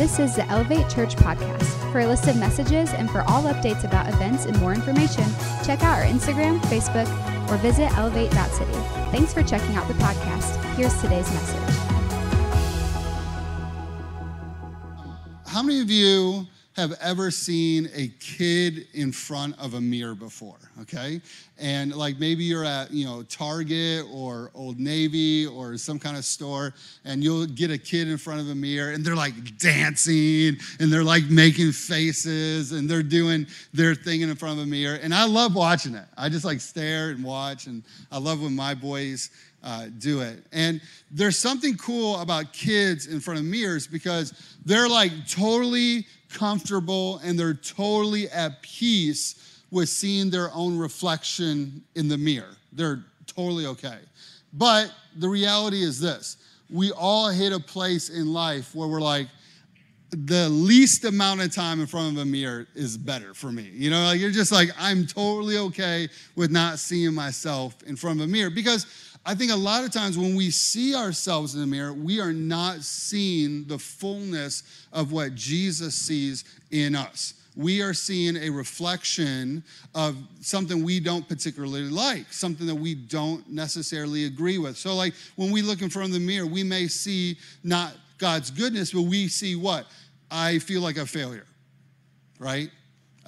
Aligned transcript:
This 0.00 0.18
is 0.18 0.34
the 0.34 0.46
Elevate 0.46 0.88
Church 0.88 1.14
podcast. 1.14 1.92
For 1.92 2.00
a 2.00 2.06
list 2.06 2.26
of 2.26 2.34
messages 2.38 2.94
and 2.94 3.10
for 3.10 3.20
all 3.28 3.42
updates 3.42 3.84
about 3.84 4.08
events 4.08 4.46
and 4.46 4.58
more 4.58 4.72
information, 4.72 5.24
check 5.62 5.82
out 5.82 5.98
our 5.98 6.06
Instagram, 6.06 6.58
Facebook, 6.70 7.06
or 7.50 7.58
visit 7.58 7.92
elevate.city. 7.98 8.72
Thanks 9.12 9.34
for 9.34 9.42
checking 9.42 9.76
out 9.76 9.86
the 9.88 9.94
podcast. 9.94 10.56
Here's 10.74 10.98
today's 11.02 11.30
message. 11.30 11.76
How 15.46 15.62
many 15.62 15.82
of 15.82 15.90
you 15.90 16.46
have 16.80 16.98
ever 17.00 17.30
seen 17.30 17.88
a 17.94 18.08
kid 18.20 18.88
in 18.94 19.12
front 19.12 19.58
of 19.58 19.74
a 19.74 19.80
mirror 19.80 20.14
before, 20.14 20.58
okay? 20.80 21.20
And 21.58 21.94
like 21.94 22.18
maybe 22.18 22.42
you're 22.44 22.64
at, 22.64 22.90
you 22.90 23.04
know, 23.04 23.22
Target 23.24 24.06
or 24.12 24.50
Old 24.54 24.80
Navy 24.80 25.46
or 25.46 25.76
some 25.76 25.98
kind 25.98 26.16
of 26.16 26.24
store 26.24 26.72
and 27.04 27.22
you'll 27.22 27.46
get 27.46 27.70
a 27.70 27.78
kid 27.78 28.08
in 28.08 28.16
front 28.16 28.40
of 28.40 28.48
a 28.48 28.54
mirror 28.54 28.92
and 28.92 29.04
they're 29.04 29.14
like 29.14 29.58
dancing 29.58 30.56
and 30.80 30.90
they're 30.90 31.04
like 31.04 31.24
making 31.30 31.72
faces 31.72 32.72
and 32.72 32.88
they're 32.88 33.02
doing 33.02 33.46
their 33.74 33.94
thing 33.94 34.22
in 34.22 34.34
front 34.34 34.58
of 34.58 34.64
a 34.64 34.66
mirror. 34.66 34.98
And 35.02 35.14
I 35.14 35.26
love 35.26 35.54
watching 35.54 35.94
it. 35.94 36.06
I 36.16 36.28
just 36.28 36.44
like 36.44 36.60
stare 36.60 37.10
and 37.10 37.22
watch 37.22 37.66
and 37.66 37.82
I 38.10 38.18
love 38.18 38.42
when 38.42 38.56
my 38.56 38.74
boys 38.74 39.30
uh, 39.62 39.86
do 39.98 40.20
it. 40.20 40.42
And 40.52 40.80
there's 41.10 41.36
something 41.36 41.76
cool 41.76 42.18
about 42.20 42.52
kids 42.52 43.06
in 43.06 43.20
front 43.20 43.38
of 43.40 43.46
mirrors 43.46 43.86
because 43.86 44.56
they're 44.64 44.88
like 44.88 45.12
totally 45.28 46.06
comfortable 46.32 47.20
and 47.24 47.38
they're 47.38 47.54
totally 47.54 48.28
at 48.30 48.62
peace 48.62 49.62
with 49.70 49.88
seeing 49.88 50.30
their 50.30 50.50
own 50.52 50.76
reflection 50.76 51.82
in 51.94 52.08
the 52.08 52.18
mirror. 52.18 52.56
They're 52.72 53.04
totally 53.26 53.66
okay. 53.66 53.98
But 54.52 54.92
the 55.16 55.28
reality 55.28 55.82
is 55.82 56.00
this 56.00 56.36
we 56.68 56.92
all 56.92 57.28
hit 57.28 57.52
a 57.52 57.60
place 57.60 58.10
in 58.10 58.32
life 58.32 58.74
where 58.74 58.88
we're 58.88 59.00
like, 59.00 59.28
the 60.10 60.48
least 60.48 61.04
amount 61.04 61.40
of 61.40 61.54
time 61.54 61.80
in 61.80 61.86
front 61.86 62.16
of 62.16 62.22
a 62.22 62.24
mirror 62.24 62.66
is 62.74 62.96
better 62.96 63.32
for 63.32 63.52
me. 63.52 63.70
You 63.72 63.90
know, 63.90 64.04
like 64.04 64.20
you're 64.20 64.30
just 64.30 64.50
like, 64.50 64.70
I'm 64.78 65.06
totally 65.06 65.56
okay 65.58 66.08
with 66.34 66.50
not 66.50 66.78
seeing 66.78 67.14
myself 67.14 67.80
in 67.84 67.96
front 67.96 68.20
of 68.20 68.26
a 68.26 68.28
mirror 68.28 68.50
because 68.50 68.86
I 69.24 69.34
think 69.34 69.52
a 69.52 69.56
lot 69.56 69.84
of 69.84 69.90
times 69.90 70.16
when 70.16 70.34
we 70.34 70.50
see 70.50 70.94
ourselves 70.94 71.54
in 71.54 71.60
the 71.60 71.66
mirror, 71.66 71.92
we 71.92 72.20
are 72.20 72.32
not 72.32 72.82
seeing 72.82 73.66
the 73.66 73.78
fullness 73.78 74.62
of 74.92 75.12
what 75.12 75.34
Jesus 75.34 75.94
sees 75.94 76.44
in 76.70 76.94
us. 76.94 77.34
We 77.54 77.82
are 77.82 77.92
seeing 77.92 78.36
a 78.36 78.48
reflection 78.48 79.62
of 79.94 80.16
something 80.40 80.82
we 80.82 81.00
don't 81.00 81.28
particularly 81.28 81.82
like, 81.90 82.32
something 82.32 82.66
that 82.66 82.74
we 82.74 82.94
don't 82.94 83.46
necessarily 83.50 84.24
agree 84.24 84.56
with. 84.56 84.76
So, 84.78 84.94
like 84.94 85.14
when 85.36 85.50
we 85.50 85.60
look 85.60 85.82
in 85.82 85.90
front 85.90 86.08
of 86.08 86.14
the 86.14 86.20
mirror, 86.20 86.46
we 86.46 86.62
may 86.62 86.86
see 86.86 87.36
not 87.62 87.92
God's 88.18 88.50
goodness, 88.50 88.92
but 88.92 89.02
we 89.02 89.28
see 89.28 89.56
what? 89.56 89.86
I 90.30 90.60
feel 90.60 90.80
like 90.80 90.96
a 90.96 91.04
failure, 91.04 91.46
right? 92.38 92.70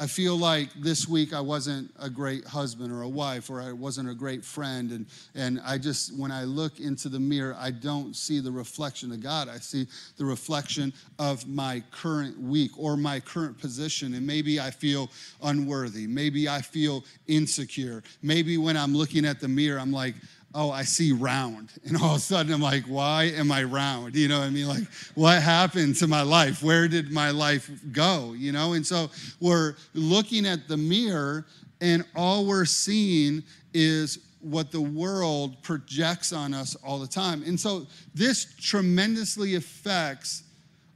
I 0.02 0.08
feel 0.08 0.36
like 0.36 0.68
this 0.74 1.06
week 1.06 1.32
I 1.32 1.40
wasn't 1.40 1.88
a 2.00 2.10
great 2.10 2.44
husband 2.44 2.92
or 2.92 3.02
a 3.02 3.08
wife, 3.08 3.48
or 3.50 3.62
I 3.62 3.70
wasn't 3.70 4.10
a 4.10 4.14
great 4.14 4.44
friend. 4.44 4.90
And, 4.90 5.06
and 5.36 5.60
I 5.64 5.78
just, 5.78 6.18
when 6.18 6.32
I 6.32 6.42
look 6.42 6.80
into 6.80 7.08
the 7.08 7.20
mirror, 7.20 7.54
I 7.56 7.70
don't 7.70 8.16
see 8.16 8.40
the 8.40 8.50
reflection 8.50 9.12
of 9.12 9.20
God. 9.20 9.48
I 9.48 9.58
see 9.58 9.86
the 10.16 10.24
reflection 10.24 10.92
of 11.20 11.46
my 11.46 11.84
current 11.92 12.36
week 12.36 12.72
or 12.76 12.96
my 12.96 13.20
current 13.20 13.56
position. 13.56 14.14
And 14.14 14.26
maybe 14.26 14.58
I 14.58 14.72
feel 14.72 15.08
unworthy. 15.40 16.08
Maybe 16.08 16.48
I 16.48 16.62
feel 16.62 17.04
insecure. 17.28 18.02
Maybe 18.22 18.58
when 18.58 18.76
I'm 18.76 18.96
looking 18.96 19.24
at 19.24 19.38
the 19.38 19.46
mirror, 19.46 19.78
I'm 19.78 19.92
like, 19.92 20.16
oh, 20.54 20.70
I 20.70 20.82
see 20.82 21.12
round. 21.12 21.70
And 21.84 21.96
all 21.96 22.10
of 22.12 22.16
a 22.16 22.20
sudden 22.20 22.52
I'm 22.52 22.60
like, 22.60 22.84
why 22.84 23.24
am 23.24 23.50
I 23.50 23.64
round? 23.64 24.14
You 24.14 24.28
know 24.28 24.38
what 24.38 24.46
I 24.46 24.50
mean? 24.50 24.68
Like, 24.68 24.84
what 25.14 25.42
happened 25.42 25.96
to 25.96 26.06
my 26.06 26.22
life? 26.22 26.62
Where 26.62 26.88
did 26.88 27.10
my 27.10 27.30
life 27.30 27.70
go? 27.90 28.34
You 28.34 28.52
know? 28.52 28.74
And 28.74 28.86
so 28.86 29.10
we're 29.40 29.74
looking 29.94 30.46
at 30.46 30.68
the 30.68 30.76
mirror, 30.76 31.46
and 31.80 32.04
all 32.14 32.46
we're 32.46 32.64
seeing 32.64 33.42
is 33.74 34.18
what 34.40 34.70
the 34.72 34.80
world 34.80 35.62
projects 35.62 36.32
on 36.32 36.52
us 36.52 36.76
all 36.84 36.98
the 36.98 37.06
time. 37.06 37.42
And 37.44 37.58
so 37.58 37.86
this 38.14 38.54
tremendously 38.60 39.54
affects 39.54 40.42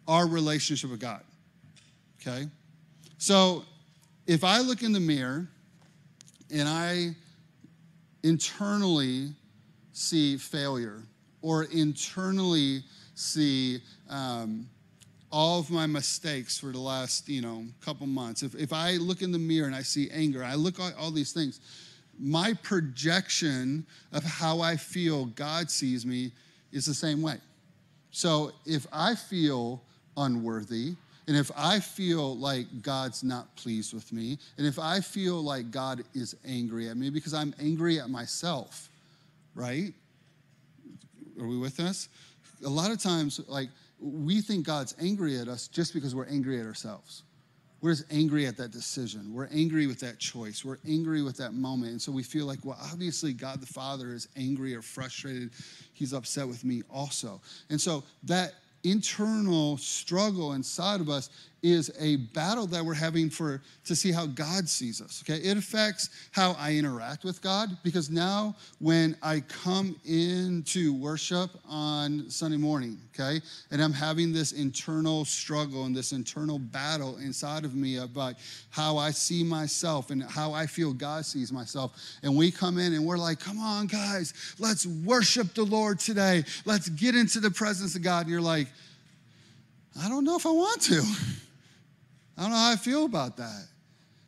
our 0.08 0.26
relationship 0.26 0.90
with 0.90 1.00
God. 1.00 1.22
Okay? 2.20 2.46
So 3.18 3.64
if 4.26 4.44
I 4.44 4.60
look 4.60 4.82
in 4.82 4.92
the 4.92 5.00
mirror 5.00 5.48
and 6.52 6.68
I 6.68 7.14
internally 8.22 9.30
see 9.96 10.36
failure 10.36 11.02
or 11.40 11.64
internally 11.64 12.82
see 13.14 13.80
um, 14.10 14.68
all 15.32 15.58
of 15.58 15.70
my 15.70 15.86
mistakes 15.86 16.58
for 16.58 16.70
the 16.70 16.78
last 16.78 17.28
you 17.28 17.40
know 17.40 17.64
couple 17.80 18.06
months. 18.06 18.42
If, 18.42 18.54
if 18.54 18.72
i 18.72 18.92
look 18.92 19.22
in 19.22 19.32
the 19.32 19.38
mirror 19.38 19.66
and 19.66 19.74
i 19.74 19.82
see 19.82 20.10
anger 20.10 20.44
i 20.44 20.54
look 20.54 20.78
at 20.78 20.94
all 20.96 21.10
these 21.10 21.32
things 21.32 21.60
my 22.18 22.52
projection 22.62 23.86
of 24.12 24.22
how 24.22 24.60
i 24.60 24.76
feel 24.76 25.26
god 25.26 25.70
sees 25.70 26.04
me 26.04 26.32
is 26.72 26.84
the 26.84 26.94
same 26.94 27.22
way. 27.22 27.38
So 28.10 28.52
if 28.66 28.86
i 28.92 29.14
feel 29.14 29.82
unworthy 30.16 30.94
and 31.28 31.36
if 31.36 31.50
I 31.56 31.80
feel 31.80 32.36
like 32.36 32.66
God's 32.82 33.24
not 33.24 33.56
pleased 33.56 33.92
with 33.92 34.12
me, 34.12 34.38
and 34.58 34.64
if 34.64 34.78
I 34.78 35.00
feel 35.00 35.42
like 35.42 35.72
God 35.72 36.04
is 36.14 36.36
angry 36.46 36.88
at 36.88 36.96
me 36.96 37.10
because 37.10 37.34
I'm 37.34 37.52
angry 37.58 37.98
at 37.98 38.08
myself, 38.08 38.88
right? 39.56 39.92
Are 41.40 41.46
we 41.46 41.58
with 41.58 41.80
us? 41.80 42.08
A 42.64 42.68
lot 42.68 42.90
of 42.90 43.02
times, 43.02 43.40
like, 43.48 43.70
we 43.98 44.40
think 44.40 44.64
God's 44.64 44.94
angry 45.00 45.38
at 45.38 45.48
us 45.48 45.66
just 45.66 45.92
because 45.94 46.14
we're 46.14 46.26
angry 46.26 46.60
at 46.60 46.66
ourselves. 46.66 47.24
We're 47.80 47.92
just 47.92 48.04
angry 48.10 48.46
at 48.46 48.56
that 48.56 48.70
decision. 48.70 49.32
We're 49.32 49.48
angry 49.52 49.86
with 49.86 50.00
that 50.00 50.18
choice. 50.18 50.64
We're 50.64 50.78
angry 50.88 51.22
with 51.22 51.36
that 51.38 51.54
moment. 51.54 51.92
And 51.92 52.02
so 52.02 52.10
we 52.12 52.22
feel 52.22 52.46
like, 52.46 52.58
well, 52.64 52.78
obviously, 52.92 53.32
God 53.32 53.60
the 53.60 53.66
Father 53.66 54.12
is 54.12 54.28
angry 54.36 54.74
or 54.74 54.82
frustrated. 54.82 55.50
He's 55.92 56.12
upset 56.12 56.48
with 56.48 56.64
me 56.64 56.82
also. 56.90 57.40
And 57.70 57.80
so 57.80 58.02
that 58.24 58.54
internal 58.84 59.76
struggle 59.76 60.52
inside 60.52 61.00
of 61.00 61.08
us 61.08 61.30
is 61.72 61.90
a 61.98 62.16
battle 62.16 62.66
that 62.68 62.84
we're 62.84 62.94
having 62.94 63.28
for 63.28 63.60
to 63.84 63.96
see 63.96 64.12
how 64.12 64.26
God 64.26 64.68
sees 64.68 65.00
us. 65.00 65.24
Okay, 65.24 65.40
it 65.40 65.56
affects 65.56 66.10
how 66.30 66.52
I 66.58 66.74
interact 66.74 67.24
with 67.24 67.42
God 67.42 67.76
because 67.82 68.08
now 68.08 68.54
when 68.78 69.16
I 69.20 69.40
come 69.40 69.96
into 70.04 70.94
worship 70.94 71.50
on 71.68 72.30
Sunday 72.30 72.56
morning, 72.56 72.98
okay, 73.12 73.40
and 73.72 73.82
I'm 73.82 73.92
having 73.92 74.32
this 74.32 74.52
internal 74.52 75.24
struggle 75.24 75.84
and 75.84 75.96
this 75.96 76.12
internal 76.12 76.60
battle 76.60 77.16
inside 77.16 77.64
of 77.64 77.74
me 77.74 77.96
about 77.98 78.36
how 78.70 78.96
I 78.96 79.10
see 79.10 79.42
myself 79.42 80.10
and 80.10 80.22
how 80.22 80.52
I 80.52 80.66
feel 80.66 80.92
God 80.92 81.24
sees 81.24 81.52
myself, 81.52 81.92
and 82.22 82.36
we 82.36 82.52
come 82.52 82.78
in 82.78 82.94
and 82.94 83.04
we're 83.04 83.18
like, 83.18 83.40
"Come 83.40 83.58
on, 83.58 83.88
guys, 83.88 84.34
let's 84.58 84.86
worship 84.86 85.54
the 85.54 85.64
Lord 85.64 85.98
today. 85.98 86.44
Let's 86.64 86.88
get 86.88 87.16
into 87.16 87.40
the 87.40 87.50
presence 87.50 87.96
of 87.96 88.02
God." 88.02 88.26
And 88.26 88.30
you're 88.30 88.40
like, 88.40 88.68
"I 90.00 90.08
don't 90.08 90.24
know 90.24 90.36
if 90.36 90.46
I 90.46 90.52
want 90.52 90.82
to." 90.82 91.02
I 92.36 92.42
don't 92.42 92.50
know 92.50 92.56
how 92.56 92.72
I 92.72 92.76
feel 92.76 93.04
about 93.04 93.36
that 93.38 93.66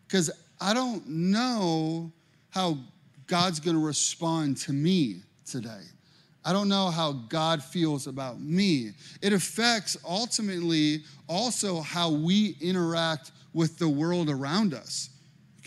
because 0.07 0.31
I 0.61 0.75
don't 0.75 1.07
know 1.07 2.13
how 2.51 2.79
God's 3.27 3.61
going 3.61 3.77
to 3.77 3.85
respond 3.85 4.57
to 4.59 4.73
me 4.73 5.23
today. 5.47 5.83
I 6.45 6.53
don't 6.53 6.69
know 6.69 6.89
how 6.89 7.13
God 7.13 7.63
feels 7.63 8.07
about 8.07 8.41
me. 8.41 8.93
It 9.21 9.33
affects 9.33 9.97
ultimately 10.07 11.03
also 11.29 11.81
how 11.81 12.11
we 12.11 12.57
interact 12.61 13.33
with 13.53 13.79
the 13.79 13.89
world 13.89 14.31
around 14.31 14.73
us 14.73 15.11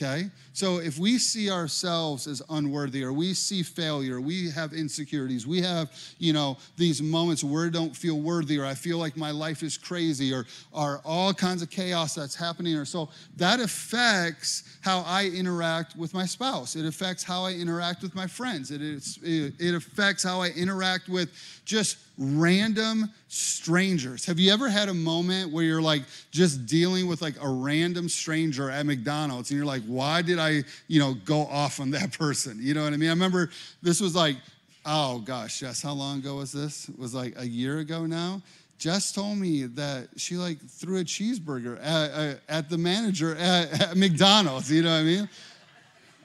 okay? 0.02 0.30
So 0.54 0.80
if 0.80 1.00
we 1.00 1.18
see 1.18 1.50
ourselves 1.50 2.28
as 2.28 2.42
unworthy 2.50 3.04
or 3.04 3.14
we 3.14 3.34
see 3.34 3.64
failure, 3.64 4.20
we 4.20 4.50
have 4.52 4.74
insecurities, 4.74 5.48
we 5.48 5.62
have, 5.62 5.92
you 6.18 6.34
know, 6.34 6.58
these 6.76 7.02
moments 7.02 7.44
where 7.44 7.68
I 7.68 7.70
don't 7.70 7.96
feel 7.96 8.20
worthy 8.20 8.60
or 8.60 8.66
I 8.66 8.74
feel 8.74 8.98
like 8.98 9.16
my 9.16 9.32
life 9.32 9.64
is 9.64 9.78
crazy 9.78 10.34
or, 10.34 10.46
or 10.72 11.02
all 11.06 11.34
kinds 11.34 11.62
of 11.62 11.70
chaos 11.70 12.16
that's 12.16 12.36
happening 12.36 12.76
or 12.76 12.86
so 12.86 13.10
that 13.38 13.60
affects 13.60 14.78
how 14.82 15.02
I 15.02 15.28
interact 15.28 15.96
with 15.96 16.14
my 16.14 16.26
spouse. 16.26 16.76
It 16.76 16.86
affects 16.86 17.24
how 17.24 17.44
I 17.44 17.54
interact 17.54 18.02
with 18.02 18.16
my 18.16 18.28
friends. 18.28 18.72
It, 18.72 18.82
is, 18.82 19.20
it, 19.24 19.54
it 19.60 19.76
affects 19.76 20.24
how 20.24 20.42
I 20.42 20.50
interact 20.50 21.08
with 21.08 21.30
just 21.66 21.98
random 22.18 23.10
strangers. 23.30 24.26
Have 24.26 24.40
you 24.40 24.52
ever 24.52 24.70
had 24.70 24.90
a 24.90 24.94
moment 24.94 25.52
where 25.52 25.64
you're 25.64 25.82
like 25.82 26.04
just 26.32 26.66
dealing 26.66 27.08
with 27.08 27.22
like 27.22 27.36
a 27.42 27.48
random 27.48 28.10
stranger 28.10 28.70
at 28.70 28.86
McDonald's 28.86 29.50
and 29.50 29.58
you're 29.58 29.66
like, 29.66 29.84
why 29.92 30.22
did 30.22 30.40
I, 30.40 30.64
you 30.88 31.00
know, 31.00 31.14
go 31.26 31.42
off 31.42 31.80
on 31.80 31.92
that 31.92 32.12
person? 32.18 32.58
You 32.60 32.74
know 32.74 32.84
what 32.84 32.94
I 32.94 32.98
mean? 32.98 33.10
I 33.10 33.14
remember 33.14 33.50
this 33.82 34.02
was 34.02 34.16
like, 34.16 34.38
oh 34.86 35.20
gosh, 35.20 35.60
Jess, 35.60 35.82
how 35.82 35.94
long 35.94 36.20
ago 36.20 36.36
was 36.36 36.52
this? 36.52 36.90
It 36.90 36.98
was 36.98 37.14
like 37.14 37.34
a 37.38 37.46
year 37.46 37.80
ago 37.80 38.06
now. 38.06 38.42
Jess 38.78 39.12
told 39.12 39.38
me 39.38 39.66
that 39.66 40.08
she 40.18 40.38
like 40.38 40.60
threw 40.60 41.00
a 41.00 41.04
cheeseburger 41.04 41.78
at, 41.84 42.12
at, 42.12 42.40
at 42.50 42.70
the 42.70 42.78
manager 42.78 43.36
at, 43.36 43.80
at, 43.80 43.98
McDonald's. 43.98 44.72
You 44.72 44.82
know 44.82 44.90
what 44.90 45.02
I 45.02 45.04
mean? 45.04 45.30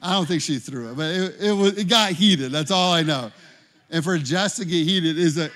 I 0.00 0.12
don't 0.12 0.26
think 0.26 0.40
she 0.40 0.58
threw 0.58 0.90
it, 0.90 0.96
but 0.96 1.14
it, 1.14 1.36
it, 1.40 1.52
was, 1.52 1.76
it 1.76 1.88
got 1.88 2.12
heated. 2.12 2.52
That's 2.52 2.70
all 2.70 2.92
I 2.92 3.02
know. 3.02 3.30
And 3.90 4.02
for 4.02 4.16
Jess 4.16 4.56
to 4.56 4.64
get 4.64 4.84
heated 4.84 5.18
is 5.18 5.36
a 5.36 5.50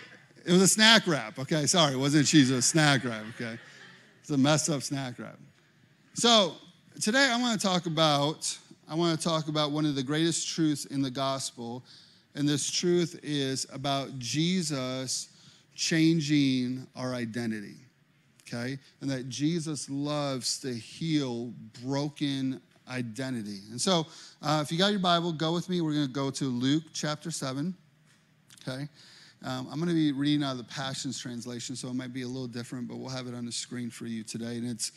it 0.44 0.52
was 0.52 0.62
a 0.62 0.68
snack 0.68 1.06
wrap, 1.06 1.38
okay? 1.38 1.66
Sorry, 1.66 1.94
it 1.94 1.98
wasn't 1.98 2.26
cheese, 2.26 2.50
it 2.50 2.54
was 2.54 2.64
a 2.64 2.68
snack 2.68 3.04
wrap, 3.04 3.24
okay? 3.34 3.58
It's 4.20 4.30
a 4.30 4.38
messed 4.38 4.68
up 4.68 4.82
snack 4.82 5.18
wrap. 5.18 5.38
So 6.14 6.54
today 7.00 7.31
I 7.32 7.41
want 7.41 7.58
to 7.58 7.67
talk 7.67 7.87
about 7.87 8.58
I 8.87 8.94
want 8.94 9.19
to 9.19 9.25
talk 9.26 9.49
about 9.49 9.70
one 9.70 9.87
of 9.87 9.94
the 9.94 10.02
greatest 10.02 10.49
truths 10.49 10.85
in 10.87 11.00
the 11.00 11.11
gospel, 11.11 11.85
and 12.35 12.47
this 12.47 12.70
truth 12.70 13.19
is 13.23 13.67
about 13.73 14.19
Jesus 14.19 15.29
changing 15.75 16.87
our 16.97 17.14
identity. 17.14 17.76
Okay? 18.43 18.79
And 19.00 19.08
that 19.08 19.29
Jesus 19.29 19.88
loves 19.88 20.58
to 20.61 20.75
heal 20.75 21.55
broken 21.85 22.61
identity. 22.91 23.61
And 23.70 23.81
so, 23.81 24.08
uh, 24.43 24.61
if 24.61 24.73
you 24.73 24.76
got 24.76 24.91
your 24.91 24.99
Bible, 24.99 25.32
go 25.32 25.53
with 25.53 25.69
me. 25.69 25.81
We're 25.81 25.94
going 25.94 26.08
to 26.08 26.12
go 26.12 26.31
to 26.32 26.44
Luke 26.46 26.82
chapter 26.93 27.31
7. 27.31 27.73
Okay? 28.67 28.88
Um, 29.44 29.69
I'm 29.70 29.76
going 29.76 29.88
to 29.88 29.94
be 29.94 30.11
reading 30.11 30.43
out 30.43 30.53
of 30.53 30.58
the 30.58 30.64
Passions 30.64 31.19
Translation, 31.19 31.76
so 31.76 31.88
it 31.88 31.94
might 31.94 32.12
be 32.12 32.23
a 32.23 32.29
little 32.29 32.49
different, 32.49 32.88
but 32.88 32.96
we'll 32.96 33.08
have 33.08 33.29
it 33.29 33.35
on 33.35 33.46
the 33.46 33.53
screen 33.53 33.88
for 33.88 34.06
you 34.06 34.25
today. 34.25 34.56
And 34.56 34.69
it's 34.69 34.91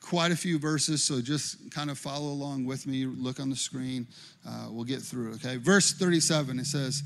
quite 0.00 0.32
a 0.32 0.36
few 0.36 0.58
verses, 0.58 1.02
so 1.02 1.20
just 1.20 1.70
kind 1.70 1.90
of 1.90 1.98
follow 1.98 2.28
along 2.28 2.64
with 2.64 2.86
me. 2.86 3.06
Look 3.06 3.40
on 3.40 3.50
the 3.50 3.56
screen. 3.56 4.06
Uh, 4.46 4.68
we'll 4.70 4.84
get 4.84 5.00
through 5.00 5.32
it, 5.32 5.34
okay? 5.36 5.56
Verse 5.56 5.92
37, 5.92 6.58
it 6.58 6.66
says, 6.66 7.02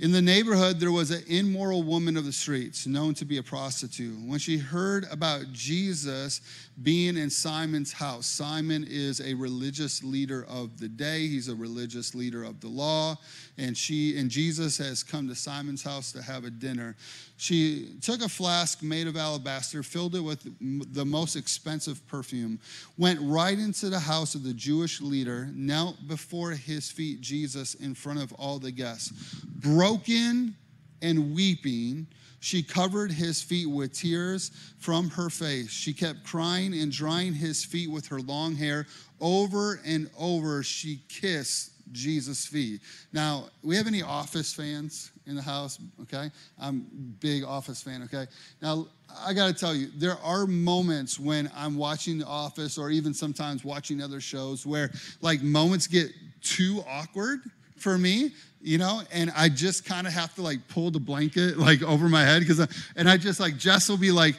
in 0.00 0.12
the 0.12 0.22
neighborhood, 0.22 0.78
there 0.78 0.92
was 0.92 1.10
an 1.10 1.24
immoral 1.26 1.82
woman 1.82 2.16
of 2.16 2.24
the 2.24 2.32
streets, 2.32 2.86
known 2.86 3.14
to 3.14 3.24
be 3.24 3.38
a 3.38 3.42
prostitute. 3.42 4.16
When 4.24 4.38
she 4.38 4.56
heard 4.56 5.06
about 5.10 5.52
Jesus 5.52 6.40
being 6.84 7.16
in 7.16 7.30
Simon's 7.30 7.92
house, 7.92 8.26
Simon 8.26 8.86
is 8.88 9.20
a 9.20 9.34
religious 9.34 10.04
leader 10.04 10.46
of 10.48 10.78
the 10.78 10.88
day. 10.88 11.26
He's 11.26 11.48
a 11.48 11.54
religious 11.56 12.14
leader 12.14 12.44
of 12.44 12.60
the 12.60 12.68
law, 12.68 13.16
and 13.58 13.76
she 13.76 14.16
and 14.16 14.30
Jesus 14.30 14.78
has 14.78 15.02
come 15.02 15.28
to 15.28 15.34
Simon's 15.34 15.82
house 15.82 16.12
to 16.12 16.22
have 16.22 16.44
a 16.44 16.50
dinner. 16.50 16.96
She 17.36 17.96
took 18.00 18.22
a 18.22 18.28
flask 18.28 18.82
made 18.82 19.08
of 19.08 19.16
alabaster, 19.16 19.82
filled 19.82 20.14
it 20.14 20.20
with 20.20 20.46
the 20.94 21.04
most 21.04 21.34
expensive 21.34 22.06
perfume, 22.06 22.60
went 22.96 23.18
right 23.22 23.58
into 23.58 23.90
the 23.90 23.98
house 23.98 24.34
of 24.34 24.44
the 24.44 24.54
Jewish 24.54 25.00
leader, 25.00 25.50
knelt 25.52 25.96
before 26.06 26.52
his 26.52 26.90
feet, 26.90 27.20
Jesus, 27.20 27.74
in 27.74 27.94
front 27.94 28.22
of 28.22 28.32
all 28.34 28.58
the 28.58 28.70
guests. 28.70 29.10
Broken 29.44 30.54
and 31.02 31.34
weeping, 31.34 32.06
she 32.40 32.62
covered 32.62 33.10
his 33.10 33.42
feet 33.42 33.66
with 33.66 33.92
tears 33.92 34.52
from 34.78 35.10
her 35.10 35.28
face. 35.28 35.70
She 35.70 35.92
kept 35.92 36.24
crying 36.24 36.78
and 36.78 36.92
drying 36.92 37.34
his 37.34 37.64
feet 37.64 37.90
with 37.90 38.06
her 38.06 38.20
long 38.20 38.54
hair. 38.54 38.86
Over 39.20 39.80
and 39.84 40.08
over, 40.16 40.62
she 40.62 41.02
kissed 41.08 41.72
Jesus' 41.92 42.46
feet. 42.46 42.80
Now, 43.12 43.44
we 43.62 43.76
have 43.76 43.86
any 43.86 44.02
Office 44.02 44.52
fans 44.52 45.10
in 45.26 45.36
the 45.36 45.42
house? 45.42 45.78
Okay, 46.02 46.30
I'm 46.58 46.86
big 47.20 47.44
Office 47.44 47.82
fan. 47.82 48.02
Okay, 48.04 48.26
now 48.62 48.86
I 49.24 49.32
got 49.32 49.46
to 49.46 49.54
tell 49.54 49.74
you, 49.74 49.88
there 49.96 50.16
are 50.22 50.46
moments 50.46 51.18
when 51.18 51.50
I'm 51.54 51.76
watching 51.76 52.18
The 52.18 52.26
Office 52.26 52.78
or 52.78 52.90
even 52.90 53.14
sometimes 53.14 53.64
watching 53.64 54.02
other 54.02 54.20
shows 54.20 54.66
where 54.66 54.90
like 55.20 55.42
moments 55.42 55.86
get 55.86 56.10
too 56.42 56.82
awkward 56.88 57.40
for 57.76 57.96
me 57.96 58.32
you 58.60 58.76
know 58.76 59.02
and 59.12 59.30
i 59.36 59.48
just 59.48 59.84
kind 59.84 60.06
of 60.06 60.12
have 60.12 60.34
to 60.34 60.42
like 60.42 60.66
pull 60.68 60.90
the 60.90 60.98
blanket 60.98 61.58
like 61.58 61.82
over 61.82 62.08
my 62.08 62.22
head 62.22 62.40
because 62.40 62.58
and 62.96 63.08
i 63.08 63.16
just 63.16 63.38
like 63.38 63.56
jess 63.56 63.88
will 63.88 63.96
be 63.96 64.10
like 64.10 64.36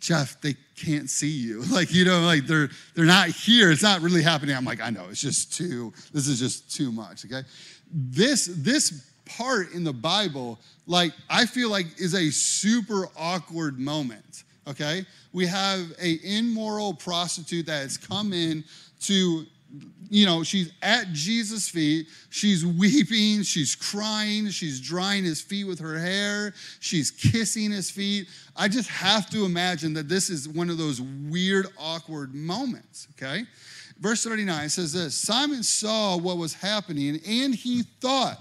Jeff, 0.00 0.40
they 0.40 0.56
can't 0.76 1.08
see 1.08 1.28
you. 1.28 1.62
Like, 1.70 1.92
you 1.92 2.04
know, 2.04 2.20
like 2.22 2.46
they're 2.46 2.70
they're 2.94 3.04
not 3.04 3.28
here. 3.28 3.70
It's 3.70 3.82
not 3.82 4.00
really 4.00 4.22
happening. 4.22 4.56
I'm 4.56 4.64
like, 4.64 4.80
I 4.80 4.90
know, 4.90 5.06
it's 5.10 5.20
just 5.20 5.52
too, 5.56 5.92
this 6.12 6.26
is 6.26 6.40
just 6.40 6.74
too 6.74 6.90
much. 6.90 7.24
Okay. 7.24 7.42
This 7.92 8.46
this 8.46 9.06
part 9.24 9.72
in 9.72 9.84
the 9.84 9.92
Bible, 9.92 10.58
like, 10.86 11.12
I 11.28 11.46
feel 11.46 11.70
like 11.70 11.86
is 12.00 12.14
a 12.14 12.30
super 12.30 13.08
awkward 13.16 13.78
moment. 13.78 14.44
Okay. 14.66 15.04
We 15.32 15.46
have 15.46 15.92
a 16.02 16.18
immoral 16.24 16.94
prostitute 16.94 17.66
that 17.66 17.82
has 17.82 17.96
come 17.96 18.32
in 18.32 18.64
to 19.02 19.46
you 20.10 20.26
know, 20.26 20.42
she's 20.42 20.72
at 20.82 21.12
Jesus' 21.12 21.68
feet. 21.68 22.08
She's 22.30 22.66
weeping. 22.66 23.42
She's 23.42 23.76
crying. 23.76 24.48
She's 24.50 24.80
drying 24.80 25.24
his 25.24 25.40
feet 25.40 25.64
with 25.64 25.78
her 25.78 25.98
hair. 25.98 26.52
She's 26.80 27.10
kissing 27.10 27.70
his 27.70 27.90
feet. 27.90 28.28
I 28.56 28.66
just 28.66 28.90
have 28.90 29.30
to 29.30 29.44
imagine 29.44 29.94
that 29.94 30.08
this 30.08 30.28
is 30.28 30.48
one 30.48 30.68
of 30.68 30.78
those 30.78 31.00
weird, 31.00 31.68
awkward 31.78 32.34
moments, 32.34 33.06
okay? 33.12 33.44
Verse 34.00 34.24
39 34.24 34.68
says 34.70 34.92
this 34.92 35.14
Simon 35.14 35.62
saw 35.62 36.16
what 36.16 36.38
was 36.38 36.54
happening 36.54 37.20
and 37.26 37.54
he 37.54 37.82
thought 38.00 38.38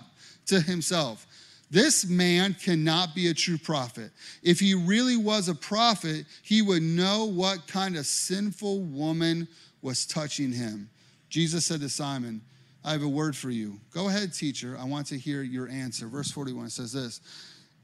to 0.48 0.60
himself, 0.60 1.28
this 1.72 2.10
man 2.10 2.56
cannot 2.56 3.14
be 3.14 3.28
a 3.28 3.34
true 3.34 3.60
prophet. 3.60 4.10
If 4.42 4.60
he 4.60 4.74
really 4.74 5.18
was 5.18 5.50
a 5.50 5.56
prophet, 5.56 6.26
he 6.42 6.64
would 6.64 6.82
know 6.82 7.26
what 7.26 7.68
kind 7.68 7.96
of 7.96 8.08
sinful 8.08 8.80
woman 8.82 9.48
was 9.84 10.08
touching 10.08 10.52
him 10.52 10.90
Jesus 11.30 11.66
said 11.66 11.82
to 11.82 11.90
Simon, 11.90 12.42
I 12.84 12.92
have 12.92 13.04
a 13.04 13.10
word 13.10 13.36
for 13.36 13.50
you. 13.50 13.80
Go 13.94 14.08
ahead, 14.08 14.34
teacher. 14.34 14.78
I 14.80 14.86
want 14.86 15.08
to 15.08 15.18
hear 15.18 15.44
your 15.44 15.68
answer. 15.68 16.08
Verse 16.08 16.32
41 16.32 16.70
says 16.70 16.94
this 16.94 17.22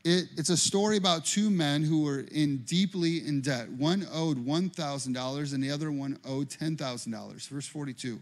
it, 0.04 0.30
It's 0.38 0.50
a 0.50 0.58
story 0.58 0.98
about 0.98 1.26
two 1.26 1.50
men 1.50 1.84
who 1.84 2.04
were 2.04 2.26
in 2.32 2.58
deeply 2.60 3.28
in 3.28 3.42
debt. 3.42 3.70
One 3.70 4.08
owed 4.12 4.46
$1,000 4.46 5.54
and 5.54 5.64
the 5.64 5.72
other 5.72 5.92
one 5.92 6.20
owed 6.26 6.50
$10,000. 6.50 7.48
Verse 7.48 7.68
42 7.68 8.22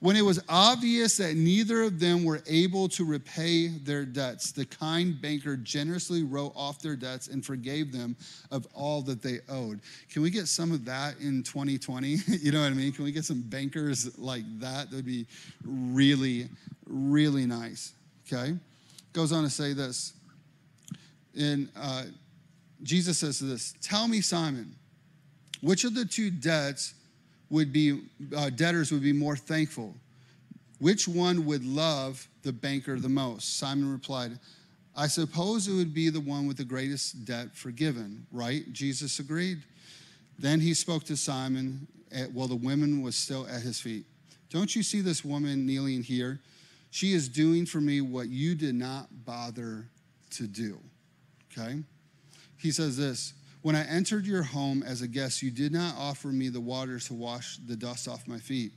when 0.00 0.14
it 0.14 0.22
was 0.22 0.40
obvious 0.48 1.16
that 1.16 1.34
neither 1.36 1.82
of 1.82 1.98
them 1.98 2.24
were 2.24 2.40
able 2.46 2.88
to 2.88 3.04
repay 3.04 3.66
their 3.68 4.04
debts, 4.04 4.52
the 4.52 4.64
kind 4.64 5.20
banker 5.20 5.56
generously 5.56 6.22
wrote 6.22 6.52
off 6.54 6.80
their 6.80 6.94
debts 6.94 7.26
and 7.26 7.44
forgave 7.44 7.92
them 7.92 8.16
of 8.52 8.66
all 8.74 9.02
that 9.02 9.22
they 9.22 9.40
owed. 9.48 9.80
Can 10.10 10.22
we 10.22 10.30
get 10.30 10.46
some 10.46 10.70
of 10.70 10.84
that 10.84 11.18
in 11.18 11.42
2020? 11.42 12.16
you 12.28 12.52
know 12.52 12.60
what 12.60 12.68
I 12.68 12.74
mean? 12.74 12.92
Can 12.92 13.04
we 13.04 13.12
get 13.12 13.24
some 13.24 13.42
bankers 13.42 14.16
like 14.18 14.44
that? 14.60 14.90
That 14.90 14.96
would 14.96 15.04
be 15.04 15.26
really, 15.64 16.48
really 16.86 17.46
nice. 17.46 17.92
Okay? 18.26 18.56
Goes 19.12 19.32
on 19.32 19.42
to 19.42 19.50
say 19.50 19.72
this. 19.72 20.12
And 21.36 21.70
uh, 21.76 22.04
Jesus 22.84 23.18
says 23.18 23.40
this 23.40 23.74
Tell 23.80 24.06
me, 24.06 24.20
Simon, 24.20 24.76
which 25.60 25.82
of 25.82 25.94
the 25.94 26.04
two 26.04 26.30
debts 26.30 26.94
would 27.50 27.72
be 27.72 28.02
uh, 28.36 28.50
debtors 28.50 28.92
would 28.92 29.02
be 29.02 29.12
more 29.12 29.36
thankful. 29.36 29.94
Which 30.78 31.08
one 31.08 31.44
would 31.46 31.64
love 31.64 32.26
the 32.42 32.52
banker 32.52 32.98
the 32.98 33.08
most? 33.08 33.58
Simon 33.58 33.90
replied, 33.90 34.38
I 34.96 35.06
suppose 35.06 35.68
it 35.68 35.74
would 35.74 35.94
be 35.94 36.08
the 36.08 36.20
one 36.20 36.46
with 36.46 36.56
the 36.56 36.64
greatest 36.64 37.24
debt 37.24 37.56
forgiven, 37.56 38.26
right? 38.32 38.72
Jesus 38.72 39.18
agreed. 39.18 39.62
Then 40.38 40.60
he 40.60 40.74
spoke 40.74 41.04
to 41.04 41.16
Simon 41.16 41.86
at, 42.12 42.32
while 42.32 42.48
the 42.48 42.56
woman 42.56 43.02
was 43.02 43.16
still 43.16 43.46
at 43.48 43.62
his 43.62 43.80
feet. 43.80 44.04
Don't 44.50 44.74
you 44.74 44.82
see 44.82 45.00
this 45.00 45.24
woman 45.24 45.66
kneeling 45.66 46.02
here? 46.02 46.40
She 46.90 47.12
is 47.12 47.28
doing 47.28 47.66
for 47.66 47.80
me 47.80 48.00
what 48.00 48.28
you 48.28 48.54
did 48.54 48.74
not 48.74 49.08
bother 49.24 49.86
to 50.30 50.46
do. 50.46 50.78
Okay? 51.52 51.80
He 52.56 52.70
says 52.70 52.96
this 52.96 53.34
when 53.62 53.74
I 53.74 53.84
entered 53.84 54.26
your 54.26 54.42
home 54.42 54.82
as 54.82 55.02
a 55.02 55.08
guest, 55.08 55.42
you 55.42 55.50
did 55.50 55.72
not 55.72 55.94
offer 55.96 56.28
me 56.28 56.48
the 56.48 56.60
water 56.60 56.98
to 56.98 57.14
wash 57.14 57.58
the 57.66 57.76
dust 57.76 58.08
off 58.08 58.26
my 58.28 58.38
feet. 58.38 58.72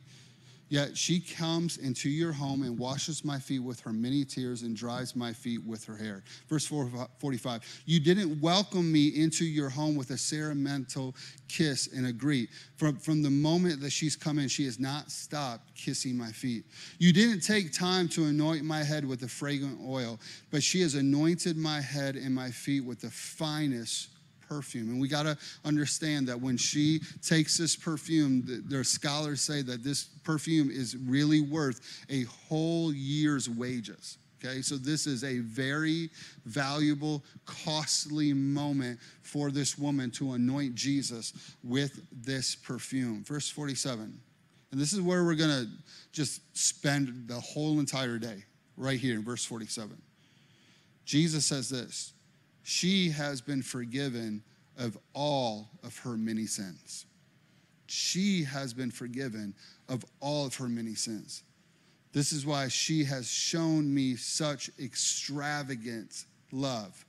Yet 0.72 0.98
she 0.98 1.20
comes 1.20 1.76
into 1.76 2.10
your 2.10 2.32
home 2.32 2.64
and 2.64 2.80
washes 2.80 3.26
my 3.26 3.38
feet 3.40 3.60
with 3.60 3.82
her 3.82 3.92
many 3.92 4.24
tears 4.24 4.62
and 4.62 4.74
dries 4.74 5.18
my 5.18 5.34
feet 5.34 5.62
with 5.66 5.84
her 5.84 5.98
hair. 5.98 6.24
Verse 6.48 6.66
45 6.66 7.84
You 7.86 8.00
didn't 8.00 8.40
welcome 8.40 8.90
me 8.90 9.10
into 9.10 9.44
your 9.44 9.68
home 9.68 9.98
with 9.98 10.12
a 10.12 10.18
ceremonial 10.18 11.14
kiss 11.50 11.90
and 11.94 12.08
a 12.08 12.14
greet. 12.14 12.52
From, 12.78 12.96
from 12.96 13.22
the 13.22 13.30
moment 13.30 13.82
that 13.82 13.90
she's 13.90 14.16
come 14.16 14.40
in, 14.40 14.48
she 14.48 14.64
has 14.64 14.80
not 14.80 15.12
stopped 15.12 15.76
kissing 15.76 16.18
my 16.18 16.32
feet. 16.32 16.64
You 17.00 17.12
didn't 17.12 17.42
take 17.42 17.74
time 17.74 18.08
to 18.08 18.24
anoint 18.24 18.64
my 18.64 18.82
head 18.82 19.04
with 19.04 19.20
the 19.20 19.28
fragrant 19.28 19.78
oil, 19.86 20.22
but 20.52 20.64
she 20.64 20.80
has 20.84 20.96
anointed 20.96 21.58
my 21.58 21.82
head 21.82 22.16
and 22.16 22.34
my 22.34 22.50
feet 22.50 22.86
with 22.86 23.02
the 23.02 23.12
finest 23.12 24.11
perfume. 24.52 24.90
And 24.90 25.00
we 25.00 25.08
got 25.08 25.24
to 25.24 25.38
understand 25.64 26.28
that 26.28 26.40
when 26.40 26.58
she 26.58 27.00
takes 27.26 27.58
this 27.58 27.74
perfume, 27.74 28.44
their 28.68 28.84
scholars 28.84 29.40
say 29.40 29.62
that 29.62 29.82
this 29.82 30.04
perfume 30.26 30.70
is 30.70 30.98
really 30.98 31.40
worth 31.40 31.80
a 32.10 32.24
whole 32.24 32.94
year's 32.94 33.50
wages. 33.50 34.18
Okay, 34.44 34.62
so 34.62 34.76
this 34.76 35.08
is 35.08 35.24
a 35.24 35.40
very 35.40 36.10
valuable, 36.46 37.24
costly 37.46 38.34
moment 38.34 39.00
for 39.22 39.52
this 39.52 39.78
woman 39.78 40.12
to 40.12 40.34
anoint 40.34 40.76
Jesus 40.76 41.56
with 41.64 42.02
this 42.12 42.56
perfume. 42.56 43.24
Verse 43.24 43.48
47. 43.48 44.20
And 44.72 44.82
this 44.82 44.92
is 44.92 45.00
where 45.00 45.24
we're 45.24 45.36
going 45.36 45.66
to 45.66 45.70
just 46.12 46.42
spend 46.58 47.28
the 47.28 47.40
whole 47.40 47.80
entire 47.80 48.18
day, 48.18 48.44
right 48.76 49.00
here 49.00 49.16
in 49.16 49.24
verse 49.24 49.46
47. 49.46 49.96
Jesus 51.06 51.46
says 51.46 51.70
this 51.70 52.14
she 52.64 53.10
has 53.10 53.42
been 53.42 53.62
forgiven 53.62 54.44
of 54.78 54.98
all 55.14 55.70
of 55.84 55.98
her 56.00 56.18
many 56.18 56.46
sins. 56.46 57.06
She 57.88 58.44
has 58.44 58.74
been 58.74 58.92
forgiven 58.92 59.54
of 59.90 60.06
all 60.20 60.46
of 60.46 60.56
her 60.56 60.70
many 60.70 60.96
sins. 60.96 61.44
This 62.14 62.32
is 62.32 62.46
why 62.46 62.68
she 62.68 63.04
has 63.06 63.30
shown 63.30 63.94
me 63.94 64.16
such 64.16 64.70
extravagant 64.80 66.26
love. 66.52 67.06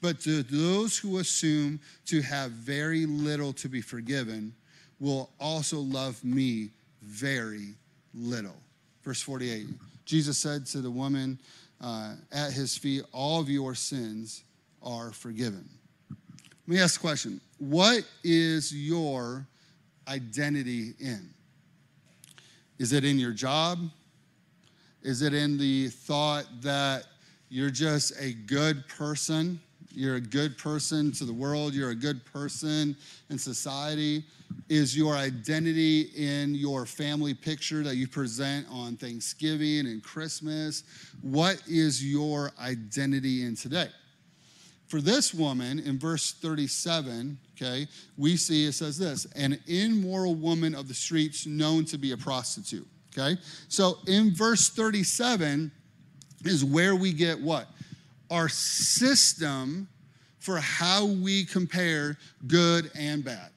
But 0.00 0.20
to 0.20 0.42
those 0.42 0.96
who 0.96 1.18
assume 1.18 1.80
to 2.06 2.22
have 2.22 2.50
very 2.52 3.06
little 3.06 3.52
to 3.54 3.68
be 3.68 3.80
forgiven, 3.80 4.54
will 5.00 5.30
also 5.38 5.80
love 5.80 6.22
me 6.24 6.70
very 7.02 7.74
little. 8.14 8.56
Verse 9.02 9.20
48 9.20 9.66
Jesus 10.04 10.36
said 10.36 10.66
to 10.66 10.80
the 10.80 10.90
woman 10.90 11.38
uh, 11.80 12.14
at 12.30 12.52
his 12.52 12.76
feet, 12.76 13.04
All 13.12 13.40
of 13.40 13.48
your 13.48 13.74
sins 13.74 14.44
are 14.84 15.10
forgiven. 15.10 15.68
Let 16.10 16.76
me 16.76 16.80
ask 16.80 17.00
the 17.00 17.06
question 17.06 17.40
What 17.58 18.04
is 18.22 18.72
your 18.74 19.46
identity 20.08 20.94
in? 21.00 21.30
Is 22.78 22.92
it 22.92 23.04
in 23.04 23.18
your 23.18 23.32
job? 23.32 23.78
Is 25.02 25.22
it 25.22 25.34
in 25.34 25.58
the 25.58 25.88
thought 25.88 26.46
that 26.62 27.04
you're 27.50 27.70
just 27.70 28.14
a 28.18 28.32
good 28.32 28.86
person? 28.88 29.60
You're 29.90 30.16
a 30.16 30.20
good 30.20 30.58
person 30.58 31.12
to 31.12 31.24
the 31.24 31.32
world. 31.32 31.74
You're 31.74 31.90
a 31.90 31.94
good 31.94 32.24
person 32.24 32.96
in 33.30 33.38
society. 33.38 34.24
Is 34.68 34.96
your 34.96 35.14
identity 35.14 36.10
in 36.16 36.54
your 36.54 36.86
family 36.86 37.34
picture 37.34 37.82
that 37.82 37.96
you 37.96 38.08
present 38.08 38.66
on 38.70 38.96
Thanksgiving 38.96 39.80
and 39.80 40.02
Christmas? 40.02 40.84
What 41.20 41.62
is 41.68 42.04
your 42.04 42.50
identity 42.60 43.44
in 43.44 43.54
today? 43.54 43.88
For 44.94 45.00
this 45.00 45.34
woman, 45.34 45.80
in 45.80 45.98
verse 45.98 46.34
37, 46.34 47.36
okay, 47.56 47.88
we 48.16 48.36
see 48.36 48.66
it 48.66 48.74
says 48.74 48.96
this 48.96 49.24
an 49.34 49.58
immoral 49.66 50.36
woman 50.36 50.72
of 50.72 50.86
the 50.86 50.94
streets 50.94 51.46
known 51.46 51.84
to 51.86 51.98
be 51.98 52.12
a 52.12 52.16
prostitute. 52.16 52.86
Okay? 53.12 53.36
So 53.66 53.98
in 54.06 54.32
verse 54.32 54.68
37 54.68 55.72
is 56.44 56.64
where 56.64 56.94
we 56.94 57.12
get 57.12 57.40
what? 57.40 57.66
Our 58.30 58.48
system 58.48 59.88
for 60.38 60.58
how 60.58 61.06
we 61.06 61.44
compare 61.44 62.16
good 62.46 62.88
and 62.96 63.24
bad, 63.24 63.50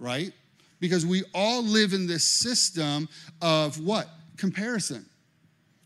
right? 0.00 0.32
Because 0.80 1.06
we 1.06 1.22
all 1.34 1.62
live 1.62 1.92
in 1.92 2.08
this 2.08 2.24
system 2.24 3.08
of 3.40 3.78
what? 3.78 4.08
Comparison. 4.36 5.06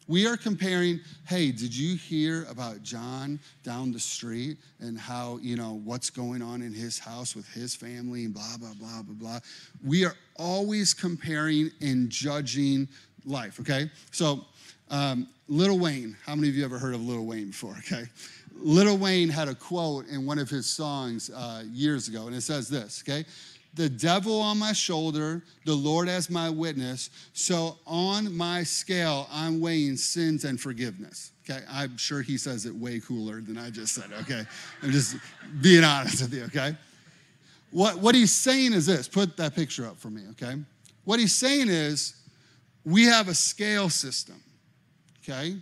We 0.08 0.26
are 0.26 0.36
comparing, 0.36 1.00
hey, 1.28 1.52
did 1.52 1.74
you 1.74 1.96
hear 1.96 2.44
about 2.50 2.82
John 2.82 3.38
down 3.62 3.92
the 3.92 4.00
street 4.00 4.58
and 4.80 4.98
how, 4.98 5.38
you 5.40 5.56
know, 5.56 5.80
what's 5.84 6.10
going 6.10 6.42
on 6.42 6.60
in 6.60 6.72
his 6.74 6.98
house 6.98 7.36
with 7.36 7.48
his 7.48 7.74
family 7.76 8.24
and 8.24 8.34
blah, 8.34 8.56
blah, 8.58 8.74
blah, 8.78 9.02
blah, 9.02 9.14
blah. 9.14 9.38
We 9.84 10.04
are 10.04 10.14
always 10.36 10.92
comparing 10.92 11.70
and 11.80 12.10
judging 12.10 12.88
life, 13.24 13.60
okay? 13.60 13.90
So, 14.10 14.44
um, 14.90 15.28
Lil 15.48 15.78
Wayne, 15.78 16.16
how 16.26 16.34
many 16.34 16.48
of 16.48 16.56
you 16.56 16.64
ever 16.64 16.78
heard 16.78 16.94
of 16.94 17.00
Little 17.00 17.26
Wayne 17.26 17.48
before, 17.48 17.76
okay? 17.78 18.04
Little 18.54 18.98
Wayne 18.98 19.28
had 19.28 19.48
a 19.48 19.54
quote 19.54 20.06
in 20.08 20.26
one 20.26 20.38
of 20.38 20.50
his 20.50 20.66
songs 20.66 21.30
uh, 21.30 21.62
years 21.70 22.08
ago, 22.08 22.26
and 22.26 22.34
it 22.34 22.42
says 22.42 22.68
this, 22.68 23.02
okay? 23.06 23.24
The 23.74 23.88
devil 23.88 24.40
on 24.40 24.58
my 24.58 24.72
shoulder, 24.72 25.42
the 25.64 25.74
Lord 25.74 26.08
as 26.08 26.28
my 26.28 26.50
witness. 26.50 27.10
So 27.32 27.78
on 27.86 28.34
my 28.36 28.62
scale, 28.62 29.28
I'm 29.32 29.60
weighing 29.60 29.96
sins 29.96 30.44
and 30.44 30.60
forgiveness. 30.60 31.32
Okay, 31.48 31.64
I'm 31.68 31.96
sure 31.96 32.22
he 32.22 32.36
says 32.36 32.66
it 32.66 32.74
way 32.74 33.00
cooler 33.00 33.40
than 33.40 33.58
I 33.58 33.70
just 33.70 33.94
said. 33.94 34.10
Okay, 34.20 34.44
I'm 34.82 34.90
just 34.90 35.16
being 35.60 35.84
honest 35.84 36.22
with 36.22 36.34
you. 36.34 36.44
Okay, 36.44 36.76
what 37.70 37.98
what 37.98 38.14
he's 38.14 38.32
saying 38.32 38.72
is 38.74 38.86
this. 38.86 39.08
Put 39.08 39.36
that 39.38 39.54
picture 39.54 39.86
up 39.86 39.98
for 39.98 40.10
me. 40.10 40.22
Okay, 40.32 40.54
what 41.04 41.18
he's 41.18 41.34
saying 41.34 41.68
is 41.68 42.14
we 42.84 43.04
have 43.04 43.28
a 43.28 43.34
scale 43.34 43.88
system. 43.88 44.40
Okay, 45.24 45.56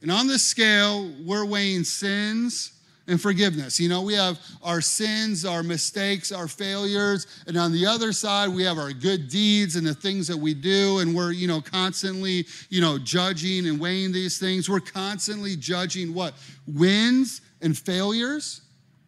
and 0.00 0.10
on 0.10 0.26
this 0.26 0.42
scale, 0.42 1.12
we're 1.24 1.44
weighing 1.44 1.84
sins 1.84 2.72
and 3.08 3.20
forgiveness. 3.20 3.80
You 3.80 3.88
know, 3.88 4.02
we 4.02 4.14
have 4.14 4.38
our 4.62 4.80
sins, 4.80 5.44
our 5.44 5.62
mistakes, 5.62 6.32
our 6.32 6.48
failures, 6.48 7.26
and 7.46 7.56
on 7.56 7.72
the 7.72 7.86
other 7.86 8.12
side, 8.12 8.48
we 8.48 8.62
have 8.64 8.78
our 8.78 8.92
good 8.92 9.28
deeds 9.28 9.76
and 9.76 9.86
the 9.86 9.94
things 9.94 10.28
that 10.28 10.36
we 10.36 10.54
do, 10.54 10.98
and 10.98 11.14
we're, 11.14 11.32
you 11.32 11.48
know, 11.48 11.60
constantly, 11.60 12.46
you 12.68 12.80
know, 12.80 12.98
judging 12.98 13.66
and 13.66 13.80
weighing 13.80 14.12
these 14.12 14.38
things. 14.38 14.68
We're 14.68 14.80
constantly 14.80 15.56
judging 15.56 16.14
what? 16.14 16.34
Wins 16.66 17.40
and 17.60 17.76
failures, 17.76 18.62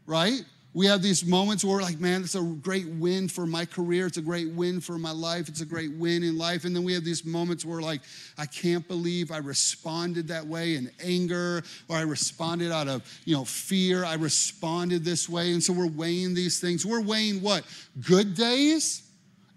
right? 0.07 0.43
We 0.75 0.87
have 0.87 1.03
these 1.03 1.25
moments 1.25 1.65
where 1.65 1.77
we're 1.77 1.83
like, 1.83 2.01
man, 2.01 2.23
it's 2.23 2.35
a 2.35 2.43
great 2.43 2.89
win 2.89 3.29
for 3.29 3.47
my 3.47 3.65
career. 3.65 4.07
It's 4.07 4.17
a 4.17 4.23
great 4.23 4.51
win 4.51 4.81
for 4.81 4.99
my 4.99 5.13
life. 5.13 5.49
It's 5.49 5.61
a 5.61 5.65
great 5.65 5.93
win 5.93 6.25
in 6.25 6.37
life. 6.37 6.65
And 6.65 6.75
then 6.75 6.83
we 6.83 6.93
have 6.95 7.05
these 7.05 7.25
moments 7.25 7.65
where, 7.65 7.81
like, 7.81 8.01
I 8.37 8.47
can't 8.47 8.87
believe 8.89 9.31
I 9.31 9.37
responded 9.37 10.27
that 10.29 10.45
way 10.45 10.75
in 10.75 10.91
anger, 11.01 11.63
or 11.89 11.97
I 11.97 12.01
responded 12.01 12.73
out 12.73 12.89
of, 12.89 13.03
you 13.25 13.37
know, 13.37 13.45
fear. 13.45 14.05
I 14.05 14.15
responded 14.15 15.05
this 15.05 15.29
way. 15.29 15.53
And 15.53 15.63
so 15.63 15.73
we're 15.73 15.87
weighing 15.87 16.35
these 16.35 16.61
things. 16.61 16.85
We're 16.85 17.03
weighing 17.03 17.41
what? 17.41 17.65
Good 18.05 18.35
days 18.35 19.09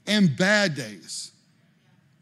and 0.06 0.38
bad 0.38 0.76
days, 0.76 1.32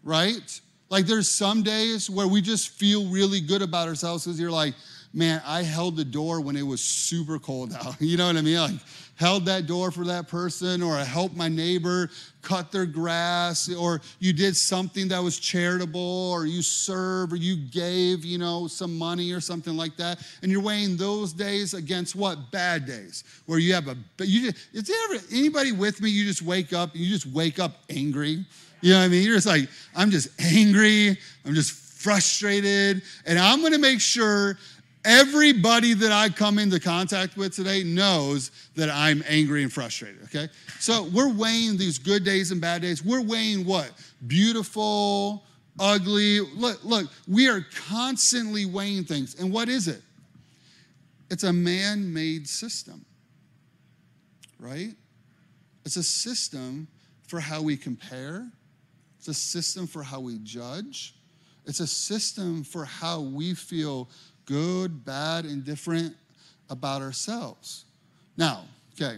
right? 0.03 0.61
Like, 0.89 1.05
there's 1.05 1.27
some 1.27 1.63
days 1.63 2.09
where 2.09 2.29
we 2.29 2.41
just 2.41 2.69
feel 2.69 3.09
really 3.09 3.41
good 3.41 3.61
about 3.61 3.89
ourselves 3.89 4.23
because 4.23 4.39
you're 4.39 4.51
like, 4.51 4.73
man, 5.15 5.41
I 5.45 5.63
held 5.63 5.95
the 5.95 6.05
door 6.05 6.41
when 6.41 6.57
it 6.57 6.61
was 6.61 6.81
super 6.81 7.39
cold 7.39 7.73
out. 7.73 7.95
You 8.05 8.17
know 8.17 8.27
what 8.27 8.35
I 8.35 8.41
mean? 8.41 8.57
Like, 8.57 8.75
held 9.15 9.45
that 9.45 9.65
door 9.65 9.89
for 9.89 10.03
that 10.03 10.27
person, 10.27 10.83
or 10.83 10.93
I 10.93 11.03
helped 11.03 11.35
my 11.35 11.47
neighbor 11.47 12.09
cut 12.41 12.71
their 12.71 12.85
grass, 12.85 13.73
or 13.73 14.01
you 14.19 14.33
did 14.33 14.55
something 14.55 15.07
that 15.07 15.23
was 15.23 15.39
charitable, 15.39 16.31
or 16.31 16.45
you 16.45 16.61
served, 16.61 17.31
or 17.33 17.37
you 17.37 17.55
gave, 17.55 18.25
you 18.25 18.37
know, 18.37 18.67
some 18.67 18.95
money 18.97 19.31
or 19.31 19.39
something 19.39 19.75
like 19.75 19.95
that. 19.97 20.19
And 20.43 20.51
you're 20.51 20.61
weighing 20.61 20.97
those 20.97 21.31
days 21.33 21.73
against 21.73 22.15
what? 22.15 22.51
Bad 22.51 22.85
days, 22.85 23.23
where 23.45 23.57
you 23.57 23.73
have 23.73 23.87
a, 23.87 23.95
you 24.19 24.51
just, 24.51 24.67
is 24.73 24.83
there 24.83 25.19
anybody 25.31 25.71
with 25.71 26.01
me? 26.01 26.09
You 26.09 26.25
just 26.25 26.41
wake 26.41 26.73
up, 26.73 26.91
you 26.93 27.07
just 27.07 27.25
wake 27.25 27.57
up 27.57 27.77
angry. 27.89 28.45
You 28.81 28.91
know 28.91 28.99
what 28.99 29.05
I 29.05 29.07
mean? 29.07 29.23
You're 29.23 29.35
just 29.35 29.47
like, 29.47 29.69
I'm 29.95 30.11
just 30.11 30.29
angry, 30.39 31.17
I'm 31.45 31.55
just 31.55 31.71
frustrated, 31.71 33.01
and 33.25 33.39
I'm 33.39 33.63
gonna 33.63 33.79
make 33.79 33.99
sure 33.99 34.59
Everybody 35.05 35.93
that 35.93 36.11
I 36.11 36.29
come 36.29 36.57
into 36.57 36.79
contact 36.79 37.37
with 37.37 37.55
today 37.55 37.83
knows 37.83 38.49
that 38.75 38.89
I'm 38.89 39.23
angry 39.27 39.61
and 39.61 39.71
frustrated, 39.71 40.23
okay? 40.23 40.49
So 40.79 41.03
we're 41.13 41.31
weighing 41.31 41.77
these 41.77 41.99
good 41.99 42.23
days 42.23 42.51
and 42.51 42.59
bad 42.59 42.81
days. 42.81 43.05
We're 43.05 43.21
weighing 43.21 43.65
what? 43.65 43.91
Beautiful, 44.25 45.43
ugly. 45.79 46.39
Look, 46.39 46.83
look, 46.83 47.11
we 47.27 47.47
are 47.47 47.63
constantly 47.87 48.65
weighing 48.65 49.03
things. 49.03 49.39
And 49.39 49.53
what 49.53 49.69
is 49.69 49.87
it? 49.87 50.01
It's 51.29 51.43
a 51.43 51.53
man 51.53 52.11
made 52.11 52.47
system, 52.47 53.05
right? 54.59 54.93
It's 55.85 55.97
a 55.97 56.03
system 56.03 56.87
for 57.27 57.39
how 57.39 57.61
we 57.61 57.77
compare, 57.77 58.47
it's 59.19 59.27
a 59.27 59.33
system 59.33 59.85
for 59.85 60.03
how 60.03 60.19
we 60.19 60.39
judge, 60.39 61.15
it's 61.65 61.79
a 61.79 61.87
system 61.87 62.63
for 62.63 62.85
how 62.85 63.21
we 63.21 63.53
feel 63.53 64.09
good, 64.45 65.03
bad, 65.05 65.45
indifferent 65.45 66.15
about 66.69 67.01
ourselves. 67.01 67.85
Now, 68.37 68.65
okay, 68.93 69.17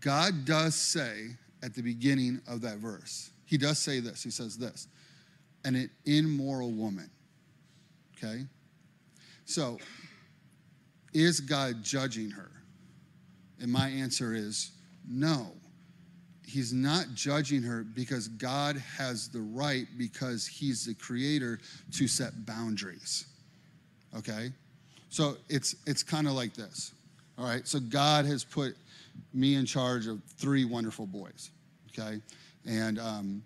God 0.00 0.44
does 0.44 0.74
say 0.74 1.28
at 1.62 1.74
the 1.74 1.82
beginning 1.82 2.40
of 2.48 2.60
that 2.62 2.78
verse, 2.78 3.30
He 3.44 3.56
does 3.56 3.78
say 3.78 4.00
this. 4.00 4.22
He 4.22 4.30
says 4.30 4.56
this, 4.56 4.88
an 5.64 5.90
immoral 6.04 6.72
woman. 6.72 7.10
Okay? 8.16 8.44
So, 9.44 9.78
is 11.12 11.40
God 11.40 11.82
judging 11.82 12.30
her? 12.30 12.50
And 13.60 13.70
my 13.70 13.88
answer 13.88 14.34
is 14.34 14.72
no. 15.08 15.48
He's 16.44 16.72
not 16.72 17.06
judging 17.14 17.62
her 17.62 17.84
because 17.84 18.28
God 18.28 18.76
has 18.76 19.28
the 19.28 19.40
right, 19.40 19.86
because 19.96 20.46
He's 20.46 20.84
the 20.84 20.94
creator, 20.94 21.60
to 21.92 22.08
set 22.08 22.44
boundaries 22.44 23.26
okay? 24.16 24.52
So 25.08 25.36
it's 25.48 25.76
it's 25.86 26.02
kind 26.02 26.26
of 26.26 26.32
like 26.32 26.54
this. 26.54 26.92
All 27.38 27.44
right. 27.44 27.66
So 27.66 27.80
God 27.80 28.24
has 28.24 28.44
put 28.44 28.76
me 29.34 29.54
in 29.56 29.66
charge 29.66 30.06
of 30.06 30.22
three 30.38 30.64
wonderful 30.64 31.06
boys. 31.06 31.50
Okay. 31.90 32.20
And 32.66 32.98
um, 32.98 33.42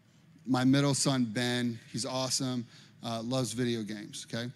my 0.47 0.65
middle 0.65 0.95
son 0.95 1.25
Ben, 1.25 1.79
he's 1.91 2.07
awesome, 2.07 2.67
uh, 3.05 3.23
loves 3.23 3.53
video 3.53 3.83
games. 3.83 4.27
Okay. 4.29 4.51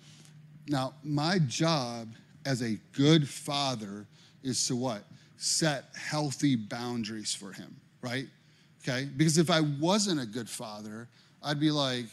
Now 0.69 0.95
my 1.03 1.39
job 1.41 2.09
as 2.47 2.63
a 2.63 2.79
good 2.93 3.29
father 3.29 4.07
is 4.43 4.67
to 4.69 4.77
what? 4.77 5.03
Set 5.37 5.85
healthy 5.97 6.57
boundaries 6.57 7.35
for 7.35 7.53
him. 7.53 7.75
Right. 8.03 8.27
Okay. 8.83 9.09
Because 9.17 9.39
if 9.39 9.51
I 9.51 9.61
wasn't 9.61 10.21
a 10.21 10.27
good 10.27 10.49
father, 10.49 11.09
I'd 11.43 11.61
be 11.61 11.71
like, 11.71 12.07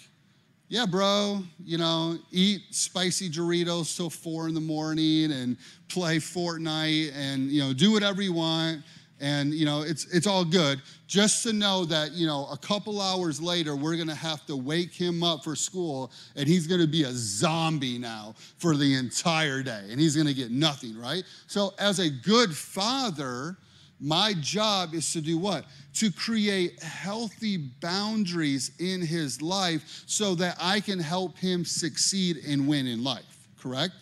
yeah, 0.69 0.85
bro, 0.85 1.41
you 1.63 1.77
know, 1.77 2.17
eat 2.31 2.61
spicy 2.71 3.29
Doritos 3.29 3.95
till 3.95 4.09
four 4.09 4.49
in 4.49 4.53
the 4.53 4.61
morning 4.61 5.31
and 5.31 5.55
play 5.87 6.17
Fortnite 6.17 7.13
and, 7.15 7.49
you 7.49 7.61
know, 7.61 7.73
do 7.73 7.93
whatever 7.93 8.21
you 8.21 8.33
want. 8.33 8.81
And, 9.19 9.53
you 9.53 9.65
know, 9.65 9.81
it's, 9.81 10.05
it's 10.13 10.27
all 10.27 10.43
good. 10.45 10.81
Just 11.07 11.41
to 11.43 11.53
know 11.53 11.85
that, 11.85 12.11
you 12.11 12.27
know, 12.27 12.47
a 12.51 12.57
couple 12.57 13.01
hours 13.01 13.41
later, 13.41 13.75
we're 13.75 13.95
going 13.95 14.09
to 14.09 14.15
have 14.15 14.45
to 14.47 14.55
wake 14.55 14.93
him 14.93 15.23
up 15.23 15.43
for 15.43 15.55
school 15.55 16.11
and 16.35 16.47
he's 16.47 16.67
going 16.67 16.81
to 16.81 16.87
be 16.87 17.03
a 17.03 17.11
zombie 17.13 17.97
now 17.97 18.35
for 18.57 18.75
the 18.75 18.93
entire 18.93 19.63
day 19.63 19.85
and 19.89 19.99
he's 19.99 20.15
going 20.15 20.27
to 20.27 20.33
get 20.33 20.51
nothing, 20.51 20.99
right? 20.99 21.23
So, 21.47 21.73
as 21.79 21.99
a 21.99 22.09
good 22.09 22.55
father, 22.55 23.55
My 23.99 24.33
job 24.39 24.93
is 24.93 25.11
to 25.13 25.21
do 25.21 25.37
what? 25.37 25.65
To 25.95 26.11
create 26.11 26.81
healthy 26.81 27.57
boundaries 27.57 28.71
in 28.79 29.01
his 29.01 29.41
life 29.41 30.03
so 30.05 30.35
that 30.35 30.57
I 30.61 30.79
can 30.79 30.99
help 30.99 31.37
him 31.37 31.65
succeed 31.65 32.37
and 32.47 32.67
win 32.67 32.85
in 32.87 33.03
life, 33.03 33.47
correct? 33.59 33.93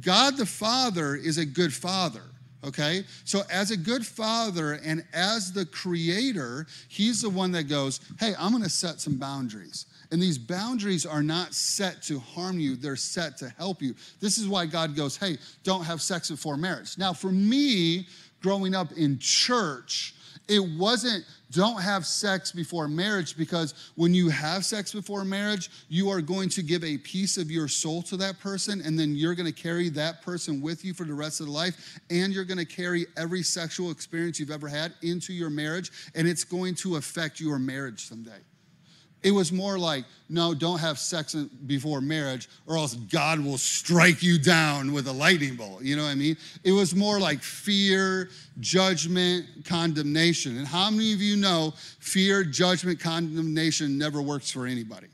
God 0.00 0.36
the 0.36 0.46
Father 0.46 1.16
is 1.16 1.38
a 1.38 1.46
good 1.46 1.72
father 1.72 2.22
okay? 2.64 3.04
So, 3.24 3.42
as 3.50 3.70
a 3.70 3.76
good 3.76 4.06
father 4.06 4.80
and 4.84 5.04
as 5.12 5.52
the 5.52 5.66
creator, 5.66 6.66
he's 6.88 7.22
the 7.22 7.30
one 7.30 7.52
that 7.52 7.64
goes, 7.64 8.00
hey, 8.18 8.34
I'm 8.38 8.52
gonna 8.52 8.68
set 8.68 9.00
some 9.00 9.16
boundaries. 9.16 9.86
And 10.10 10.22
these 10.22 10.38
boundaries 10.38 11.06
are 11.06 11.22
not 11.22 11.54
set 11.54 12.02
to 12.04 12.18
harm 12.18 12.58
you, 12.58 12.76
they're 12.76 12.96
set 12.96 13.36
to 13.38 13.48
help 13.50 13.82
you. 13.82 13.94
This 14.20 14.38
is 14.38 14.48
why 14.48 14.66
God 14.66 14.96
goes, 14.96 15.16
hey, 15.16 15.38
don't 15.62 15.84
have 15.84 16.00
sex 16.00 16.30
before 16.30 16.56
marriage. 16.56 16.98
Now, 16.98 17.12
for 17.12 17.32
me, 17.32 18.06
growing 18.44 18.74
up 18.74 18.92
in 18.92 19.18
church, 19.18 20.14
it 20.48 20.60
wasn't 20.78 21.24
don't 21.50 21.80
have 21.80 22.04
sex 22.04 22.52
before 22.52 22.88
marriage 22.88 23.38
because 23.38 23.72
when 23.94 24.12
you 24.12 24.28
have 24.28 24.66
sex 24.66 24.92
before 24.92 25.24
marriage, 25.24 25.70
you 25.88 26.10
are 26.10 26.20
going 26.20 26.50
to 26.50 26.62
give 26.62 26.84
a 26.84 26.98
piece 26.98 27.38
of 27.38 27.50
your 27.50 27.68
soul 27.68 28.02
to 28.02 28.18
that 28.18 28.38
person, 28.40 28.82
and 28.84 28.98
then 28.98 29.14
you're 29.14 29.34
going 29.34 29.50
to 29.50 29.62
carry 29.62 29.88
that 29.88 30.20
person 30.20 30.60
with 30.60 30.84
you 30.84 30.92
for 30.92 31.04
the 31.04 31.14
rest 31.14 31.40
of 31.40 31.46
the 31.46 31.52
life, 31.52 31.98
and 32.10 32.34
you're 32.34 32.44
going 32.44 32.58
to 32.58 32.66
carry 32.66 33.06
every 33.16 33.42
sexual 33.42 33.90
experience 33.90 34.38
you've 34.38 34.50
ever 34.50 34.68
had 34.68 34.92
into 35.02 35.32
your 35.32 35.48
marriage, 35.48 35.90
and 36.14 36.28
it's 36.28 36.44
going 36.44 36.74
to 36.74 36.96
affect 36.96 37.40
your 37.40 37.58
marriage 37.58 38.06
someday. 38.06 38.42
It 39.24 39.30
was 39.30 39.50
more 39.50 39.78
like, 39.78 40.04
no, 40.28 40.52
don't 40.52 40.78
have 40.78 40.98
sex 40.98 41.34
before 41.34 42.02
marriage, 42.02 42.46
or 42.66 42.76
else 42.76 42.94
God 42.94 43.40
will 43.40 43.56
strike 43.56 44.22
you 44.22 44.38
down 44.38 44.92
with 44.92 45.08
a 45.08 45.12
lightning 45.12 45.56
bolt. 45.56 45.82
You 45.82 45.96
know 45.96 46.02
what 46.02 46.10
I 46.10 46.14
mean? 46.14 46.36
It 46.62 46.72
was 46.72 46.94
more 46.94 47.18
like 47.18 47.42
fear, 47.42 48.28
judgment, 48.60 49.46
condemnation. 49.64 50.58
And 50.58 50.66
how 50.66 50.90
many 50.90 51.14
of 51.14 51.22
you 51.22 51.36
know 51.36 51.72
fear, 52.00 52.44
judgment, 52.44 53.00
condemnation 53.00 53.96
never 53.96 54.20
works 54.20 54.50
for 54.50 54.66
anybody? 54.66 55.08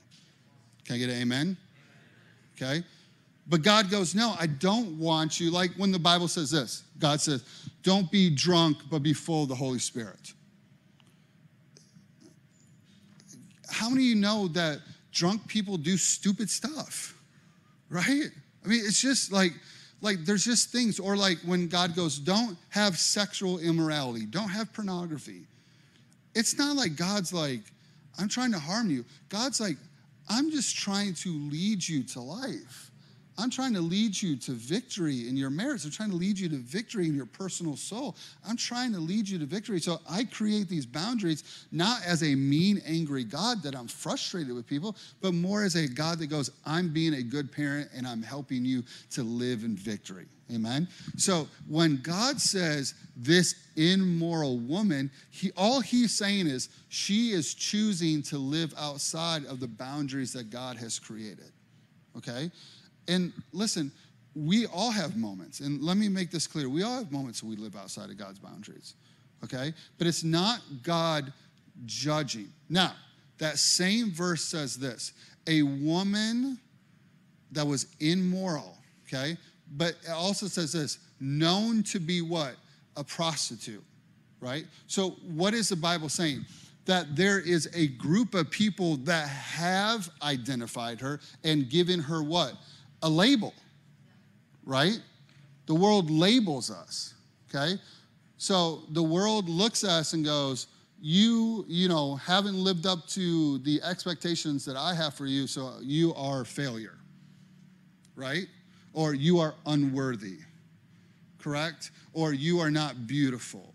Can 0.84 0.96
I 0.96 0.98
get 0.98 1.08
an 1.08 1.22
amen? 1.22 1.56
Okay? 2.56 2.82
But 3.46 3.62
God 3.62 3.90
goes, 3.90 4.12
No, 4.12 4.34
I 4.40 4.46
don't 4.46 4.98
want 4.98 5.38
you. 5.38 5.52
Like 5.52 5.70
when 5.76 5.92
the 5.92 5.98
Bible 6.00 6.26
says 6.26 6.50
this 6.50 6.82
God 6.98 7.20
says, 7.20 7.44
Don't 7.84 8.10
be 8.10 8.28
drunk, 8.28 8.78
but 8.90 9.04
be 9.04 9.12
full 9.12 9.44
of 9.44 9.48
the 9.48 9.54
Holy 9.54 9.78
Spirit. 9.78 10.32
How 13.70 13.88
many 13.88 14.02
of 14.02 14.08
you 14.08 14.14
know 14.16 14.48
that 14.48 14.80
drunk 15.12 15.46
people 15.46 15.76
do 15.76 15.96
stupid 15.96 16.50
stuff? 16.50 17.16
Right? 17.88 18.30
I 18.64 18.68
mean, 18.68 18.82
it's 18.84 19.00
just 19.00 19.32
like, 19.32 19.52
like 20.00 20.24
there's 20.24 20.44
just 20.44 20.70
things, 20.70 20.98
or 20.98 21.16
like 21.16 21.38
when 21.44 21.68
God 21.68 21.94
goes, 21.94 22.18
don't 22.18 22.56
have 22.70 22.98
sexual 22.98 23.58
immorality, 23.58 24.26
don't 24.26 24.48
have 24.48 24.72
pornography. 24.72 25.42
It's 26.34 26.56
not 26.58 26.76
like 26.76 26.96
God's 26.96 27.32
like, 27.32 27.60
I'm 28.18 28.28
trying 28.28 28.52
to 28.52 28.58
harm 28.58 28.90
you. 28.90 29.04
God's 29.28 29.60
like, 29.60 29.76
I'm 30.28 30.50
just 30.50 30.76
trying 30.76 31.14
to 31.14 31.28
lead 31.50 31.86
you 31.86 32.02
to 32.04 32.20
life. 32.20 32.89
I'm 33.38 33.50
trying 33.50 33.74
to 33.74 33.80
lead 33.80 34.20
you 34.20 34.36
to 34.36 34.52
victory 34.52 35.28
in 35.28 35.36
your 35.36 35.50
marriage. 35.50 35.84
I'm 35.84 35.90
trying 35.90 36.10
to 36.10 36.16
lead 36.16 36.38
you 36.38 36.48
to 36.48 36.56
victory 36.56 37.06
in 37.08 37.14
your 37.14 37.26
personal 37.26 37.76
soul. 37.76 38.16
I'm 38.46 38.56
trying 38.56 38.92
to 38.92 38.98
lead 38.98 39.28
you 39.28 39.38
to 39.38 39.46
victory. 39.46 39.80
So 39.80 40.00
I 40.08 40.24
create 40.24 40.68
these 40.68 40.86
boundaries 40.86 41.66
not 41.72 42.00
as 42.04 42.22
a 42.22 42.34
mean, 42.34 42.82
angry 42.86 43.24
God 43.24 43.62
that 43.62 43.74
I'm 43.74 43.88
frustrated 43.88 44.54
with 44.54 44.66
people, 44.66 44.96
but 45.20 45.32
more 45.32 45.62
as 45.62 45.74
a 45.74 45.88
God 45.88 46.18
that 46.18 46.26
goes, 46.26 46.50
I'm 46.66 46.92
being 46.92 47.14
a 47.14 47.22
good 47.22 47.50
parent 47.52 47.90
and 47.94 48.06
I'm 48.06 48.22
helping 48.22 48.64
you 48.64 48.82
to 49.12 49.22
live 49.22 49.64
in 49.64 49.76
victory. 49.76 50.26
Amen. 50.52 50.88
So 51.16 51.48
when 51.68 52.00
God 52.02 52.40
says 52.40 52.94
this 53.16 53.54
immoral 53.76 54.58
woman, 54.58 55.10
he 55.30 55.52
all 55.56 55.80
he's 55.80 56.16
saying 56.16 56.48
is 56.48 56.68
she 56.88 57.30
is 57.30 57.54
choosing 57.54 58.22
to 58.24 58.38
live 58.38 58.74
outside 58.76 59.44
of 59.44 59.60
the 59.60 59.68
boundaries 59.68 60.32
that 60.32 60.50
God 60.50 60.76
has 60.78 60.98
created. 60.98 61.52
Okay? 62.16 62.50
And 63.08 63.32
listen, 63.52 63.90
we 64.34 64.66
all 64.66 64.90
have 64.90 65.16
moments, 65.16 65.60
and 65.60 65.82
let 65.82 65.96
me 65.96 66.08
make 66.08 66.30
this 66.30 66.46
clear. 66.46 66.68
We 66.68 66.82
all 66.82 66.98
have 66.98 67.10
moments 67.10 67.42
we 67.42 67.56
live 67.56 67.76
outside 67.76 68.10
of 68.10 68.18
God's 68.18 68.38
boundaries, 68.38 68.94
okay? 69.44 69.72
But 69.98 70.06
it's 70.06 70.22
not 70.22 70.60
God 70.82 71.32
judging. 71.86 72.48
Now, 72.68 72.92
that 73.38 73.58
same 73.58 74.10
verse 74.12 74.44
says 74.44 74.76
this 74.76 75.12
a 75.46 75.62
woman 75.62 76.58
that 77.52 77.66
was 77.66 77.86
immoral, 77.98 78.78
okay? 79.06 79.36
But 79.76 79.96
it 80.04 80.10
also 80.10 80.46
says 80.46 80.72
this 80.72 80.98
known 81.20 81.82
to 81.84 81.98
be 81.98 82.22
what? 82.22 82.56
A 82.96 83.04
prostitute, 83.04 83.84
right? 84.40 84.64
So, 84.86 85.10
what 85.34 85.54
is 85.54 85.68
the 85.68 85.76
Bible 85.76 86.08
saying? 86.08 86.44
That 86.86 87.14
there 87.14 87.38
is 87.38 87.68
a 87.74 87.88
group 87.88 88.34
of 88.34 88.50
people 88.50 88.96
that 88.98 89.28
have 89.28 90.08
identified 90.22 91.00
her 91.00 91.20
and 91.44 91.68
given 91.68 92.00
her 92.00 92.22
what? 92.22 92.54
A 93.02 93.08
label, 93.08 93.54
right? 94.64 95.00
The 95.66 95.74
world 95.74 96.10
labels 96.10 96.70
us, 96.70 97.14
okay? 97.48 97.80
So 98.36 98.82
the 98.90 99.02
world 99.02 99.48
looks 99.48 99.84
at 99.84 99.90
us 99.90 100.12
and 100.12 100.24
goes, 100.24 100.66
you, 101.00 101.64
you 101.66 101.88
know, 101.88 102.16
haven't 102.16 102.56
lived 102.56 102.86
up 102.86 103.06
to 103.08 103.58
the 103.58 103.80
expectations 103.82 104.64
that 104.66 104.76
I 104.76 104.94
have 104.94 105.14
for 105.14 105.26
you, 105.26 105.46
so 105.46 105.74
you 105.80 106.14
are 106.14 106.44
failure, 106.44 106.98
right? 108.16 108.46
Or 108.92 109.14
you 109.14 109.38
are 109.38 109.54
unworthy, 109.66 110.38
correct? 111.38 111.90
Or 112.12 112.32
you 112.32 112.60
are 112.60 112.70
not 112.70 113.06
beautiful, 113.06 113.72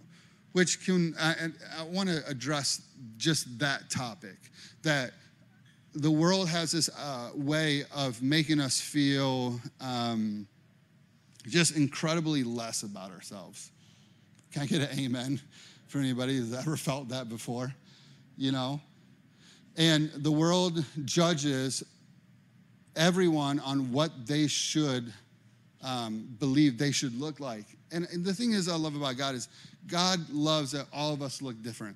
which 0.52 0.86
can, 0.86 1.16
I, 1.20 1.34
I 1.80 1.84
want 1.84 2.10
to 2.10 2.22
address 2.28 2.82
just 3.18 3.58
that 3.60 3.90
topic 3.90 4.38
that 4.84 5.12
the 5.96 6.12
world 6.12 6.50
has 6.50 6.72
this 6.72 6.90
uh, 6.90 7.30
way 7.34 7.84
of 7.96 8.22
making 8.22 8.60
us 8.60 8.82
feel 8.82 9.60
um, 9.80 10.46
just 11.48 11.76
incredibly 11.76 12.44
less 12.44 12.84
about 12.84 13.12
ourselves. 13.12 13.72
Can 14.52 14.64
I 14.64 14.66
get 14.66 14.82
an 14.82 15.00
amen 15.00 15.40
for 15.88 16.00
anybody 16.00 16.38
who's 16.38 16.54
ever 16.54 16.76
felt 16.76 17.10
that 17.10 17.30
before? 17.30 17.74
You 18.38 18.52
know? 18.52 18.82
And 19.78 20.12
the 20.18 20.32
world 20.32 20.84
judges 21.06 21.84
everyone 22.96 23.60
on 23.60 23.92
what 23.92 24.28
they 24.28 24.48
should 24.48 25.14
um, 25.82 26.28
believe 26.40 26.78
they 26.78 26.92
should 26.92 27.20
look 27.20 27.40
like. 27.40 27.66
And, 27.92 28.08
and 28.12 28.26
the 28.26 28.34
thing 28.34 28.52
is, 28.52 28.68
I 28.68 28.76
love 28.76 28.96
about 28.96 29.18
God 29.18 29.36
is 29.36 29.48
God 29.88 30.30
loves 30.30 30.72
that 30.72 30.88
all 30.92 31.14
of 31.14 31.22
us 31.22 31.42
look 31.42 31.62
different. 31.62 31.96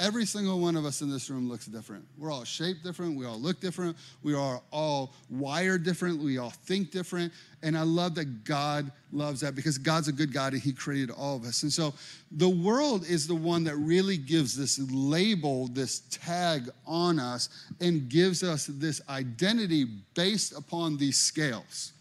Every 0.00 0.24
single 0.24 0.58
one 0.58 0.76
of 0.76 0.86
us 0.86 1.02
in 1.02 1.10
this 1.10 1.28
room 1.28 1.46
looks 1.46 1.66
different. 1.66 2.06
We're 2.16 2.32
all 2.32 2.44
shaped 2.44 2.82
different. 2.82 3.18
We 3.18 3.26
all 3.26 3.38
look 3.38 3.60
different. 3.60 3.98
We 4.22 4.34
are 4.34 4.62
all 4.72 5.12
wired 5.28 5.84
different. 5.84 6.22
We 6.22 6.38
all 6.38 6.48
think 6.48 6.90
different. 6.90 7.34
And 7.62 7.76
I 7.76 7.82
love 7.82 8.14
that 8.14 8.44
God 8.44 8.90
loves 9.12 9.42
that 9.42 9.54
because 9.54 9.76
God's 9.76 10.08
a 10.08 10.12
good 10.12 10.32
God 10.32 10.54
and 10.54 10.62
He 10.62 10.72
created 10.72 11.10
all 11.10 11.36
of 11.36 11.44
us. 11.44 11.64
And 11.64 11.70
so 11.70 11.92
the 12.32 12.48
world 12.48 13.04
is 13.06 13.28
the 13.28 13.34
one 13.34 13.62
that 13.64 13.76
really 13.76 14.16
gives 14.16 14.56
this 14.56 14.80
label, 14.90 15.68
this 15.68 16.00
tag 16.10 16.70
on 16.86 17.20
us, 17.20 17.50
and 17.82 18.08
gives 18.08 18.42
us 18.42 18.64
this 18.72 19.02
identity 19.10 19.84
based 20.14 20.56
upon 20.56 20.96
these 20.96 21.18
scales, 21.18 21.92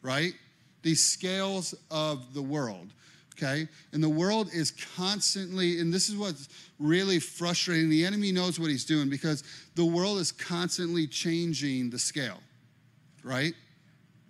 right? 0.00 0.32
These 0.80 1.04
scales 1.04 1.74
of 1.90 2.32
the 2.32 2.42
world 2.42 2.88
okay? 3.36 3.68
And 3.92 4.02
the 4.02 4.08
world 4.08 4.50
is 4.52 4.72
constantly, 4.96 5.80
and 5.80 5.92
this 5.92 6.08
is 6.08 6.16
what's 6.16 6.48
really 6.78 7.18
frustrating. 7.18 7.90
The 7.90 8.04
enemy 8.04 8.32
knows 8.32 8.58
what 8.58 8.70
he's 8.70 8.84
doing 8.84 9.08
because 9.08 9.42
the 9.74 9.84
world 9.84 10.18
is 10.18 10.32
constantly 10.32 11.06
changing 11.06 11.90
the 11.90 11.98
scale, 11.98 12.40
right? 13.22 13.54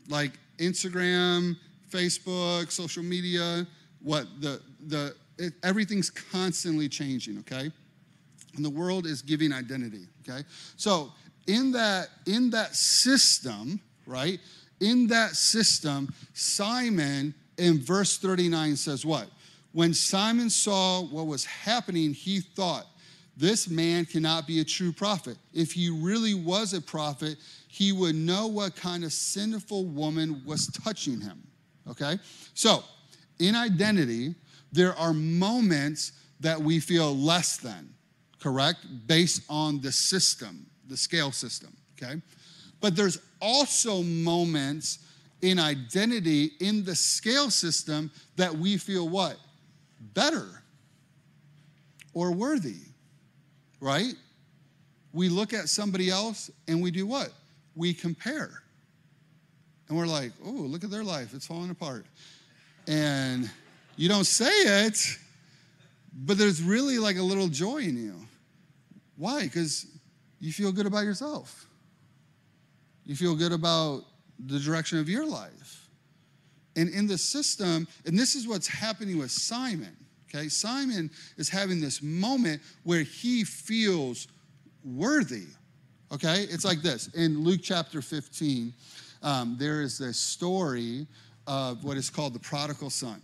Like 0.09 0.33
Instagram, 0.59 1.57
Facebook, 1.91 2.71
social 2.71 3.03
media, 3.03 3.67
what 4.03 4.27
the, 4.41 4.61
the, 4.87 5.15
it, 5.39 5.53
everything's 5.63 6.11
constantly 6.11 6.89
changing, 6.89 7.39
okay? 7.39 7.71
And 8.57 8.65
the 8.65 8.71
world 8.71 9.07
is 9.07 9.23
giving 9.23 9.53
identity, 9.53 10.07
okay? 10.27 10.45
So 10.77 11.13
in 11.47 11.73
that, 11.73 12.09
in 12.27 12.51
that 12.51 12.75
system, 12.75 13.81
right? 14.07 14.39
In 14.81 15.07
that 15.09 15.31
system, 15.31 16.13
Simon 16.33 17.35
in 17.59 17.81
verse 17.81 18.19
39 18.19 18.77
says 18.77 19.05
what? 19.05 19.29
When 19.73 19.93
Simon 19.93 20.51
saw 20.51 21.03
what 21.03 21.27
was 21.27 21.45
happening, 21.45 22.13
he 22.15 22.41
thought, 22.41 22.87
this 23.37 23.69
man 23.69 24.05
cannot 24.05 24.47
be 24.47 24.61
a 24.61 24.65
true 24.65 24.93
prophet. 24.93 25.37
If 25.53 25.73
he 25.73 25.91
really 25.91 26.35
was 26.35 26.73
a 26.73 26.81
prophet, 26.81 27.37
he 27.67 27.91
would 27.91 28.15
know 28.15 28.47
what 28.47 28.77
kind 28.77 29.03
of 29.03 29.13
sinful 29.13 29.87
woman 29.87 30.43
was 30.47 30.69
touching 30.69 31.21
him. 31.21 31.43
Okay? 31.91 32.19
So, 32.55 32.85
in 33.41 33.57
identity, 33.57 34.37
there 34.71 34.95
are 34.97 35.13
moments 35.13 36.13
that 36.41 36.61
we 36.61 36.79
feel 36.79 37.17
less 37.17 37.57
than, 37.57 37.93
correct? 38.41 38.87
Based 39.07 39.43
on 39.49 39.81
the 39.81 39.91
system, 39.91 40.67
the 40.89 40.97
scale 40.97 41.33
system, 41.33 41.77
okay? 42.01 42.21
But 42.81 42.95
there's 42.95 43.19
also 43.41 44.03
moments 44.03 44.99
in 45.43 45.59
identity 45.59 46.53
in 46.61 46.85
the 46.85 46.95
scale 46.95 47.51
system 47.51 48.11
that 48.37 48.55
we 48.55 48.77
feel 48.77 49.09
what? 49.09 49.37
Better, 50.15 50.63
or 52.13 52.33
worthy, 52.33 52.81
right? 53.81 54.15
We 55.13 55.29
look 55.29 55.53
at 55.53 55.69
somebody 55.69 56.11
else 56.11 56.51
and 56.69 56.83
we 56.83 56.91
do 56.91 57.07
what? 57.07 57.31
We 57.77 57.95
compare. 57.95 58.63
And 59.89 59.99
we're 59.99 60.07
like, 60.07 60.33
oh, 60.45 60.51
look 60.51 60.85
at 60.85 60.91
their 60.91 61.05
life. 61.05 61.35
It's 61.35 61.47
falling 61.47 61.71
apart. 61.71 62.07
And 62.87 63.51
you 63.97 64.09
don't 64.09 64.25
say 64.25 64.87
it, 64.87 64.99
but 66.13 66.39
there's 66.39 66.63
really 66.63 66.99
like 66.99 67.17
a 67.17 67.23
little 67.23 67.49
joy 67.49 67.79
in 67.79 67.97
you. 67.97 68.15
Why? 69.17 69.43
Because 69.43 69.87
you 70.41 70.53
feel 70.53 70.73
good 70.73 70.87
about 70.87 71.05
yourself. 71.05 71.67
You 73.05 73.15
feel 73.15 73.35
good 73.35 73.53
about 73.53 74.05
the 74.39 74.59
direction 74.59 74.99
of 74.99 75.09
your 75.09 75.27
life. 75.27 75.89
And 76.77 76.89
in 76.89 77.07
the 77.07 77.19
system, 77.19 77.87
and 78.05 78.19
this 78.19 78.35
is 78.35 78.49
what's 78.49 78.67
happening 78.67 79.19
with 79.19 79.31
Simon, 79.31 79.97
okay? 80.29 80.49
Simon 80.49 81.11
is 81.37 81.49
having 81.49 81.81
this 81.81 82.03
moment 82.03 82.61
where 82.83 83.03
he 83.03 83.45
feels 83.45 84.27
worthy, 84.85 85.47
okay? 86.13 86.47
It's 86.51 86.65
like 86.65 86.83
this 86.83 87.09
in 87.15 87.45
Luke 87.45 87.61
chapter 87.63 88.03
15, 88.03 88.73
um, 89.23 89.57
there 89.59 89.83
is 89.83 90.01
a 90.01 90.13
story 90.13 91.07
of 91.47 91.85
what 91.85 91.97
is 91.97 92.11
called 92.11 92.35
the 92.35 92.41
prodigal 92.41 92.91
son. 92.91 93.21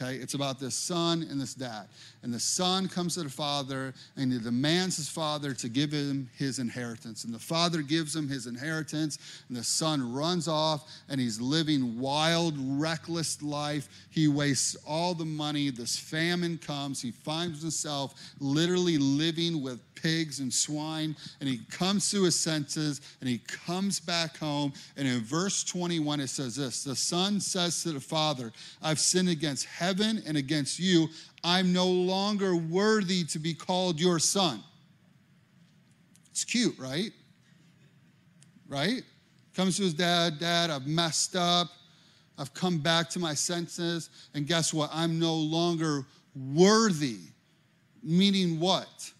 Okay, 0.00 0.16
it's 0.16 0.34
about 0.34 0.60
this 0.60 0.76
son 0.76 1.26
and 1.28 1.40
this 1.40 1.54
dad. 1.54 1.88
And 2.22 2.32
the 2.32 2.38
son 2.38 2.88
comes 2.88 3.14
to 3.14 3.24
the 3.24 3.28
father 3.28 3.94
and 4.16 4.32
he 4.32 4.38
demands 4.38 4.96
his 4.96 5.08
father 5.08 5.54
to 5.54 5.68
give 5.68 5.92
him 5.92 6.28
his 6.36 6.60
inheritance. 6.60 7.24
And 7.24 7.34
the 7.34 7.38
father 7.38 7.82
gives 7.82 8.14
him 8.14 8.28
his 8.28 8.46
inheritance, 8.46 9.18
and 9.48 9.56
the 9.56 9.64
son 9.64 10.12
runs 10.12 10.46
off 10.46 10.88
and 11.08 11.20
he's 11.20 11.40
living 11.40 11.98
wild, 11.98 12.54
reckless 12.58 13.42
life. 13.42 13.88
He 14.10 14.28
wastes 14.28 14.76
all 14.86 15.14
the 15.14 15.24
money. 15.24 15.70
This 15.70 15.98
famine 15.98 16.58
comes. 16.58 17.02
He 17.02 17.10
finds 17.10 17.60
himself 17.60 18.14
literally 18.40 18.98
living 18.98 19.62
with 19.62 19.80
pigs 19.96 20.38
and 20.38 20.52
swine, 20.52 21.16
and 21.40 21.48
he 21.48 21.58
comes 21.70 22.08
to 22.12 22.22
his 22.22 22.38
senses 22.38 23.00
and 23.20 23.28
he 23.28 23.38
comes 23.38 23.98
back 23.98 24.36
home. 24.36 24.72
And 24.96 25.08
in 25.08 25.20
verse 25.20 25.64
21, 25.64 26.20
it 26.20 26.28
says 26.28 26.54
this 26.54 26.84
The 26.84 26.94
son 26.94 27.40
says 27.40 27.82
to 27.82 27.92
the 27.92 28.00
father, 28.00 28.52
I've 28.80 29.00
sinned 29.00 29.28
against 29.28 29.66
heaven 29.66 29.87
and 30.26 30.36
against 30.36 30.78
you. 30.78 31.08
I'm 31.44 31.72
no 31.72 31.86
longer 31.86 32.56
worthy 32.56 33.24
to 33.24 33.38
be 33.38 33.54
called 33.54 34.00
your 34.00 34.18
son. 34.18 34.62
It's 36.30 36.44
cute, 36.44 36.78
right? 36.78 37.10
Right? 38.68 39.02
Comes 39.54 39.76
to 39.76 39.82
his 39.82 39.94
dad, 39.94 40.38
Dad, 40.38 40.70
I've 40.70 40.86
messed 40.86 41.36
up. 41.36 41.68
I've 42.36 42.54
come 42.54 42.78
back 42.78 43.08
to 43.10 43.18
my 43.18 43.34
senses. 43.34 44.10
And 44.34 44.46
guess 44.46 44.72
what? 44.72 44.90
I'm 44.92 45.18
no 45.18 45.34
longer 45.34 46.04
worthy. 46.34 47.18
Meaning 48.02 48.60
what? 48.60 49.12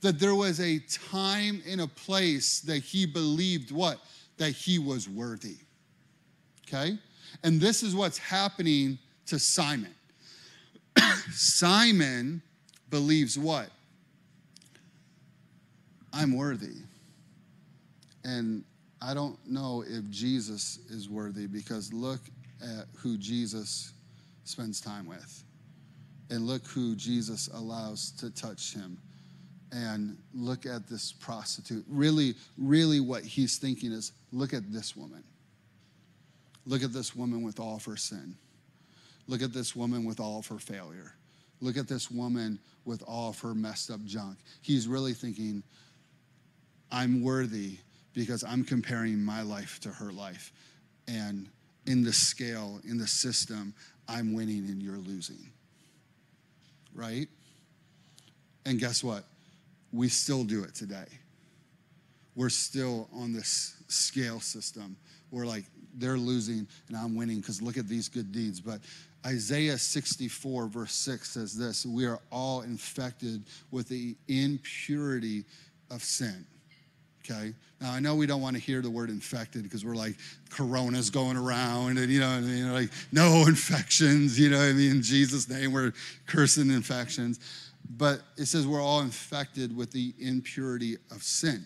that 0.00 0.18
there 0.18 0.34
was 0.34 0.60
a 0.60 0.78
time 1.10 1.62
and 1.68 1.80
a 1.80 1.86
place 1.86 2.60
that 2.60 2.78
he 2.78 3.06
believed 3.06 3.72
what? 3.72 3.98
That 4.36 4.50
he 4.50 4.78
was 4.78 5.08
worthy. 5.08 5.56
Okay? 6.66 6.98
And 7.42 7.60
this 7.60 7.82
is 7.82 7.94
what's 7.94 8.18
happening 8.18 8.98
to 9.26 9.38
Simon. 9.38 9.94
Simon 11.38 12.42
believes 12.90 13.38
what? 13.38 13.68
I'm 16.12 16.36
worthy. 16.36 16.74
And 18.24 18.64
I 19.00 19.14
don't 19.14 19.38
know 19.48 19.84
if 19.86 20.10
Jesus 20.10 20.80
is 20.90 21.08
worthy 21.08 21.46
because 21.46 21.92
look 21.92 22.18
at 22.60 22.86
who 22.96 23.16
Jesus 23.16 23.92
spends 24.42 24.80
time 24.80 25.06
with. 25.06 25.44
And 26.28 26.44
look 26.44 26.66
who 26.66 26.96
Jesus 26.96 27.48
allows 27.54 28.10
to 28.18 28.30
touch 28.34 28.74
him 28.74 28.98
and 29.70 30.18
look 30.34 30.66
at 30.66 30.88
this 30.88 31.12
prostitute. 31.12 31.84
Really, 31.88 32.34
really, 32.56 32.98
what 32.98 33.22
he's 33.22 33.58
thinking 33.58 33.92
is 33.92 34.10
look 34.32 34.52
at 34.52 34.72
this 34.72 34.96
woman. 34.96 35.22
Look 36.66 36.82
at 36.82 36.92
this 36.92 37.14
woman 37.14 37.44
with 37.44 37.60
all 37.60 37.76
of 37.76 37.84
her 37.84 37.96
sin. 37.96 38.34
Look 39.28 39.40
at 39.40 39.52
this 39.52 39.76
woman 39.76 40.04
with 40.04 40.18
all 40.18 40.40
of 40.40 40.46
her 40.48 40.58
failure. 40.58 41.14
Look 41.60 41.76
at 41.76 41.88
this 41.88 42.10
woman 42.10 42.58
with 42.84 43.02
all 43.06 43.30
of 43.30 43.40
her 43.40 43.54
messed 43.54 43.90
up 43.90 44.04
junk. 44.04 44.38
He's 44.62 44.86
really 44.86 45.12
thinking, 45.12 45.62
I'm 46.90 47.22
worthy 47.22 47.78
because 48.14 48.44
I'm 48.44 48.64
comparing 48.64 49.22
my 49.22 49.42
life 49.42 49.80
to 49.80 49.90
her 49.90 50.12
life. 50.12 50.52
And 51.06 51.48
in 51.86 52.02
the 52.02 52.12
scale, 52.12 52.80
in 52.88 52.98
the 52.98 53.06
system, 53.06 53.74
I'm 54.08 54.34
winning 54.34 54.66
and 54.68 54.82
you're 54.82 54.98
losing. 54.98 55.50
Right? 56.94 57.28
And 58.64 58.78
guess 58.78 59.02
what? 59.02 59.24
we 59.92 60.08
still 60.08 60.44
do 60.44 60.64
it 60.64 60.74
today. 60.74 61.06
We're 62.34 62.50
still 62.50 63.08
on 63.12 63.32
this 63.32 63.76
scale 63.88 64.40
system. 64.40 64.96
We're 65.30 65.46
like, 65.46 65.64
they're 65.94 66.18
losing 66.18 66.66
and 66.88 66.96
I'm 66.96 67.16
winning 67.16 67.40
because 67.40 67.60
look 67.60 67.76
at 67.76 67.88
these 67.88 68.08
good 68.08 68.30
deeds. 68.30 68.60
But 68.60 68.80
Isaiah 69.26 69.78
64, 69.78 70.66
verse 70.66 70.92
6 70.92 71.30
says 71.30 71.56
this 71.56 71.84
We 71.84 72.06
are 72.06 72.20
all 72.30 72.62
infected 72.62 73.44
with 73.70 73.88
the 73.88 74.16
impurity 74.28 75.44
of 75.90 76.02
sin. 76.02 76.46
Okay? 77.24 77.52
Now, 77.80 77.92
I 77.92 78.00
know 78.00 78.14
we 78.14 78.26
don't 78.26 78.40
want 78.40 78.56
to 78.56 78.62
hear 78.62 78.80
the 78.80 78.90
word 78.90 79.10
infected 79.10 79.62
because 79.62 79.84
we're 79.84 79.94
like, 79.94 80.16
corona's 80.50 81.10
going 81.10 81.36
around 81.36 81.98
and, 81.98 82.10
you 82.10 82.20
know, 82.20 82.38
you 82.38 82.66
know, 82.66 82.72
like, 82.72 82.90
no 83.12 83.44
infections, 83.46 84.38
you 84.38 84.50
know, 84.50 84.60
I 84.60 84.72
mean, 84.72 84.92
in 84.92 85.02
Jesus' 85.02 85.48
name, 85.48 85.72
we're 85.72 85.92
cursing 86.26 86.70
infections 86.70 87.38
but 87.88 88.20
it 88.36 88.46
says 88.46 88.66
we're 88.66 88.82
all 88.82 89.00
infected 89.00 89.74
with 89.74 89.90
the 89.90 90.14
impurity 90.18 90.96
of 91.10 91.22
sin. 91.22 91.64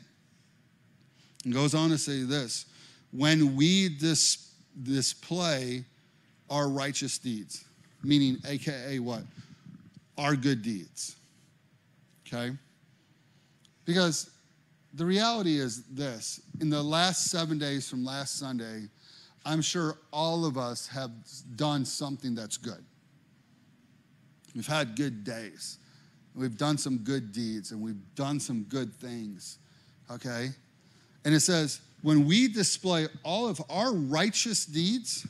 And 1.44 1.52
goes 1.52 1.74
on 1.74 1.90
to 1.90 1.98
say 1.98 2.22
this 2.22 2.66
when 3.10 3.56
we 3.56 3.88
dis- 3.88 4.52
display 4.82 5.84
our 6.52 6.68
righteous 6.68 7.16
deeds, 7.16 7.64
meaning 8.04 8.36
AKA 8.46 8.98
what? 8.98 9.22
Our 10.18 10.36
good 10.36 10.60
deeds. 10.60 11.16
Okay? 12.28 12.54
Because 13.86 14.30
the 14.92 15.04
reality 15.06 15.58
is 15.58 15.84
this 15.84 16.42
in 16.60 16.68
the 16.68 16.82
last 16.82 17.30
seven 17.30 17.58
days 17.58 17.88
from 17.88 18.04
last 18.04 18.38
Sunday, 18.38 18.82
I'm 19.46 19.62
sure 19.62 19.96
all 20.12 20.44
of 20.44 20.58
us 20.58 20.86
have 20.88 21.10
done 21.56 21.86
something 21.86 22.34
that's 22.34 22.58
good. 22.58 22.84
We've 24.54 24.66
had 24.66 24.94
good 24.94 25.24
days. 25.24 25.78
We've 26.34 26.56
done 26.56 26.76
some 26.76 26.98
good 26.98 27.32
deeds 27.32 27.72
and 27.72 27.80
we've 27.80 28.14
done 28.14 28.38
some 28.38 28.64
good 28.64 28.94
things, 28.94 29.58
okay? 30.10 30.50
And 31.24 31.34
it 31.34 31.40
says, 31.40 31.80
when 32.02 32.26
we 32.26 32.48
display 32.48 33.06
all 33.22 33.48
of 33.48 33.60
our 33.70 33.94
righteous 33.94 34.66
deeds, 34.66 35.26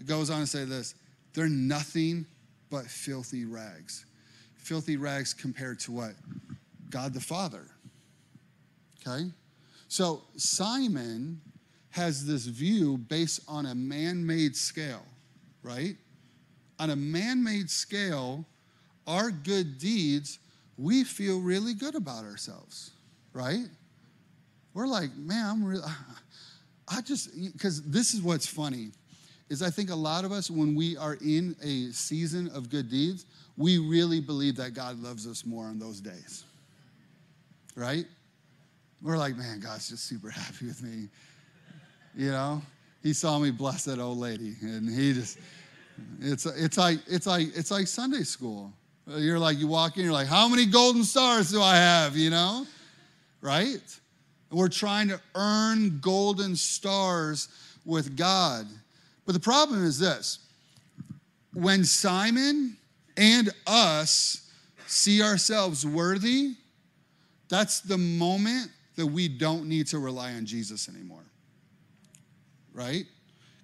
it 0.00 0.06
goes 0.06 0.30
on 0.30 0.40
to 0.40 0.46
say 0.46 0.64
this 0.64 0.94
they're 1.34 1.48
nothing 1.48 2.26
but 2.70 2.86
filthy 2.86 3.44
rags. 3.44 4.06
Filthy 4.56 4.96
rags 4.96 5.32
compared 5.32 5.78
to 5.80 5.92
what? 5.92 6.12
God 6.90 7.14
the 7.14 7.20
Father. 7.20 7.66
Okay? 9.06 9.30
So 9.88 10.22
Simon 10.36 11.40
has 11.90 12.26
this 12.26 12.46
view 12.46 12.96
based 12.96 13.40
on 13.48 13.66
a 13.66 13.74
man 13.74 14.24
made 14.24 14.56
scale, 14.56 15.04
right? 15.62 15.96
On 16.78 16.90
a 16.90 16.96
man 16.96 17.42
made 17.42 17.68
scale, 17.68 18.44
our 19.06 19.30
good 19.30 19.78
deeds, 19.78 20.38
we 20.78 21.04
feel 21.04 21.40
really 21.40 21.74
good 21.74 21.94
about 21.94 22.24
ourselves, 22.24 22.92
right? 23.32 23.66
We're 24.72 24.86
like, 24.86 25.14
man, 25.16 25.46
I'm 25.46 25.64
really, 25.64 25.82
I 26.88 27.00
just, 27.00 27.30
because 27.52 27.82
this 27.82 28.14
is 28.14 28.22
what's 28.22 28.46
funny, 28.46 28.92
is 29.50 29.62
I 29.62 29.68
think 29.68 29.90
a 29.90 29.94
lot 29.94 30.24
of 30.24 30.32
us, 30.32 30.50
when 30.50 30.74
we 30.74 30.96
are 30.96 31.18
in 31.20 31.56
a 31.62 31.92
season 31.92 32.48
of 32.54 32.70
good 32.70 32.88
deeds, 32.88 33.26
we 33.56 33.78
really 33.78 34.20
believe 34.20 34.56
that 34.56 34.74
God 34.74 35.02
loves 35.02 35.26
us 35.26 35.44
more 35.44 35.66
on 35.66 35.78
those 35.78 36.00
days, 36.00 36.44
right? 37.74 38.06
We're 39.02 39.18
like, 39.18 39.36
man, 39.36 39.60
God's 39.60 39.88
just 39.88 40.04
super 40.04 40.30
happy 40.30 40.66
with 40.66 40.82
me. 40.82 41.08
You 42.16 42.30
know, 42.30 42.62
he 43.02 43.12
saw 43.12 43.38
me 43.38 43.50
bless 43.50 43.84
that 43.84 43.98
old 43.98 44.18
lady, 44.18 44.54
and 44.62 44.88
he 44.88 45.12
just, 45.12 45.38
it's, 46.20 46.46
it's 46.46 46.78
like, 46.78 47.00
it's 47.08 47.26
like, 47.26 47.48
it's 47.56 47.70
like 47.70 47.88
Sunday 47.88 48.22
school. 48.22 48.72
You're 49.06 49.38
like, 49.38 49.58
you 49.58 49.66
walk 49.66 49.96
in, 49.96 50.04
you're 50.04 50.12
like, 50.12 50.28
how 50.28 50.48
many 50.48 50.64
golden 50.64 51.02
stars 51.02 51.50
do 51.50 51.60
I 51.60 51.74
have, 51.74 52.16
you 52.16 52.30
know? 52.30 52.66
Right? 53.40 53.82
We're 54.52 54.68
trying 54.68 55.08
to 55.08 55.20
earn 55.34 55.98
golden 55.98 56.54
stars 56.54 57.48
with 57.84 58.16
God. 58.16 58.66
But 59.30 59.34
the 59.34 59.40
problem 59.44 59.84
is 59.84 59.96
this 59.96 60.40
when 61.54 61.84
Simon 61.84 62.76
and 63.16 63.48
us 63.64 64.50
see 64.88 65.22
ourselves 65.22 65.86
worthy, 65.86 66.54
that's 67.48 67.78
the 67.78 67.96
moment 67.96 68.72
that 68.96 69.06
we 69.06 69.28
don't 69.28 69.68
need 69.68 69.86
to 69.86 70.00
rely 70.00 70.32
on 70.32 70.46
Jesus 70.46 70.88
anymore. 70.88 71.22
Right? 72.72 73.04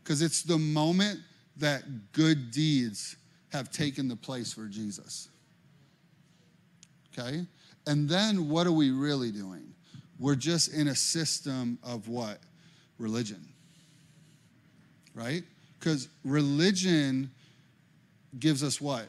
Because 0.04 0.22
it's 0.22 0.44
the 0.44 0.56
moment 0.56 1.18
that 1.56 2.12
good 2.12 2.52
deeds 2.52 3.16
have 3.50 3.72
taken 3.72 4.06
the 4.06 4.14
place 4.14 4.52
for 4.52 4.68
Jesus. 4.68 5.30
okay? 7.12 7.44
And 7.88 8.08
then 8.08 8.48
what 8.48 8.68
are 8.68 8.72
we 8.72 8.92
really 8.92 9.32
doing? 9.32 9.74
We're 10.20 10.36
just 10.36 10.72
in 10.72 10.86
a 10.86 10.94
system 10.94 11.80
of 11.82 12.06
what? 12.06 12.38
Religion, 13.00 13.44
right? 15.12 15.42
Because 15.78 16.08
religion 16.24 17.30
gives 18.38 18.62
us 18.62 18.80
what? 18.80 19.08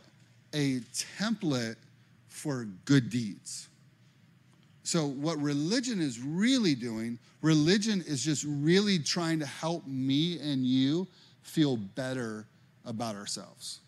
A 0.53 0.79
template 1.19 1.75
for 2.27 2.67
good 2.85 3.09
deeds. 3.09 3.67
So, 4.83 5.05
what 5.07 5.37
religion 5.41 5.99
is 5.99 6.21
really 6.21 6.73
doing, 6.73 7.19
religion 7.41 8.03
is 8.07 8.23
just 8.23 8.45
really 8.47 8.99
trying 8.99 9.39
to 9.39 9.45
help 9.45 9.85
me 9.85 10.39
and 10.39 10.65
you 10.65 11.07
feel 11.41 11.75
better 11.75 12.45
about 12.85 13.15
ourselves, 13.15 13.79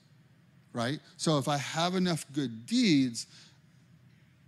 right? 0.73 0.99
So, 1.15 1.37
if 1.37 1.47
I 1.47 1.55
have 1.57 1.95
enough 1.95 2.25
good 2.33 2.65
deeds, 2.65 3.27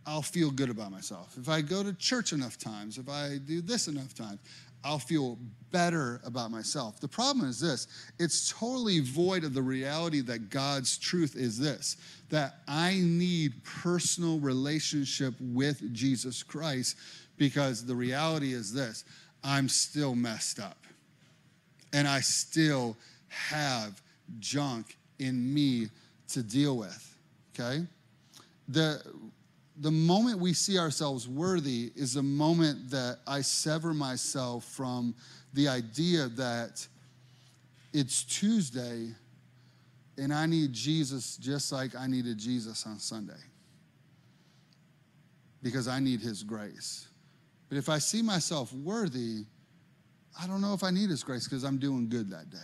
I'll 0.06 0.22
feel 0.22 0.52
good 0.52 0.70
about 0.70 0.92
myself. 0.92 1.38
If 1.40 1.48
I 1.48 1.62
go 1.62 1.84
to 1.84 1.94
church 1.94 2.34
enough 2.34 2.58
times, 2.58 2.98
if 2.98 3.08
I 3.08 3.38
do 3.38 3.62
this 3.62 3.88
enough 3.88 4.14
times, 4.14 4.40
I'll 4.84 5.00
feel 5.00 5.38
better 5.72 6.22
about 6.26 6.52
myself. 6.52 7.00
The 7.00 7.08
problem 7.08 7.48
is 7.48 7.60
this 7.60 7.88
it's 8.20 8.52
totally 8.52 9.00
void 9.00 9.44
of 9.44 9.54
the 9.54 9.62
reality 9.62 10.22
that 10.22 10.50
God's 10.50 10.98
truth 10.98 11.36
is 11.36 11.58
this 11.58 11.98
that 12.30 12.56
I 12.68 13.00
need 13.04 13.64
personal 13.64 14.40
relationship 14.40 15.34
with 15.40 15.94
Jesus 15.94 16.44
Christ 16.44 16.98
because 17.38 17.86
the 17.86 17.96
reality 17.96 18.54
is 18.54 18.74
this 18.74 19.06
I'm 19.44 19.70
still 19.70 20.16
messed 20.16 20.60
up 20.60 20.78
and 21.94 22.08
I 22.08 22.22
still 22.22 22.98
have 23.28 24.02
junk 24.40 24.98
in 25.20 25.54
me 25.54 25.88
to 26.30 26.44
deal 26.44 26.78
with. 26.78 27.18
Okay? 27.54 27.86
The 28.70 29.02
the 29.82 29.92
moment 29.92 30.40
we 30.40 30.54
see 30.54 30.78
ourselves 30.78 31.28
worthy 31.28 31.92
is 31.96 32.14
the 32.14 32.22
moment 32.22 32.92
that 32.92 33.18
I 33.26 33.42
sever 33.42 33.96
myself 33.96 34.64
from 34.66 35.16
the 35.54 35.68
idea 35.68 36.30
that 36.30 36.88
it's 37.92 38.24
Tuesday 38.24 39.08
and 40.20 40.32
I 40.32 40.46
need 40.46 40.72
Jesus 40.72 41.36
just 41.38 41.72
like 41.72 41.96
I 41.96 42.06
needed 42.06 42.38
Jesus 42.38 42.86
on 42.86 43.00
Sunday 43.00 43.42
because 45.64 45.88
I 45.88 46.00
need 46.00 46.22
his 46.22 46.44
grace. 46.44 47.08
But 47.68 47.80
if 47.80 47.90
I 47.90 47.98
see 47.98 48.22
myself 48.22 48.72
worthy, 48.74 49.46
I 50.40 50.46
don't 50.46 50.62
know 50.62 50.76
if 50.76 50.84
I 50.84 50.92
need 50.92 51.10
his 51.10 51.24
grace 51.24 51.46
because 51.46 51.64
I'm 51.64 51.80
doing 51.80 52.08
good 52.08 52.30
that 52.30 52.52
day. 52.52 52.58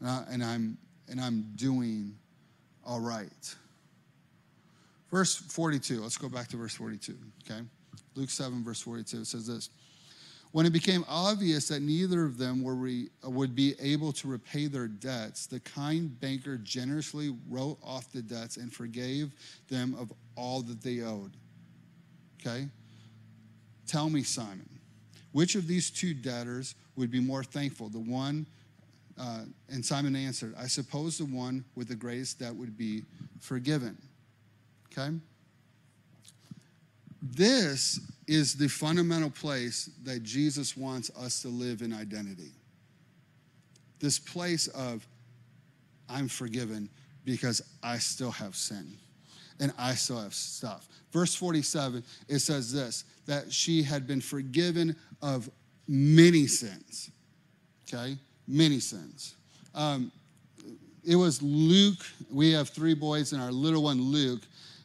and, 0.00 0.44
I'm, 0.44 0.78
and 1.08 1.20
I'm 1.20 1.50
doing 1.56 2.14
all 2.86 3.00
right. 3.00 3.56
Verse 5.14 5.36
42, 5.36 6.00
let's 6.00 6.16
go 6.16 6.28
back 6.28 6.48
to 6.48 6.56
verse 6.56 6.74
42, 6.74 7.16
okay? 7.48 7.60
Luke 8.16 8.30
7, 8.30 8.64
verse 8.64 8.80
42, 8.80 9.18
it 9.18 9.26
says 9.28 9.46
this 9.46 9.70
When 10.50 10.66
it 10.66 10.72
became 10.72 11.04
obvious 11.08 11.68
that 11.68 11.82
neither 11.82 12.24
of 12.24 12.36
them 12.36 12.64
were 12.64 12.74
re, 12.74 13.10
would 13.22 13.54
be 13.54 13.76
able 13.80 14.12
to 14.14 14.26
repay 14.26 14.66
their 14.66 14.88
debts, 14.88 15.46
the 15.46 15.60
kind 15.60 16.18
banker 16.18 16.56
generously 16.56 17.32
wrote 17.48 17.78
off 17.80 18.10
the 18.10 18.22
debts 18.22 18.56
and 18.56 18.72
forgave 18.72 19.30
them 19.68 19.94
of 20.00 20.12
all 20.34 20.62
that 20.62 20.82
they 20.82 21.02
owed. 21.02 21.36
Okay? 22.40 22.66
Tell 23.86 24.10
me, 24.10 24.24
Simon, 24.24 24.68
which 25.30 25.54
of 25.54 25.68
these 25.68 25.92
two 25.92 26.12
debtors 26.12 26.74
would 26.96 27.12
be 27.12 27.20
more 27.20 27.44
thankful? 27.44 27.88
The 27.88 28.00
one, 28.00 28.48
uh, 29.16 29.42
and 29.68 29.86
Simon 29.86 30.16
answered, 30.16 30.56
I 30.58 30.66
suppose 30.66 31.18
the 31.18 31.26
one 31.26 31.64
with 31.76 31.86
the 31.86 31.94
greatest 31.94 32.40
debt 32.40 32.56
would 32.56 32.76
be 32.76 33.04
forgiven. 33.38 33.96
Okay? 34.96 35.14
This 37.22 38.00
is 38.26 38.54
the 38.54 38.68
fundamental 38.68 39.30
place 39.30 39.90
that 40.04 40.22
Jesus 40.22 40.76
wants 40.76 41.10
us 41.16 41.42
to 41.42 41.48
live 41.48 41.82
in 41.82 41.92
identity. 41.92 42.52
This 43.98 44.18
place 44.18 44.68
of, 44.68 45.06
I'm 46.08 46.28
forgiven 46.28 46.88
because 47.24 47.62
I 47.82 47.98
still 47.98 48.30
have 48.30 48.54
sin 48.54 48.96
and 49.60 49.72
I 49.78 49.94
still 49.94 50.20
have 50.20 50.34
stuff. 50.34 50.88
Verse 51.12 51.34
47, 51.34 52.02
it 52.28 52.40
says 52.40 52.72
this 52.72 53.04
that 53.26 53.50
she 53.50 53.82
had 53.82 54.06
been 54.06 54.20
forgiven 54.20 54.94
of 55.22 55.48
many 55.88 56.46
sins. 56.46 57.10
Okay? 57.88 58.18
Many 58.46 58.80
sins. 58.80 59.34
Um, 59.74 60.12
it 61.06 61.16
was 61.16 61.40
Luke. 61.40 62.04
We 62.30 62.52
have 62.52 62.68
three 62.68 62.94
boys, 62.94 63.32
and 63.32 63.40
our 63.40 63.52
little 63.52 63.82
one, 63.82 64.00
Luke, 64.00 64.42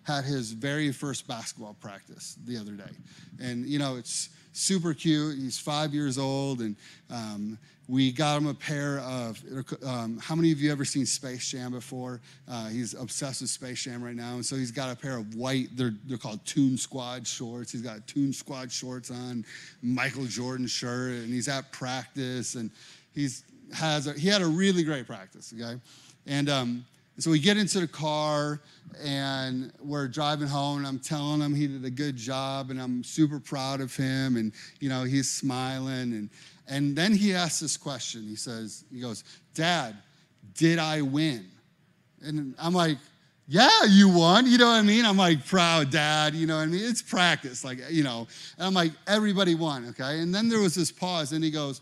had 0.09 0.25
his 0.25 0.51
very 0.51 0.91
first 0.91 1.27
basketball 1.27 1.75
practice 1.79 2.35
the 2.45 2.57
other 2.57 2.71
day. 2.71 2.91
And, 3.39 3.65
you 3.65 3.79
know, 3.79 3.95
it's 3.95 4.29
super 4.51 4.93
cute. 4.93 5.37
He's 5.37 5.59
five 5.59 5.93
years 5.93 6.17
old, 6.17 6.61
and 6.61 6.75
um, 7.09 7.57
we 7.87 8.11
got 8.11 8.37
him 8.37 8.47
a 8.47 8.53
pair 8.53 8.99
of. 8.99 9.41
Um, 9.85 10.19
how 10.21 10.35
many 10.35 10.51
of 10.51 10.59
you 10.59 10.71
ever 10.71 10.85
seen 10.85 11.05
Space 11.05 11.49
Jam 11.49 11.71
before? 11.71 12.21
Uh, 12.47 12.67
he's 12.67 12.93
obsessed 12.93 13.41
with 13.41 13.49
Space 13.49 13.83
Jam 13.83 14.03
right 14.03 14.15
now, 14.15 14.33
and 14.35 14.45
so 14.45 14.55
he's 14.55 14.71
got 14.71 14.91
a 14.91 14.95
pair 14.95 15.17
of 15.17 15.35
white. 15.35 15.69
They're 15.75 15.93
they're 16.05 16.17
called 16.17 16.43
Tune 16.45 16.77
Squad 16.77 17.25
shorts. 17.25 17.71
He's 17.71 17.81
got 17.81 18.05
Tune 18.07 18.33
Squad 18.33 18.71
shorts 18.71 19.11
on, 19.11 19.45
Michael 19.81 20.25
Jordan 20.25 20.67
shirt, 20.67 21.13
and 21.13 21.33
he's 21.33 21.47
at 21.47 21.71
practice, 21.71 22.55
and 22.55 22.69
he's 23.13 23.43
has 23.73 24.07
a, 24.07 24.13
he 24.13 24.27
had 24.27 24.41
a 24.41 24.47
really 24.47 24.83
great 24.83 25.07
practice. 25.07 25.53
Okay, 25.55 25.79
and 26.27 26.49
um, 26.49 26.85
so 27.23 27.31
we 27.31 27.39
get 27.39 27.57
into 27.57 27.79
the 27.79 27.87
car 27.87 28.61
and 29.03 29.71
we're 29.81 30.07
driving 30.07 30.47
home 30.47 30.79
and 30.79 30.87
I'm 30.87 30.99
telling 30.99 31.41
him 31.41 31.53
he 31.53 31.67
did 31.67 31.85
a 31.85 31.89
good 31.89 32.15
job 32.15 32.69
and 32.69 32.81
I'm 32.81 33.03
super 33.03 33.39
proud 33.39 33.81
of 33.81 33.95
him 33.95 34.37
and 34.37 34.51
you 34.79 34.89
know 34.89 35.03
he's 35.03 35.29
smiling 35.29 36.13
and 36.13 36.29
and 36.69 36.95
then 36.95 37.13
he 37.15 37.33
asks 37.33 37.59
this 37.59 37.77
question. 37.77 38.23
He 38.23 38.35
says, 38.35 38.85
he 38.93 39.01
goes, 39.01 39.23
"Dad, 39.55 39.97
did 40.53 40.77
I 40.77 41.01
win?" 41.01 41.45
And 42.21 42.53
I'm 42.59 42.73
like, 42.73 42.97
"Yeah, 43.47 43.85
you 43.89 44.07
won." 44.07 44.45
You 44.45 44.59
know 44.59 44.67
what 44.67 44.75
I 44.75 44.83
mean? 44.83 45.03
I'm 45.03 45.17
like, 45.17 45.45
"Proud 45.45 45.89
dad." 45.89 46.35
You 46.35 46.45
know 46.45 46.57
what 46.57 46.63
I 46.63 46.67
mean? 46.67 46.83
It's 46.83 47.01
practice, 47.01 47.65
like 47.65 47.79
you 47.89 48.03
know. 48.03 48.27
And 48.57 48.67
I'm 48.67 48.73
like, 48.73 48.91
"Everybody 49.07 49.55
won, 49.55 49.87
okay?" 49.89 50.19
And 50.19 50.33
then 50.33 50.47
there 50.47 50.59
was 50.59 50.75
this 50.75 50.91
pause, 50.91 51.31
and 51.31 51.43
he 51.43 51.49
goes, 51.49 51.81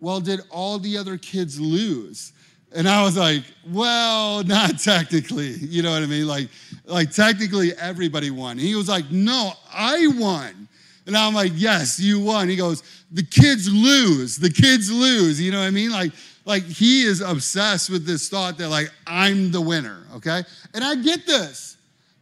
"Well, 0.00 0.20
did 0.20 0.40
all 0.50 0.80
the 0.80 0.98
other 0.98 1.16
kids 1.16 1.60
lose?" 1.60 2.32
And 2.74 2.88
I 2.88 3.02
was 3.02 3.16
like, 3.16 3.44
well, 3.70 4.42
not 4.44 4.78
technically. 4.78 5.52
You 5.52 5.82
know 5.82 5.92
what 5.92 6.02
I 6.02 6.06
mean? 6.06 6.26
Like, 6.26 6.48
like 6.84 7.10
technically 7.10 7.72
everybody 7.74 8.30
won. 8.30 8.58
He 8.58 8.74
was 8.74 8.88
like, 8.88 9.10
no, 9.10 9.52
I 9.72 10.06
won. 10.18 10.68
And 11.06 11.16
I'm 11.16 11.34
like, 11.34 11.52
yes, 11.54 11.98
you 11.98 12.20
won. 12.20 12.48
He 12.48 12.56
goes, 12.56 12.82
the 13.10 13.24
kids 13.24 13.72
lose. 13.72 14.36
The 14.36 14.50
kids 14.50 14.90
lose. 14.90 15.40
You 15.40 15.50
know 15.50 15.58
what 15.58 15.66
I 15.66 15.70
mean? 15.70 15.90
Like, 15.90 16.12
like 16.44 16.64
he 16.64 17.02
is 17.02 17.20
obsessed 17.20 17.90
with 17.90 18.06
this 18.06 18.28
thought 18.28 18.58
that 18.58 18.68
like 18.68 18.90
I'm 19.06 19.50
the 19.50 19.60
winner. 19.60 20.04
Okay. 20.16 20.42
And 20.74 20.84
I 20.84 20.94
get 20.94 21.26
this 21.26 21.76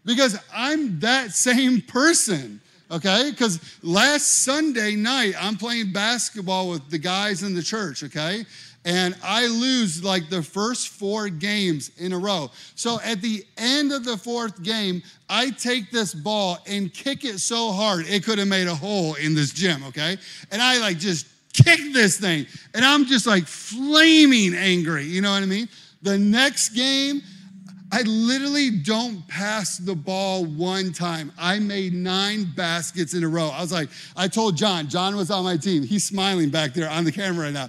because 0.04 0.38
I'm 0.52 0.98
that 1.00 1.32
same 1.32 1.82
person. 1.82 2.60
Okay. 2.90 3.30
Because 3.30 3.60
last 3.82 4.44
Sunday 4.44 4.96
night, 4.96 5.34
I'm 5.38 5.56
playing 5.56 5.92
basketball 5.92 6.70
with 6.70 6.88
the 6.90 6.98
guys 6.98 7.42
in 7.42 7.54
the 7.54 7.62
church. 7.62 8.02
Okay 8.04 8.46
and 8.84 9.14
I 9.22 9.46
lose 9.46 10.02
like 10.02 10.30
the 10.30 10.42
first 10.42 10.88
four 10.88 11.28
games 11.28 11.90
in 11.98 12.12
a 12.12 12.18
row. 12.18 12.50
So 12.74 12.98
at 13.04 13.20
the 13.20 13.44
end 13.58 13.92
of 13.92 14.04
the 14.04 14.16
fourth 14.16 14.62
game, 14.62 15.02
I 15.28 15.50
take 15.50 15.90
this 15.90 16.14
ball 16.14 16.58
and 16.66 16.92
kick 16.92 17.24
it 17.24 17.40
so 17.40 17.72
hard 17.72 18.06
it 18.06 18.24
could 18.24 18.38
have 18.38 18.48
made 18.48 18.68
a 18.68 18.74
hole 18.74 19.14
in 19.14 19.34
this 19.34 19.52
gym, 19.52 19.84
okay? 19.84 20.16
And 20.50 20.62
I 20.62 20.78
like 20.78 20.98
just 20.98 21.26
kick 21.52 21.80
this 21.92 22.18
thing, 22.18 22.46
and 22.74 22.84
I'm 22.84 23.04
just 23.06 23.26
like 23.26 23.44
flaming 23.44 24.54
angry, 24.54 25.04
you 25.04 25.20
know 25.20 25.32
what 25.32 25.42
I 25.42 25.46
mean? 25.46 25.68
The 26.02 26.16
next 26.16 26.70
game, 26.70 27.22
I 27.92 28.02
literally 28.02 28.70
don't 28.70 29.26
pass 29.26 29.76
the 29.76 29.96
ball 29.96 30.44
one 30.44 30.92
time. 30.92 31.32
I 31.36 31.58
made 31.58 31.92
nine 31.92 32.44
baskets 32.56 33.14
in 33.14 33.24
a 33.24 33.28
row. 33.28 33.48
I 33.48 33.60
was 33.60 33.72
like, 33.72 33.88
I 34.16 34.28
told 34.28 34.56
John, 34.56 34.88
John 34.88 35.16
was 35.16 35.30
on 35.30 35.42
my 35.42 35.56
team. 35.56 35.82
He's 35.82 36.04
smiling 36.04 36.50
back 36.50 36.72
there 36.72 36.88
on 36.88 37.04
the 37.04 37.10
camera 37.12 37.46
right 37.46 37.52
now. 37.52 37.68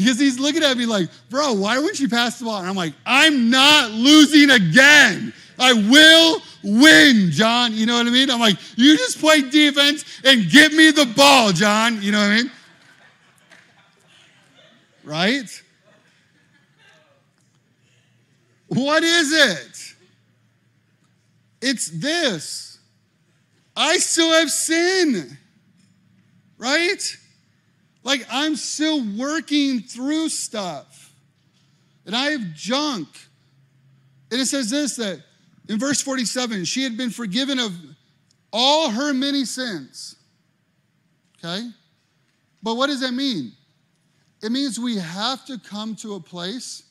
Because 0.00 0.18
he's 0.18 0.38
looking 0.38 0.62
at 0.62 0.78
me 0.78 0.86
like, 0.86 1.10
bro, 1.28 1.52
why 1.52 1.76
wouldn't 1.76 2.00
you 2.00 2.08
pass 2.08 2.38
the 2.38 2.46
ball? 2.46 2.58
And 2.58 2.66
I'm 2.66 2.74
like, 2.74 2.94
I'm 3.04 3.50
not 3.50 3.90
losing 3.90 4.48
again. 4.48 5.34
I 5.58 5.74
will 5.74 6.40
win, 6.64 7.30
John. 7.30 7.74
You 7.74 7.84
know 7.84 7.98
what 7.98 8.06
I 8.06 8.10
mean? 8.10 8.30
I'm 8.30 8.40
like, 8.40 8.56
you 8.76 8.96
just 8.96 9.20
play 9.20 9.42
defense 9.42 10.22
and 10.24 10.50
give 10.50 10.72
me 10.72 10.90
the 10.90 11.04
ball, 11.04 11.52
John. 11.52 12.00
You 12.00 12.12
know 12.12 12.18
what 12.18 12.30
I 12.30 12.36
mean? 12.36 12.50
Right? 15.04 15.62
What 18.68 19.02
is 19.02 19.32
it? 19.34 19.94
It's 21.60 21.90
this. 21.90 22.78
I 23.76 23.98
still 23.98 24.32
have 24.32 24.50
sin. 24.50 25.36
Right? 26.56 27.18
Like 28.02 28.26
I'm 28.30 28.56
still 28.56 29.04
working 29.16 29.80
through 29.80 30.28
stuff. 30.28 31.12
And 32.06 32.16
I 32.16 32.30
have 32.30 32.54
junk. 32.54 33.08
And 34.30 34.40
it 34.40 34.46
says 34.46 34.70
this 34.70 34.96
that 34.96 35.22
in 35.68 35.78
verse 35.78 36.00
47, 36.00 36.64
she 36.64 36.82
had 36.82 36.96
been 36.96 37.10
forgiven 37.10 37.58
of 37.58 37.72
all 38.52 38.90
her 38.90 39.12
many 39.12 39.44
sins. 39.44 40.16
Okay? 41.38 41.68
But 42.62 42.76
what 42.76 42.88
does 42.88 43.00
that 43.00 43.12
mean? 43.12 43.52
It 44.42 44.52
means 44.52 44.78
we 44.78 44.96
have 44.96 45.44
to 45.46 45.58
come 45.58 45.94
to 45.96 46.14
a 46.14 46.20
place 46.20 46.84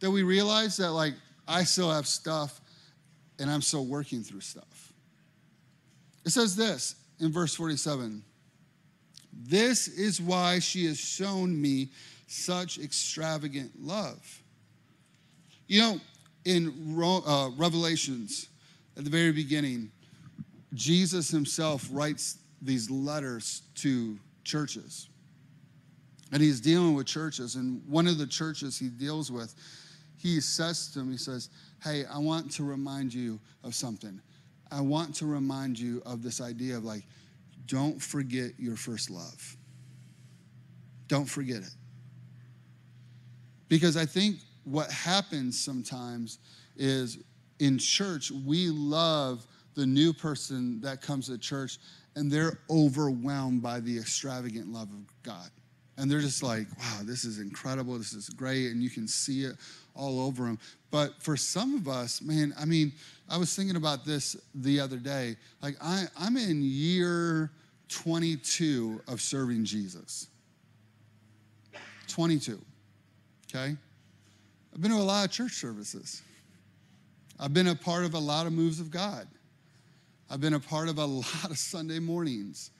that 0.00 0.10
we 0.10 0.24
realize 0.24 0.76
that, 0.78 0.90
like, 0.90 1.14
I 1.46 1.64
still 1.64 1.90
have 1.90 2.06
stuff 2.06 2.60
and 3.38 3.50
I'm 3.50 3.62
still 3.62 3.86
working 3.86 4.22
through 4.22 4.40
stuff. 4.40 4.92
It 6.24 6.30
says 6.30 6.54
this 6.54 6.96
in 7.20 7.32
verse 7.32 7.54
47 7.54 8.22
This 9.32 9.88
is 9.88 10.20
why 10.20 10.58
she 10.58 10.86
has 10.86 10.98
shown 10.98 11.60
me 11.60 11.88
such 12.26 12.78
extravagant 12.78 13.72
love. 13.80 14.42
You 15.66 15.80
know, 15.80 16.00
in 16.44 16.96
uh, 17.00 17.50
Revelations, 17.56 18.48
at 18.96 19.04
the 19.04 19.10
very 19.10 19.32
beginning, 19.32 19.90
Jesus 20.74 21.30
himself 21.30 21.88
writes 21.90 22.38
these 22.60 22.90
letters 22.90 23.62
to 23.76 24.18
churches. 24.44 25.08
And 26.32 26.42
he's 26.42 26.60
dealing 26.60 26.94
with 26.94 27.06
churches. 27.06 27.56
And 27.56 27.82
one 27.86 28.06
of 28.06 28.18
the 28.18 28.26
churches 28.26 28.78
he 28.78 28.88
deals 28.88 29.30
with, 29.30 29.54
he 30.16 30.40
says 30.40 30.88
to 30.92 31.00
them, 31.00 31.10
he 31.10 31.18
says, 31.18 31.50
Hey, 31.82 32.04
I 32.10 32.18
want 32.18 32.50
to 32.52 32.64
remind 32.64 33.12
you 33.12 33.40
of 33.64 33.74
something. 33.74 34.20
I 34.70 34.80
want 34.80 35.14
to 35.16 35.26
remind 35.26 35.78
you 35.78 36.00
of 36.06 36.22
this 36.22 36.40
idea 36.40 36.76
of 36.76 36.84
like, 36.84 37.02
don't 37.66 38.00
forget 38.00 38.52
your 38.58 38.76
first 38.76 39.10
love. 39.10 39.56
Don't 41.08 41.26
forget 41.26 41.62
it. 41.62 41.74
Because 43.68 43.96
I 43.96 44.06
think 44.06 44.36
what 44.64 44.90
happens 44.90 45.58
sometimes 45.58 46.38
is 46.76 47.18
in 47.58 47.78
church, 47.78 48.30
we 48.30 48.68
love 48.68 49.46
the 49.74 49.86
new 49.86 50.12
person 50.12 50.80
that 50.80 51.00
comes 51.00 51.26
to 51.26 51.38
church 51.38 51.78
and 52.14 52.30
they're 52.30 52.60
overwhelmed 52.68 53.62
by 53.62 53.80
the 53.80 53.96
extravagant 53.96 54.68
love 54.68 54.90
of 54.90 55.22
God. 55.22 55.50
And 55.98 56.10
they're 56.10 56.20
just 56.20 56.42
like, 56.42 56.66
wow, 56.78 57.00
this 57.02 57.24
is 57.24 57.38
incredible. 57.38 57.98
This 57.98 58.14
is 58.14 58.28
great. 58.30 58.70
And 58.70 58.82
you 58.82 58.90
can 58.90 59.06
see 59.06 59.42
it 59.42 59.56
all 59.94 60.20
over 60.20 60.44
them. 60.44 60.58
But 60.90 61.22
for 61.22 61.36
some 61.36 61.74
of 61.74 61.86
us, 61.86 62.22
man, 62.22 62.54
I 62.58 62.64
mean, 62.64 62.92
I 63.28 63.36
was 63.36 63.54
thinking 63.54 63.76
about 63.76 64.04
this 64.04 64.36
the 64.54 64.80
other 64.80 64.96
day. 64.96 65.36
Like, 65.62 65.76
I, 65.82 66.04
I'm 66.18 66.36
in 66.36 66.62
year 66.62 67.50
22 67.88 69.02
of 69.06 69.20
serving 69.20 69.64
Jesus. 69.64 70.28
22. 72.08 72.60
Okay? 73.50 73.76
I've 74.74 74.80
been 74.80 74.90
to 74.90 74.96
a 74.96 74.98
lot 74.98 75.26
of 75.26 75.30
church 75.30 75.52
services. 75.52 76.22
I've 77.38 77.52
been 77.52 77.68
a 77.68 77.74
part 77.74 78.04
of 78.04 78.14
a 78.14 78.18
lot 78.18 78.46
of 78.46 78.52
moves 78.52 78.80
of 78.80 78.90
God. 78.90 79.28
I've 80.30 80.40
been 80.40 80.54
a 80.54 80.60
part 80.60 80.88
of 80.88 80.98
a 80.98 81.04
lot 81.06 81.50
of 81.50 81.58
Sunday 81.58 81.98
mornings. 81.98 82.70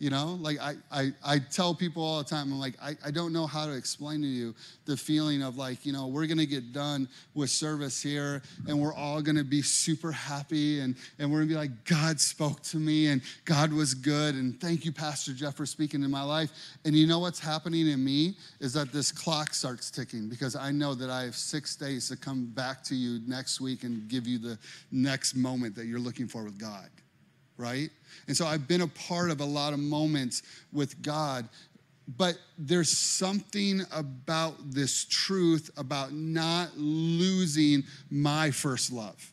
You 0.00 0.08
know, 0.08 0.38
like 0.40 0.58
I, 0.58 0.76
I, 0.90 1.12
I 1.22 1.38
tell 1.38 1.74
people 1.74 2.02
all 2.02 2.16
the 2.16 2.24
time, 2.24 2.50
I'm 2.50 2.58
like, 2.58 2.72
I, 2.82 2.96
I 3.04 3.10
don't 3.10 3.34
know 3.34 3.46
how 3.46 3.66
to 3.66 3.72
explain 3.72 4.22
to 4.22 4.26
you 4.26 4.54
the 4.86 4.96
feeling 4.96 5.42
of 5.42 5.58
like, 5.58 5.84
you 5.84 5.92
know, 5.92 6.06
we're 6.06 6.26
to 6.38 6.46
get 6.46 6.72
done 6.72 7.06
with 7.34 7.50
service 7.50 8.02
here 8.02 8.40
and 8.66 8.80
we're 8.80 8.94
all 8.94 9.20
to 9.36 9.44
be 9.44 9.60
super 9.60 10.10
happy 10.10 10.80
and, 10.80 10.96
and 11.18 11.30
we're 11.30 11.42
to 11.42 11.46
be 11.46 11.54
like, 11.54 11.84
God 11.84 12.18
spoke 12.18 12.62
to 12.62 12.78
me 12.78 13.08
and 13.08 13.20
God 13.44 13.74
was 13.74 13.92
good. 13.92 14.36
And 14.36 14.58
thank 14.58 14.86
you, 14.86 14.92
Pastor 14.92 15.34
Jeff, 15.34 15.54
for 15.54 15.66
speaking 15.66 16.02
in 16.02 16.10
my 16.10 16.22
life. 16.22 16.50
And 16.86 16.96
you 16.96 17.06
know 17.06 17.18
what's 17.18 17.38
happening 17.38 17.86
in 17.86 18.02
me 18.02 18.38
is 18.58 18.72
that 18.72 18.94
this 18.94 19.12
clock 19.12 19.52
starts 19.52 19.90
ticking 19.90 20.30
because 20.30 20.56
I 20.56 20.70
know 20.72 20.94
that 20.94 21.10
I 21.10 21.24
have 21.24 21.36
six 21.36 21.76
days 21.76 22.08
to 22.08 22.16
come 22.16 22.46
back 22.46 22.82
to 22.84 22.94
you 22.94 23.20
next 23.26 23.60
week 23.60 23.84
and 23.84 24.08
give 24.08 24.26
you 24.26 24.38
the 24.38 24.58
next 24.90 25.34
moment 25.34 25.74
that 25.74 25.84
you're 25.84 26.00
looking 26.00 26.26
for 26.26 26.42
with 26.42 26.58
God 26.58 26.88
right? 27.60 27.90
And 28.26 28.36
so 28.36 28.46
I've 28.46 28.66
been 28.66 28.80
a 28.80 28.88
part 28.88 29.30
of 29.30 29.40
a 29.40 29.44
lot 29.44 29.72
of 29.72 29.78
moments 29.78 30.42
with 30.72 31.00
God, 31.02 31.48
but 32.16 32.36
there's 32.58 32.90
something 32.90 33.82
about 33.92 34.54
this 34.72 35.04
truth 35.04 35.70
about 35.76 36.12
not 36.12 36.76
losing 36.76 37.84
my 38.10 38.50
first 38.50 38.90
love 38.90 39.29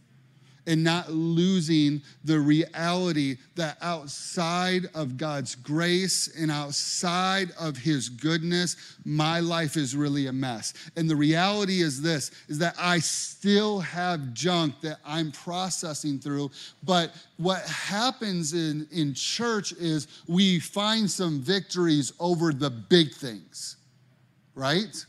and 0.68 0.84
not 0.84 1.10
losing 1.12 2.02
the 2.26 2.40
reality 2.40 3.38
that 3.56 3.78
outside 3.82 4.86
of 4.94 5.18
God's 5.18 5.56
grace 5.56 6.36
and 6.38 6.52
outside 6.52 7.52
of 7.58 7.78
his 7.78 8.10
goodness, 8.10 8.76
my 9.06 9.40
life 9.40 9.78
is 9.78 9.96
really 9.96 10.28
a 10.28 10.34
mess. 10.34 10.74
And 10.98 11.10
the 11.10 11.16
reality 11.16 11.82
is 11.82 12.02
this 12.02 12.32
is 12.50 12.60
that 12.60 12.76
I 12.78 13.00
still 13.00 13.80
have 13.80 14.34
junk 14.34 14.82
that 14.82 14.98
I'm 15.06 15.32
processing 15.32 16.20
through, 16.20 16.52
but 16.84 17.16
what 17.38 17.64
happens 17.64 18.54
in, 18.54 18.88
in 18.92 19.14
church 19.14 19.72
is 19.72 20.08
we 20.28 20.60
find 20.60 21.10
some 21.10 21.40
victories 21.40 22.12
over 22.20 22.52
the 22.52 22.70
big 22.70 23.14
things, 23.14 23.78
right? 24.54 25.06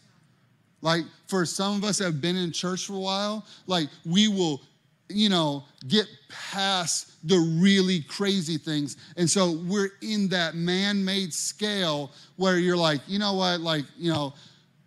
Like 0.83 1.05
for 1.27 1.45
some 1.45 1.77
of 1.77 1.83
us 1.85 1.99
that 1.99 2.05
have 2.05 2.21
been 2.21 2.37
in 2.37 2.53
church 2.53 2.87
for 2.87 2.93
a 2.95 3.01
while, 3.01 3.45
like 3.67 3.89
we 4.07 4.29
will 4.29 4.61
you 5.09 5.29
know, 5.29 5.65
get 5.87 6.07
past 6.29 7.13
the 7.27 7.39
really 7.61 8.01
crazy 8.01 8.59
things. 8.59 8.97
And 9.17 9.29
so 9.29 9.53
we're 9.67 9.91
in 10.03 10.29
that 10.29 10.55
man 10.55 11.05
made 11.05 11.33
scale 11.33 12.13
where 12.37 12.59
you're 12.59 12.77
like, 12.77 13.01
you 13.07 13.19
know 13.19 13.35
what, 13.35 13.61
like, 13.61 13.85
you 13.97 14.13
know, 14.13 14.35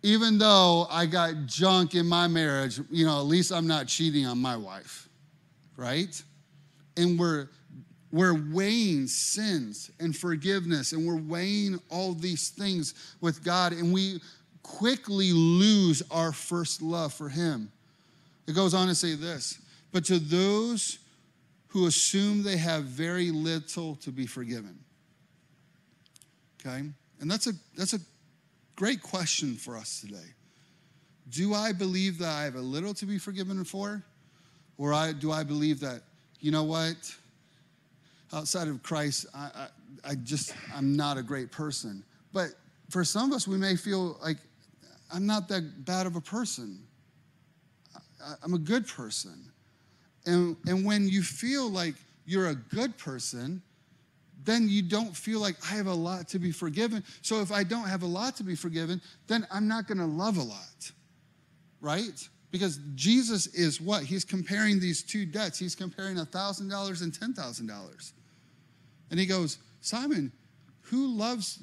even 0.02 0.38
though 0.38 0.86
I 0.90 1.06
got 1.06 1.46
junk 1.46 1.94
in 1.94 2.06
my 2.06 2.26
marriage, 2.26 2.80
you 2.90 3.06
know, 3.06 3.18
at 3.18 3.26
least 3.26 3.52
I'm 3.52 3.66
not 3.66 3.86
cheating 3.86 4.26
on 4.26 4.38
my 4.38 4.56
wife, 4.56 5.08
right? 5.76 6.20
And 6.96 7.18
we're 7.18 7.48
we're 8.10 8.34
weighing 8.52 9.06
sins 9.06 9.90
and 9.98 10.14
forgiveness 10.14 10.92
and 10.92 11.06
we're 11.06 11.16
weighing 11.16 11.80
all 11.88 12.12
these 12.12 12.50
things 12.50 13.16
with 13.22 13.42
God 13.42 13.72
and 13.72 13.90
we 13.90 14.20
quickly 14.62 15.32
lose 15.32 16.02
our 16.10 16.30
first 16.30 16.82
love 16.82 17.14
for 17.14 17.30
him. 17.30 17.72
It 18.46 18.54
goes 18.54 18.74
on 18.74 18.88
to 18.88 18.94
say 18.94 19.14
this 19.14 19.61
but 19.92 20.04
to 20.06 20.18
those 20.18 20.98
who 21.68 21.86
assume 21.86 22.42
they 22.42 22.56
have 22.56 22.84
very 22.84 23.30
little 23.30 23.94
to 23.96 24.10
be 24.10 24.26
forgiven. 24.26 24.78
Okay? 26.60 26.82
And 27.20 27.30
that's 27.30 27.46
a, 27.46 27.52
that's 27.76 27.94
a 27.94 28.00
great 28.76 29.02
question 29.02 29.54
for 29.54 29.76
us 29.76 30.00
today. 30.00 30.34
Do 31.30 31.54
I 31.54 31.72
believe 31.72 32.18
that 32.18 32.28
I 32.28 32.44
have 32.44 32.56
a 32.56 32.60
little 32.60 32.92
to 32.94 33.06
be 33.06 33.18
forgiven 33.18 33.64
for? 33.64 34.02
Or 34.76 34.92
I, 34.92 35.12
do 35.12 35.30
I 35.30 35.44
believe 35.44 35.80
that, 35.80 36.02
you 36.40 36.50
know 36.50 36.64
what? 36.64 36.96
Outside 38.32 38.68
of 38.68 38.82
Christ, 38.82 39.26
I, 39.34 39.50
I, 39.54 40.10
I 40.10 40.14
just, 40.16 40.54
I'm 40.74 40.96
not 40.96 41.16
a 41.16 41.22
great 41.22 41.52
person. 41.52 42.04
But 42.32 42.48
for 42.90 43.04
some 43.04 43.30
of 43.30 43.36
us, 43.36 43.46
we 43.46 43.56
may 43.56 43.76
feel 43.76 44.18
like 44.22 44.38
I'm 45.14 45.26
not 45.26 45.48
that 45.48 45.84
bad 45.84 46.06
of 46.06 46.16
a 46.16 46.20
person. 46.20 46.80
I, 47.94 48.34
I'm 48.42 48.54
a 48.54 48.58
good 48.58 48.86
person. 48.86 49.51
And, 50.26 50.56
and 50.66 50.84
when 50.84 51.08
you 51.08 51.22
feel 51.22 51.68
like 51.68 51.94
you're 52.24 52.48
a 52.48 52.54
good 52.54 52.96
person, 52.98 53.62
then 54.44 54.68
you 54.68 54.82
don't 54.82 55.16
feel 55.16 55.40
like 55.40 55.56
I 55.70 55.74
have 55.74 55.86
a 55.86 55.94
lot 55.94 56.28
to 56.28 56.38
be 56.38 56.52
forgiven. 56.52 57.04
So 57.22 57.40
if 57.40 57.52
I 57.52 57.64
don't 57.64 57.88
have 57.88 58.02
a 58.02 58.06
lot 58.06 58.36
to 58.36 58.42
be 58.42 58.54
forgiven, 58.54 59.00
then 59.26 59.46
I'm 59.50 59.68
not 59.68 59.86
going 59.86 59.98
to 59.98 60.06
love 60.06 60.36
a 60.36 60.42
lot, 60.42 60.90
right? 61.80 62.28
Because 62.50 62.80
Jesus 62.94 63.46
is 63.48 63.80
what? 63.80 64.04
He's 64.04 64.24
comparing 64.24 64.78
these 64.78 65.02
two 65.02 65.24
debts. 65.24 65.58
He's 65.58 65.74
comparing 65.74 66.16
$1,000 66.16 67.02
and 67.02 67.12
$10,000. 67.12 68.12
And 69.10 69.20
he 69.20 69.26
goes, 69.26 69.58
Simon, 69.80 70.32
who 70.82 71.06
loves 71.06 71.60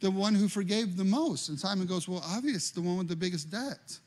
the 0.00 0.10
one 0.10 0.34
who 0.34 0.48
forgave 0.48 0.96
the 0.96 1.04
most? 1.04 1.48
And 1.48 1.58
Simon 1.58 1.86
goes, 1.86 2.08
Well, 2.08 2.22
obvious, 2.26 2.70
the 2.70 2.80
one 2.80 2.98
with 2.98 3.08
the 3.08 3.16
biggest 3.16 3.50
debt. 3.50 3.98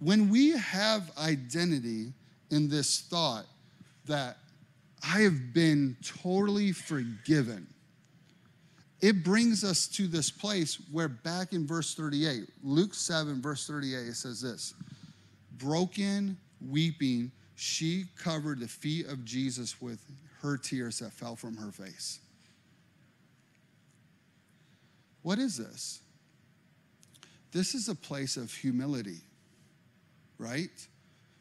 When 0.00 0.28
we 0.28 0.56
have 0.56 1.10
identity 1.18 2.12
in 2.50 2.68
this 2.68 3.00
thought 3.00 3.46
that 4.06 4.38
I 5.02 5.20
have 5.20 5.52
been 5.52 5.96
totally 6.22 6.72
forgiven, 6.72 7.66
it 9.00 9.24
brings 9.24 9.64
us 9.64 9.86
to 9.88 10.06
this 10.06 10.30
place 10.30 10.78
where 10.90 11.08
back 11.08 11.52
in 11.52 11.66
verse 11.66 11.94
38, 11.94 12.48
Luke 12.62 12.94
7, 12.94 13.40
verse 13.40 13.66
38, 13.66 14.08
it 14.08 14.14
says 14.14 14.40
this 14.40 14.74
Broken, 15.58 16.36
weeping, 16.68 17.30
she 17.56 18.06
covered 18.16 18.60
the 18.60 18.68
feet 18.68 19.06
of 19.06 19.24
Jesus 19.24 19.80
with 19.80 20.00
her 20.42 20.56
tears 20.56 21.00
that 21.00 21.12
fell 21.12 21.34
from 21.34 21.56
her 21.56 21.72
face. 21.72 22.20
What 25.22 25.38
is 25.38 25.56
this? 25.56 26.00
This 27.50 27.74
is 27.74 27.88
a 27.88 27.94
place 27.94 28.36
of 28.36 28.52
humility 28.52 29.20
right? 30.38 30.86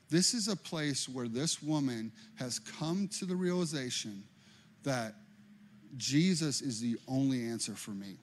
This 0.10 0.34
is 0.34 0.48
a 0.48 0.56
place 0.56 1.08
where 1.10 1.28
this 1.28 1.62
woman 1.62 2.12
has 2.36 2.60
come 2.60 3.10
to 3.20 3.26
the 3.26 3.36
realization 3.36 4.24
that 4.84 5.16
Jesus 5.98 6.62
is 6.62 6.80
the 6.80 6.98
only 7.08 7.46
answer 7.46 7.74
for 7.74 7.92
me. 7.92 8.18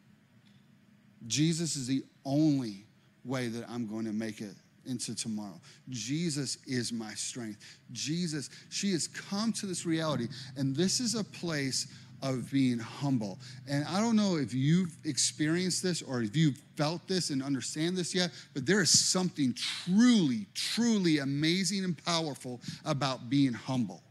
Jesus 1.27 1.77
is 1.77 1.87
the 1.87 2.05
only 2.25 2.87
way 3.25 3.49
that 3.49 3.69
I'm 3.69 3.87
going 3.87 4.05
to 4.05 4.13
make 4.13 4.41
it 4.41 4.55
into 4.87 5.15
tomorrow. 5.15 5.61
Jesus 5.89 6.59
is 6.67 6.93
my 6.93 7.13
strength. 7.15 7.79
Jesus, 7.93 8.51
she 8.71 8.93
has 8.93 9.09
come 9.09 9.53
to 9.55 9.67
this 9.67 9.87
reality. 9.87 10.29
And 10.57 10.77
this 10.77 11.01
is 11.01 11.15
a 11.15 11.25
place 11.25 11.87
of 12.25 12.51
being 12.51 12.79
humble. 12.79 13.39
And 13.69 13.85
I 13.85 14.01
don't 14.01 14.17
know 14.17 14.37
if 14.37 14.55
you've 14.55 14.97
experienced 15.05 15.83
this 15.83 16.01
or 16.01 16.23
if 16.23 16.35
you've 16.35 16.57
felt 16.75 17.07
this 17.07 17.29
and 17.29 17.43
understand 17.43 17.99
this 17.99 18.15
yet, 18.15 18.31
but 18.55 18.65
there 18.65 18.81
is 18.81 18.91
something 18.91 19.55
truly, 19.55 20.47
truly 20.55 21.19
amazing 21.19 21.85
and 21.85 22.03
powerful 22.05 22.63
about 22.87 23.29
being 23.29 23.53
humble. 23.53 24.03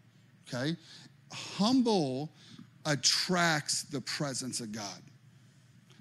Okay? 0.47 0.78
Humble 1.32 2.30
attracts 2.86 3.82
the 3.84 4.01
presence 4.01 4.59
of 4.59 4.72
God. 4.72 5.01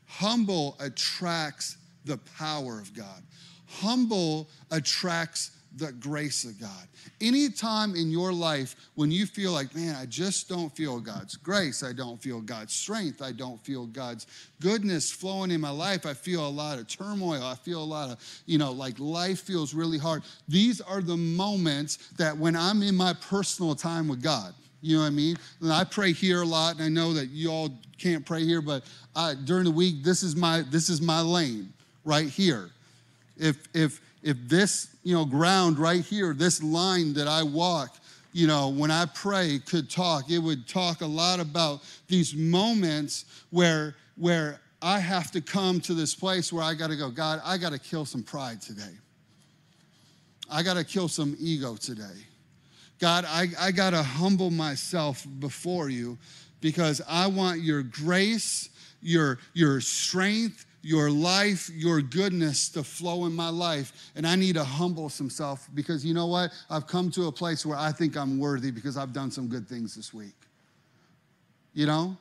Humble 0.07 0.77
attracts 0.81 1.79
the 2.05 2.19
power 2.39 2.79
of 2.79 2.93
God. 2.93 3.23
Humble 3.67 4.51
attracts 4.71 5.53
the 5.77 5.93
grace 5.93 6.45
of 6.45 6.61
God. 6.61 6.87
Anytime 7.21 7.95
in 7.95 8.11
your 8.11 8.33
life 8.33 8.77
when 8.95 9.11
you 9.11 9.27
feel 9.27 9.53
like, 9.53 9.75
man, 9.75 9.97
I 9.97 10.07
just 10.07 10.49
don't 10.49 10.75
feel 10.77 11.01
God's 11.01 11.37
grace, 11.37 11.83
I 11.83 11.93
don't 11.93 12.21
feel 12.21 12.41
God's 12.41 12.73
strength, 12.75 13.23
I 13.23 13.33
don't 13.33 13.61
feel 13.65 13.87
God's 13.87 14.27
goodness 14.61 15.11
flowing 15.11 15.51
in 15.51 15.61
my 15.61 15.71
life, 15.71 16.05
I 16.05 16.15
feel 16.15 16.47
a 16.47 16.49
lot 16.49 16.79
of 16.79 16.89
turmoil, 16.89 17.43
I 17.43 17.55
feel 17.55 17.83
a 17.83 17.85
lot 17.85 18.11
of, 18.11 18.43
you 18.47 18.59
know, 18.59 18.73
like 18.73 18.99
life 18.99 19.41
feels 19.41 19.75
really 19.75 19.99
hard. 19.99 20.23
These 20.49 20.81
are 20.81 21.01
the 21.01 21.17
moments 21.17 21.97
that 22.19 22.37
when 22.37 22.57
I'm 22.57 22.83
in 22.83 22.95
my 22.95 23.15
personal 23.15 23.75
time 23.75 24.09
with 24.09 24.23
God, 24.23 24.55
you 24.83 24.97
know 24.97 25.03
what 25.03 25.09
I 25.09 25.11
mean? 25.11 25.37
And 25.61 25.73
I 25.73 25.85
pray 25.85 26.13
here 26.13 26.43
a 26.43 26.47
lot, 26.47 26.75
and 26.75 26.85
I 26.85 26.89
know 26.89 27.13
that 27.13 27.31
you 27.31 27.51
all 27.51 27.71
can't 27.99 28.27
pray 28.27 28.45
here, 28.45 28.61
but 28.61 28.85
I, 29.15 29.35
during 29.45 29.65
the 29.65 29.71
week, 29.71 30.03
this 30.03 30.25
is 30.25 30.35
my 30.35 30.63
this 30.63 30.89
is 30.89 31.01
my 31.01 31.21
lane 31.21 31.73
right 32.05 32.29
here. 32.29 32.71
If 33.37 33.69
if 33.73 34.01
if 34.23 34.37
this, 34.49 34.92
you 35.03 35.15
know, 35.15 35.25
ground 35.25 35.79
right 35.79 36.05
here, 36.05 36.35
this 36.35 36.63
line 36.63 37.13
that 37.15 37.29
I 37.29 37.43
walk, 37.43 37.97
you 38.33 38.47
know, 38.47 38.69
when 38.69 38.91
I 38.91 39.07
pray 39.07 39.59
could 39.59 39.91
talk, 39.91 40.31
it 40.31 40.39
would 40.39 40.67
talk 40.67 41.01
a 41.01 41.07
lot 41.07 41.41
about 41.41 41.83
these 42.09 42.35
moments 42.35 43.25
where 43.51 43.97
where 44.17 44.61
I 44.81 44.99
have 44.99 45.31
to 45.33 45.41
come 45.41 45.81
to 45.83 45.95
this 45.95 46.15
place 46.15 46.53
where 46.53 46.65
I 46.65 46.75
got 46.75 46.89
to 46.89 46.97
go, 46.97 47.09
God, 47.09 47.41
I 47.45 47.57
got 47.57 47.71
to 47.71 47.79
kill 47.79 48.05
some 48.05 48.23
pride 48.23 48.61
today. 48.61 48.99
I 50.51 50.63
got 50.63 50.75
to 50.75 50.85
kill 50.85 51.09
some 51.09 51.37
ego 51.39 51.77
today. 51.77 52.27
God, 52.99 53.25
I, 53.27 53.47
I 53.59 53.71
got 53.71 53.91
to 53.91 54.03
humble 54.03 54.51
myself 54.51 55.27
before 55.39 55.89
you 55.89 56.19
because 56.61 57.01
I 57.09 57.27
want 57.29 57.61
your 57.61 57.83
grace, 57.83 58.71
your, 59.01 59.39
your 59.55 59.81
strength, 59.81 60.67
your 60.83 61.11
life, 61.11 61.71
your 61.71 62.03
goodness 62.03 62.69
to 62.71 62.83
flow 62.83 63.27
in 63.27 63.33
my 63.33 63.49
life. 63.49 64.11
And 64.17 64.27
I 64.27 64.35
need 64.35 64.55
to 64.57 64.65
humble 64.65 65.09
some 65.09 65.31
self 65.31 65.69
because 65.75 66.05
you 66.05 66.13
know 66.13 66.27
what? 66.27 66.51
I've 66.69 66.87
come 66.87 67.11
to 67.13 67.29
a 67.29 67.33
place 67.33 67.65
where 67.65 67.79
I 67.79 67.93
think 67.93 68.17
I'm 68.17 68.39
worthy 68.39 68.73
because 68.73 68.97
I've 68.97 69.13
done 69.13 69.31
some 69.31 69.47
good 69.47 69.69
things 69.69 69.95
this 69.95 70.13
week. 70.13 70.35
You 71.73 71.87
know? 71.87 72.17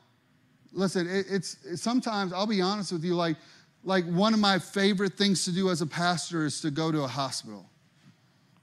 Listen, 0.72 1.08
it, 1.08 1.26
it's, 1.28 1.58
it's 1.64 1.82
sometimes, 1.82 2.32
I'll 2.32 2.46
be 2.46 2.62
honest 2.62 2.92
with 2.92 3.04
you, 3.04 3.14
like, 3.14 3.36
like 3.84 4.04
one 4.06 4.32
of 4.32 4.40
my 4.40 4.58
favorite 4.58 5.14
things 5.14 5.44
to 5.44 5.52
do 5.52 5.68
as 5.68 5.82
a 5.82 5.86
pastor 5.86 6.46
is 6.46 6.60
to 6.60 6.70
go 6.70 6.92
to 6.92 7.02
a 7.02 7.08
hospital. 7.08 7.68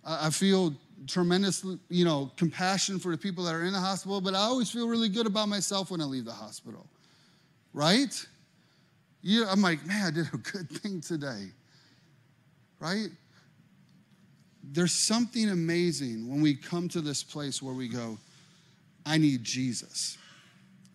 I, 0.05 0.27
I 0.27 0.29
feel 0.29 0.73
tremendous, 1.07 1.65
you 1.89 2.05
know, 2.05 2.31
compassion 2.37 2.99
for 2.99 3.11
the 3.11 3.17
people 3.17 3.43
that 3.43 3.53
are 3.53 3.65
in 3.65 3.73
the 3.73 3.79
hospital, 3.79 4.21
but 4.21 4.33
I 4.33 4.39
always 4.39 4.71
feel 4.71 4.87
really 4.87 5.09
good 5.09 5.27
about 5.27 5.49
myself 5.49 5.91
when 5.91 5.99
I 6.01 6.05
leave 6.05 6.25
the 6.25 6.31
hospital. 6.31 6.87
Right? 7.73 8.25
You, 9.21 9.45
I'm 9.47 9.61
like, 9.61 9.85
man, 9.85 10.07
I 10.07 10.11
did 10.11 10.27
a 10.33 10.37
good 10.37 10.69
thing 10.81 11.01
today. 11.01 11.49
Right? 12.79 13.09
There's 14.63 14.93
something 14.93 15.49
amazing 15.49 16.29
when 16.29 16.41
we 16.41 16.55
come 16.55 16.87
to 16.89 17.01
this 17.01 17.23
place 17.23 17.61
where 17.61 17.73
we 17.73 17.87
go, 17.87 18.17
I 19.05 19.17
need 19.17 19.43
Jesus. 19.43 20.17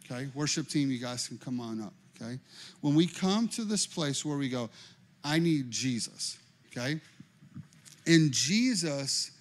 Okay? 0.05 0.29
Worship 0.35 0.68
team, 0.68 0.91
you 0.91 0.99
guys 0.99 1.29
can 1.29 1.39
come 1.39 1.61
on 1.61 1.83
up. 1.83 1.93
Okay? 2.16 2.39
When 2.81 2.95
we 2.95 3.07
come 3.07 3.49
to 3.49 3.64
this 3.64 3.87
place 3.87 4.25
where 4.25 4.39
we 4.39 4.49
go, 4.49 4.70
I 5.22 5.39
need 5.39 5.70
Jesus. 5.70 6.39
Okay? 6.68 7.01
And 8.07 8.31
Jesus 8.33 9.33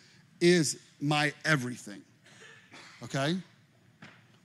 is 0.41 0.79
my 0.99 1.33
everything. 1.45 2.01
Okay? 3.03 3.37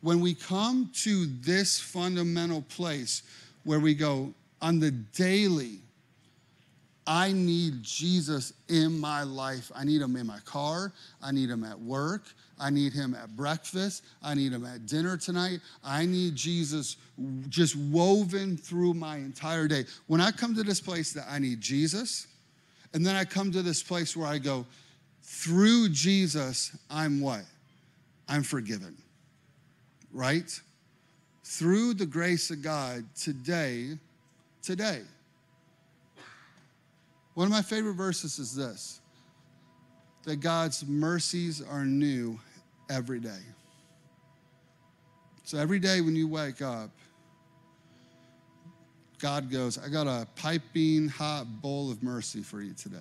When 0.01 0.20
we 0.20 0.34
come 0.34 0.91
to 1.03 1.26
this 1.26 1.80
fundamental 1.80 2.62
place 2.62 3.22
where 3.68 3.80
we 3.80 3.92
go 3.92 4.32
on 4.62 4.80
the 4.80 4.90
daily, 4.90 5.80
I 7.06 7.32
need 7.32 7.82
Jesus 7.82 8.54
in 8.70 8.98
my 8.98 9.24
life. 9.24 9.70
I 9.76 9.84
need 9.84 10.00
him 10.00 10.16
in 10.16 10.26
my 10.26 10.38
car. 10.46 10.90
I 11.22 11.32
need 11.32 11.50
him 11.50 11.64
at 11.64 11.78
work. 11.78 12.22
I 12.58 12.70
need 12.70 12.94
him 12.94 13.14
at 13.14 13.36
breakfast. 13.36 14.04
I 14.22 14.32
need 14.32 14.54
him 14.54 14.64
at 14.64 14.86
dinner 14.86 15.18
tonight. 15.18 15.60
I 15.84 16.06
need 16.06 16.34
Jesus 16.34 16.96
just 17.50 17.76
woven 17.76 18.56
through 18.56 18.94
my 18.94 19.16
entire 19.16 19.68
day. 19.68 19.84
When 20.06 20.22
I 20.22 20.30
come 20.30 20.54
to 20.54 20.62
this 20.62 20.80
place 20.80 21.12
that 21.12 21.26
I 21.28 21.38
need 21.38 21.60
Jesus, 21.60 22.26
and 22.94 23.04
then 23.04 23.16
I 23.16 23.26
come 23.26 23.52
to 23.52 23.60
this 23.60 23.82
place 23.82 24.16
where 24.16 24.28
I 24.28 24.38
go, 24.38 24.64
through 25.20 25.90
Jesus, 25.90 26.74
I'm 26.88 27.20
what? 27.20 27.42
I'm 28.30 28.42
forgiven. 28.42 28.96
Right? 30.10 30.58
Through 31.49 31.94
the 31.94 32.05
grace 32.05 32.51
of 32.51 32.61
God 32.61 33.07
today, 33.16 33.96
today. 34.62 35.01
One 37.32 37.46
of 37.46 37.51
my 37.51 37.62
favorite 37.62 37.94
verses 37.94 38.38
is 38.38 38.55
this 38.55 39.01
that 40.24 40.36
God's 40.36 40.86
mercies 40.86 41.62
are 41.62 41.86
new 41.86 42.38
every 42.90 43.18
day. 43.18 43.40
So 45.44 45.57
every 45.57 45.78
day 45.78 46.03
when 46.03 46.14
you 46.14 46.28
wake 46.28 46.61
up, 46.61 46.90
God 49.18 49.51
goes, 49.51 49.78
I 49.78 49.88
got 49.88 50.07
a 50.07 50.26
piping 50.36 51.09
hot 51.09 51.46
bowl 51.62 51.90
of 51.90 52.03
mercy 52.03 52.42
for 52.42 52.61
you 52.61 52.74
today. 52.74 52.99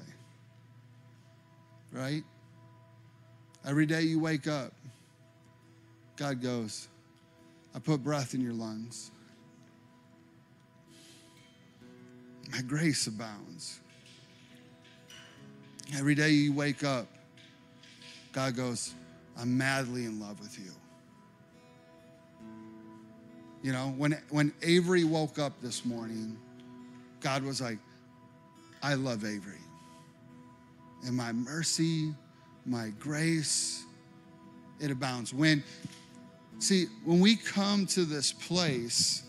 Right? 1.91 2.23
Every 3.65 3.85
day 3.85 4.03
you 4.03 4.21
wake 4.21 4.47
up, 4.47 4.71
God 6.15 6.41
goes, 6.41 6.87
I 7.77 7.79
put 7.79 8.03
breath 8.03 8.33
in 8.33 8.41
your 8.41 8.53
lungs. 8.53 9.11
My 12.51 12.61
grace 12.63 13.05
abounds. 13.05 13.79
Every 15.95 16.15
day 16.15 16.31
you 16.31 16.53
wake 16.53 16.83
up, 16.83 17.05
God 18.31 18.55
goes, 18.55 18.95
I'm 19.39 19.55
madly 19.55 20.05
in 20.05 20.19
love 20.19 20.39
with 20.39 20.57
you. 20.57 20.71
You 23.61 23.73
know, 23.73 23.93
when, 23.95 24.17
when 24.31 24.51
Avery 24.63 25.03
woke 25.03 25.37
up 25.37 25.53
this 25.61 25.85
morning, 25.85 26.35
God 27.19 27.43
was 27.43 27.61
like, 27.61 27.77
I 28.81 28.95
love 28.95 29.23
Avery. 29.23 29.61
And 31.05 31.15
my 31.15 31.31
mercy, 31.31 32.11
my 32.65 32.91
grace, 32.97 33.83
it 34.79 34.89
abounds. 34.89 35.31
When 35.31 35.63
See, 36.59 36.87
when 37.05 37.19
we 37.19 37.35
come 37.35 37.85
to 37.87 38.03
this 38.03 38.33
place, 38.33 39.23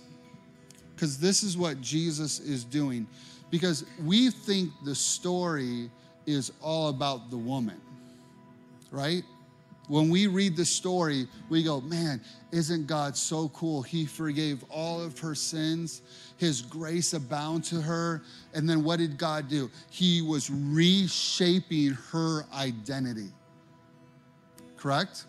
because 0.95 1.19
this 1.19 1.43
is 1.43 1.57
what 1.57 1.81
Jesus 1.81 2.41
is 2.41 2.65
doing, 2.65 3.07
because 3.51 3.85
we 4.05 4.31
think 4.31 4.71
the 4.85 4.95
story 4.95 5.91
is 6.27 6.53
all 6.61 6.89
about 6.89 7.31
the 7.31 7.37
woman, 7.37 7.81
right? 8.91 9.23
When 9.89 10.11
we 10.11 10.27
read 10.27 10.55
the 10.55 10.67
story, 10.67 11.27
we 11.49 11.63
go, 11.63 11.81
man, 11.81 12.21
isn't 12.53 12.87
God 12.87 13.17
so 13.17 13.49
cool? 13.49 13.81
He 13.81 14.05
forgave 14.05 14.63
all 14.69 15.01
of 15.01 15.19
her 15.19 15.35
sins. 15.35 16.03
His 16.37 16.61
grace 16.61 17.15
abound 17.15 17.65
to 17.65 17.81
her. 17.81 18.23
And 18.53 18.69
then 18.69 18.85
what 18.85 18.99
did 18.99 19.17
God 19.17 19.49
do? 19.49 19.71
He 19.91 20.21
was 20.21 20.51
reshaping 20.51 21.97
her 22.11 22.45
identity. 22.55 23.29
Correct? 24.77 25.25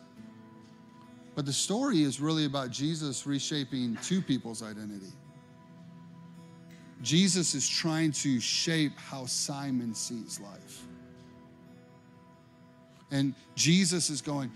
But 1.40 1.46
the 1.46 1.54
story 1.54 2.04
is 2.04 2.20
really 2.20 2.44
about 2.44 2.70
Jesus 2.70 3.26
reshaping 3.26 3.98
two 4.04 4.22
people's 4.22 4.62
identity. 4.62 5.14
Jesus 7.02 7.56
is 7.56 7.66
trying 7.66 8.12
to 8.12 8.42
shape 8.42 8.92
how 8.98 9.26
Simon 9.26 9.96
sees 9.96 10.42
life. 10.42 10.84
And 13.10 13.34
Jesus 13.56 14.10
is 14.10 14.22
going, 14.22 14.52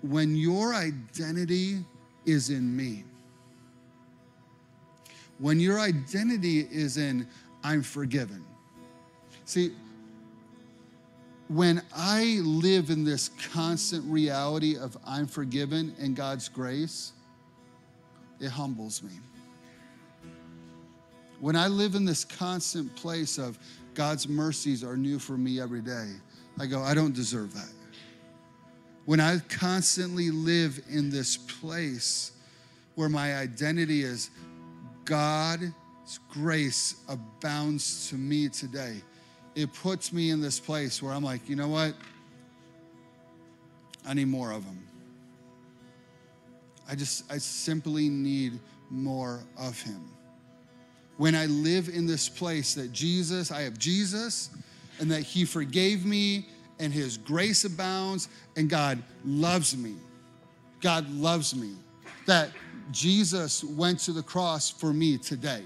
when 0.00 0.34
your 0.34 0.72
identity 0.72 1.84
is 2.24 2.48
in 2.48 2.74
me, 2.74 3.04
when 5.36 5.60
your 5.60 5.78
identity 5.78 6.60
is 6.60 6.96
in, 6.96 7.28
I'm 7.62 7.82
forgiven. 7.82 8.42
See, 9.44 9.72
when 11.48 11.82
I 11.94 12.40
live 12.42 12.90
in 12.90 13.04
this 13.04 13.30
constant 13.52 14.04
reality 14.10 14.76
of 14.76 14.96
I'm 15.06 15.26
forgiven 15.26 15.94
and 16.00 16.16
God's 16.16 16.48
grace, 16.48 17.12
it 18.40 18.48
humbles 18.48 19.02
me. 19.02 19.12
when 21.40 21.54
I 21.54 21.68
live 21.68 21.94
in 21.94 22.04
this 22.04 22.24
constant 22.24 22.94
place 22.96 23.38
of 23.38 23.58
God's 23.94 24.28
mercies 24.28 24.82
are 24.82 24.96
new 24.96 25.18
for 25.18 25.36
me 25.36 25.60
every 25.60 25.82
day, 25.82 26.12
I 26.58 26.66
go, 26.66 26.82
I 26.82 26.94
don't 26.94 27.14
deserve 27.14 27.54
that. 27.54 27.72
When 29.04 29.20
I 29.20 29.38
constantly 29.48 30.30
live 30.30 30.80
in 30.88 31.10
this 31.10 31.36
place 31.36 32.32
where 32.94 33.08
my 33.08 33.36
identity 33.36 34.02
is 34.02 34.30
God's 35.04 35.72
grace 36.30 36.96
abounds 37.08 38.08
to 38.08 38.16
me 38.16 38.48
today, 38.48 39.02
it 39.56 39.72
puts 39.72 40.12
me 40.12 40.30
in 40.30 40.40
this 40.40 40.60
place 40.60 41.02
where 41.02 41.12
I'm 41.12 41.24
like, 41.24 41.48
you 41.48 41.56
know 41.56 41.68
what? 41.68 41.94
I 44.06 44.12
need 44.12 44.28
more 44.28 44.52
of 44.52 44.62
Him. 44.62 44.78
I 46.88 46.94
just, 46.94 47.30
I 47.32 47.38
simply 47.38 48.08
need 48.10 48.60
more 48.90 49.40
of 49.58 49.80
Him. 49.80 50.04
When 51.16 51.34
I 51.34 51.46
live 51.46 51.88
in 51.88 52.06
this 52.06 52.28
place 52.28 52.74
that 52.74 52.92
Jesus, 52.92 53.50
I 53.50 53.62
have 53.62 53.78
Jesus, 53.78 54.50
and 55.00 55.10
that 55.10 55.22
He 55.22 55.46
forgave 55.46 56.04
me, 56.04 56.46
and 56.78 56.92
His 56.92 57.16
grace 57.16 57.64
abounds, 57.64 58.28
and 58.56 58.68
God 58.68 59.02
loves 59.24 59.74
me. 59.74 59.94
God 60.82 61.10
loves 61.10 61.56
me. 61.56 61.72
That 62.26 62.50
Jesus 62.92 63.64
went 63.64 64.00
to 64.00 64.12
the 64.12 64.22
cross 64.22 64.70
for 64.70 64.92
me 64.92 65.16
today, 65.16 65.62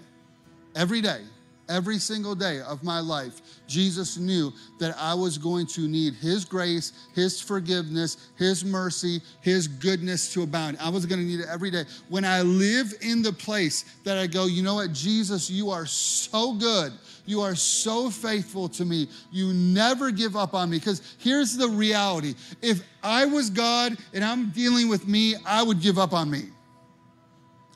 every 0.77 1.01
day 1.01 1.23
every 1.71 1.99
single 1.99 2.35
day 2.35 2.61
of 2.61 2.83
my 2.83 3.01
life, 3.01 3.41
Jesus 3.67 4.19
knew 4.19 4.53
that 4.79 4.95
I 4.99 5.15
was 5.15 5.39
going 5.39 5.67
to 5.69 5.89
need 5.89 6.15
His 6.15 6.45
grace, 6.45 6.93
His 7.15 7.41
forgiveness, 7.41 8.29
His 8.37 8.65
mercy, 8.65 9.21
His 9.41 9.69
goodness 9.69 10.33
to 10.35 10.43
abound. 10.43 10.77
I 10.81 10.91
was 10.91 11.07
going 11.07 11.21
to 11.21 11.27
need 11.27 11.41
it 11.41 11.49
every 11.49 11.71
day. 11.71 11.85
When 12.09 12.25
I 12.25 12.43
live 12.43 12.93
in 13.01 13.23
the 13.23 13.33
place 13.33 13.85
that 14.05 14.19
I 14.19 14.27
go, 14.27 14.47
you 14.47 14.63
know 14.63 14.75
what, 14.75 14.93
Jesus, 14.93 15.49
you 15.49 15.71
are 15.71 15.87
so 15.87 16.53
good. 16.55 16.93
You 17.27 17.43
are 17.43 17.55
so 17.55 18.11
faithful 18.11 18.69
to 18.71 18.85
me. 18.85 19.09
You 19.31 19.55
never 19.55 20.11
give 20.11 20.37
up 20.37 20.53
on 20.53 20.69
me. 20.69 20.79
Because 20.79 21.17
here's 21.19 21.57
the 21.57 21.69
reality 21.69 22.35
if 22.61 22.83
I 23.05 23.25
was 23.25 23.51
God 23.51 23.97
and 24.13 24.25
I'm 24.25 24.51
dealing 24.51 24.89
with 24.89 25.07
me, 25.07 25.37
I 25.47 25.63
would 25.63 25.81
give 25.81 25.99
up 25.99 26.13
on 26.13 26.29
me. 26.29 26.45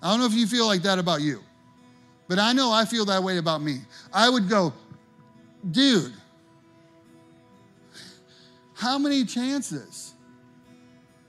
I 0.02 0.10
don't 0.10 0.20
know 0.20 0.26
if 0.26 0.34
you 0.34 0.46
feel 0.46 0.66
like 0.66 0.82
that 0.82 0.98
about 0.98 1.20
you. 1.20 1.40
But 2.28 2.38
I 2.38 2.52
know 2.52 2.72
I 2.72 2.84
feel 2.84 3.04
that 3.06 3.22
way 3.22 3.38
about 3.38 3.62
me. 3.62 3.80
I 4.12 4.28
would 4.28 4.48
go, 4.48 4.72
dude, 5.70 6.12
how 8.74 8.98
many 8.98 9.24
chances? 9.24 10.14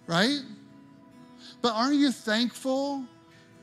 Right? 0.08 0.40
But 1.62 1.74
aren't 1.74 1.96
you 1.96 2.12
thankful 2.12 3.06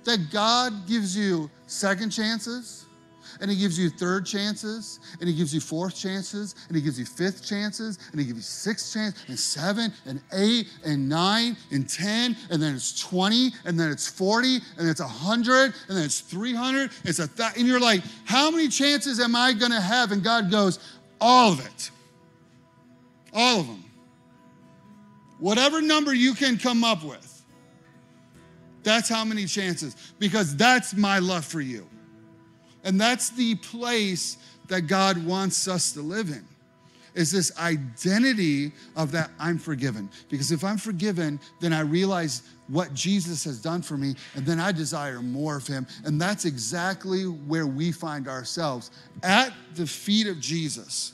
that 0.04 0.30
God 0.30 0.86
gives 0.86 1.16
you 1.16 1.50
second 1.66 2.10
chances? 2.10 2.86
And 3.42 3.50
he 3.50 3.56
gives 3.56 3.76
you 3.76 3.90
third 3.90 4.24
chances, 4.24 5.00
and 5.18 5.28
he 5.28 5.34
gives 5.34 5.52
you 5.52 5.60
fourth 5.60 5.96
chances, 5.96 6.54
and 6.68 6.76
he 6.76 6.82
gives 6.82 6.96
you 6.96 7.04
fifth 7.04 7.44
chances, 7.44 7.98
and 8.12 8.20
he 8.20 8.26
gives 8.26 8.38
you 8.38 8.42
sixth 8.42 8.94
chance, 8.94 9.16
and 9.26 9.36
seven, 9.36 9.92
and 10.06 10.22
eight, 10.32 10.68
and 10.84 11.08
nine, 11.08 11.56
and 11.72 11.88
10, 11.90 12.36
and 12.50 12.62
then 12.62 12.72
it's 12.72 12.98
20, 13.00 13.50
and 13.64 13.78
then 13.78 13.90
it's 13.90 14.06
40, 14.06 14.58
and 14.78 14.88
it's 14.88 15.00
100, 15.00 15.74
and 15.88 15.96
then 15.96 16.04
it's 16.04 16.20
300, 16.20 16.92
it's 17.02 17.18
a 17.18 17.26
th- 17.26 17.50
and 17.56 17.66
you're 17.66 17.80
like, 17.80 18.02
how 18.24 18.48
many 18.48 18.68
chances 18.68 19.18
am 19.18 19.34
I 19.34 19.52
gonna 19.52 19.80
have? 19.80 20.12
And 20.12 20.22
God 20.22 20.48
goes, 20.48 20.78
all 21.20 21.52
of 21.52 21.66
it. 21.66 21.90
All 23.34 23.60
of 23.60 23.66
them. 23.66 23.84
Whatever 25.40 25.82
number 25.82 26.14
you 26.14 26.34
can 26.34 26.58
come 26.58 26.84
up 26.84 27.02
with. 27.02 27.42
That's 28.84 29.08
how 29.08 29.24
many 29.24 29.46
chances, 29.46 29.96
because 30.20 30.56
that's 30.56 30.94
my 30.94 31.18
love 31.18 31.44
for 31.44 31.60
you. 31.60 31.88
And 32.84 33.00
that's 33.00 33.30
the 33.30 33.54
place 33.56 34.36
that 34.68 34.82
God 34.82 35.24
wants 35.24 35.68
us 35.68 35.92
to 35.92 36.00
live 36.00 36.28
in. 36.28 36.44
Is 37.14 37.30
this 37.30 37.56
identity 37.58 38.72
of 38.96 39.12
that 39.12 39.30
I'm 39.38 39.58
forgiven. 39.58 40.08
Because 40.30 40.50
if 40.50 40.64
I'm 40.64 40.78
forgiven, 40.78 41.38
then 41.60 41.72
I 41.72 41.80
realize 41.80 42.42
what 42.68 42.94
Jesus 42.94 43.44
has 43.44 43.60
done 43.60 43.82
for 43.82 43.98
me, 43.98 44.14
and 44.34 44.46
then 44.46 44.58
I 44.58 44.72
desire 44.72 45.20
more 45.20 45.56
of 45.56 45.66
him. 45.66 45.86
And 46.04 46.18
that's 46.18 46.46
exactly 46.46 47.24
where 47.24 47.66
we 47.66 47.92
find 47.92 48.28
ourselves 48.28 48.90
at 49.22 49.52
the 49.74 49.86
feet 49.86 50.26
of 50.26 50.40
Jesus. 50.40 51.12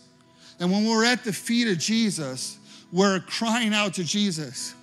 And 0.61 0.71
when 0.71 0.87
we're 0.87 1.05
at 1.05 1.25
the 1.25 1.33
feet 1.33 1.66
of 1.66 1.79
Jesus, 1.79 2.59
we're 2.93 3.21
crying 3.21 3.75
out 3.75 3.95
to 3.95 4.05
Jesus. 4.05 4.75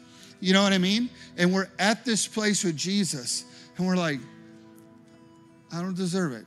You 0.41 0.51
know 0.51 0.63
what 0.63 0.73
I 0.73 0.79
mean? 0.79 1.09
And 1.38 1.53
we're 1.53 1.69
at 1.79 2.03
this 2.03 2.27
place 2.27 2.63
with 2.63 2.75
Jesus, 2.75 3.45
and 3.77 3.88
we're 3.88 3.95
like, 3.95 4.19
I 5.71 5.81
don't 5.81 5.95
deserve 5.95 6.33
it. 6.33 6.45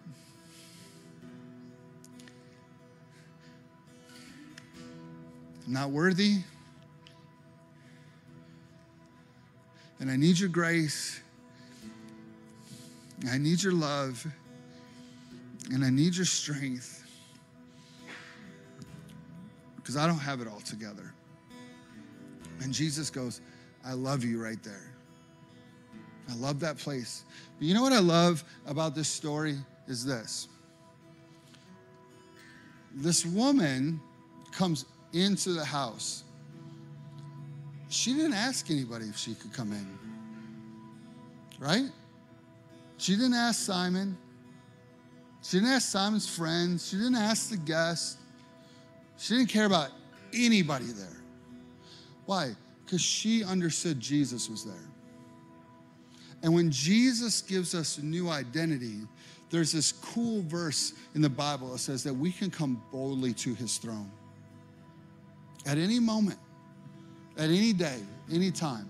Not 5.69 5.91
worthy. 5.91 6.39
And 10.01 10.11
I 10.11 10.17
need 10.17 10.39
your 10.39 10.49
grace. 10.49 11.21
I 13.31 13.37
need 13.37 13.63
your 13.63 13.75
love. 13.75 14.27
And 15.71 15.85
I 15.85 15.91
need 15.91 16.17
your 16.17 16.25
strength. 16.25 17.07
Because 19.77 19.99
I 19.99 20.07
don't 20.07 20.19
have 20.19 20.41
it 20.41 20.49
all 20.49 20.61
together. 20.61 21.13
And 22.63 22.73
Jesus 22.73 23.11
goes, 23.11 23.43
I 23.85 23.93
love 23.93 24.25
you 24.25 24.43
right 24.43 24.63
there. 24.63 24.95
I 26.31 26.35
love 26.37 26.61
that 26.61 26.79
place. 26.79 27.25
But 27.59 27.67
you 27.67 27.75
know 27.75 27.83
what 27.83 27.93
I 27.93 28.01
love 28.01 28.43
about 28.67 28.95
this 28.95 29.09
story 29.09 29.57
is 29.87 30.03
this. 30.03 30.49
This 32.95 33.27
woman 33.27 34.01
comes 34.51 34.87
into 35.13 35.53
the 35.53 35.65
house. 35.65 36.25
She 37.89 38.13
didn't 38.13 38.35
ask 38.35 38.71
anybody 38.71 39.07
if 39.07 39.17
she 39.17 39.35
could 39.35 39.53
come 39.53 39.73
in, 39.73 39.87
right? 41.59 41.91
She 42.99 43.13
didn't 43.13 43.35
ask 43.35 43.61
Simon. 43.61 44.17
She 45.43 45.59
didn't 45.59 45.73
ask 45.73 45.89
Simon's 45.89 46.29
friends. 46.29 46.89
She 46.89 46.97
didn't 46.97 47.17
ask 47.17 47.51
the 47.51 47.57
guests. 47.57 48.19
She 49.17 49.37
didn't 49.37 49.49
care 49.49 49.65
about 49.65 49.91
anybody 50.35 50.87
there. 50.87 51.17
Why? 52.27 52.55
Because 52.85 53.01
she 53.01 53.43
understood 53.45 53.99
Jesus 54.01 54.51
was 54.51 54.65
there. 54.65 54.75
And 56.43 56.55
when 56.55 56.71
Jesus 56.71 57.41
gives 57.41 57.75
us 57.75 57.99
a 57.99 58.05
new 58.05 58.29
identity, 58.29 58.99
there's 59.51 59.73
this 59.73 59.93
cool 59.93 60.43
verse 60.43 60.93
in 61.15 61.23
the 61.23 61.31
Bible 61.31 61.73
that 61.73 61.79
says 61.79 62.05
that 62.05 62.15
we 62.15 62.31
can 62.31 62.51
come 62.51 62.83
boldly 62.93 63.33
to 63.35 63.55
his 63.55 63.79
throne 63.79 64.11
at 65.67 65.79
any 65.79 65.99
moment, 65.99 66.39
at 67.37 67.51
any 67.51 67.73
day, 67.73 68.01
any 68.33 68.51
time. 68.51 68.89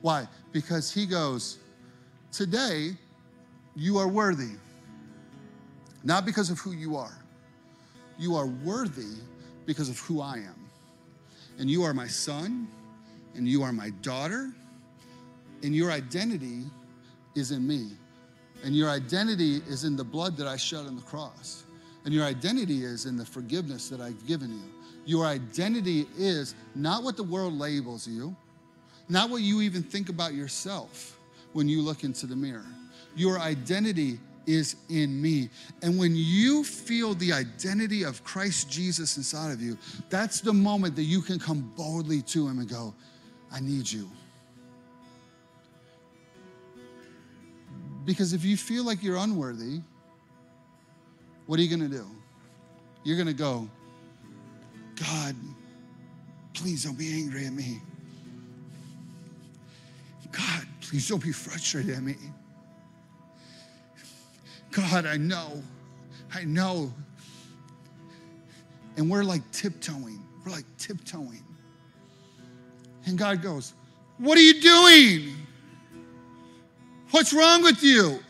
Why? 0.00 0.28
Because 0.52 0.92
he 0.92 1.06
goes, 1.06 1.58
Today, 2.32 2.90
you 3.74 3.98
are 3.98 4.08
worthy. 4.08 4.52
Not 6.04 6.24
because 6.24 6.50
of 6.50 6.58
who 6.58 6.72
you 6.72 6.96
are. 6.96 7.18
You 8.18 8.36
are 8.36 8.46
worthy 8.46 9.16
because 9.64 9.88
of 9.88 9.98
who 9.98 10.20
I 10.20 10.36
am. 10.36 10.68
And 11.58 11.70
you 11.70 11.82
are 11.82 11.94
my 11.94 12.06
son, 12.06 12.68
and 13.34 13.48
you 13.48 13.62
are 13.62 13.72
my 13.72 13.90
daughter, 14.02 14.50
and 15.62 15.74
your 15.74 15.90
identity 15.90 16.64
is 17.34 17.50
in 17.50 17.66
me. 17.66 17.90
And 18.64 18.74
your 18.74 18.88
identity 18.88 19.56
is 19.68 19.84
in 19.84 19.96
the 19.96 20.04
blood 20.04 20.36
that 20.36 20.46
I 20.46 20.56
shed 20.56 20.86
on 20.86 20.96
the 20.96 21.02
cross. 21.02 21.64
And 22.04 22.14
your 22.14 22.24
identity 22.24 22.84
is 22.84 23.06
in 23.06 23.16
the 23.16 23.24
forgiveness 23.24 23.88
that 23.88 24.00
I've 24.00 24.26
given 24.26 24.50
you. 24.50 24.75
Your 25.06 25.24
identity 25.24 26.06
is 26.18 26.54
not 26.74 27.02
what 27.04 27.16
the 27.16 27.22
world 27.22 27.58
labels 27.58 28.06
you, 28.06 28.36
not 29.08 29.30
what 29.30 29.40
you 29.40 29.62
even 29.62 29.82
think 29.82 30.08
about 30.08 30.34
yourself 30.34 31.18
when 31.52 31.68
you 31.68 31.80
look 31.80 32.04
into 32.04 32.26
the 32.26 32.36
mirror. 32.36 32.66
Your 33.14 33.38
identity 33.38 34.18
is 34.46 34.76
in 34.88 35.20
me. 35.20 35.48
And 35.82 35.98
when 35.98 36.12
you 36.14 36.64
feel 36.64 37.14
the 37.14 37.32
identity 37.32 38.02
of 38.02 38.22
Christ 38.24 38.70
Jesus 38.70 39.16
inside 39.16 39.52
of 39.52 39.62
you, 39.62 39.78
that's 40.10 40.40
the 40.40 40.52
moment 40.52 40.96
that 40.96 41.04
you 41.04 41.20
can 41.20 41.38
come 41.38 41.72
boldly 41.76 42.22
to 42.22 42.46
Him 42.46 42.58
and 42.58 42.68
go, 42.68 42.94
I 43.52 43.60
need 43.60 43.90
you. 43.90 44.10
Because 48.04 48.32
if 48.32 48.44
you 48.44 48.56
feel 48.56 48.84
like 48.84 49.02
you're 49.02 49.16
unworthy, 49.16 49.80
what 51.46 51.58
are 51.58 51.62
you 51.62 51.68
to 51.88 51.96
do? 51.96 52.06
You're 53.02 53.16
to 53.26 53.32
go, 53.32 53.68
God, 54.96 55.36
please 56.54 56.84
don't 56.84 56.98
be 56.98 57.12
angry 57.12 57.46
at 57.46 57.52
me. 57.52 57.80
God, 60.32 60.66
please 60.80 61.08
don't 61.08 61.22
be 61.22 61.32
frustrated 61.32 61.96
at 61.96 62.02
me. 62.02 62.16
God, 64.70 65.06
I 65.06 65.16
know, 65.16 65.62
I 66.34 66.44
know. 66.44 66.92
And 68.96 69.10
we're 69.10 69.24
like 69.24 69.50
tiptoeing. 69.52 70.22
We're 70.44 70.52
like 70.52 70.64
tiptoeing. 70.78 71.44
And 73.06 73.16
God 73.16 73.42
goes, 73.42 73.72
What 74.18 74.36
are 74.36 74.42
you 74.42 74.60
doing? 74.60 75.34
What's 77.10 77.32
wrong 77.32 77.62
with 77.62 77.82
you? 77.82 78.20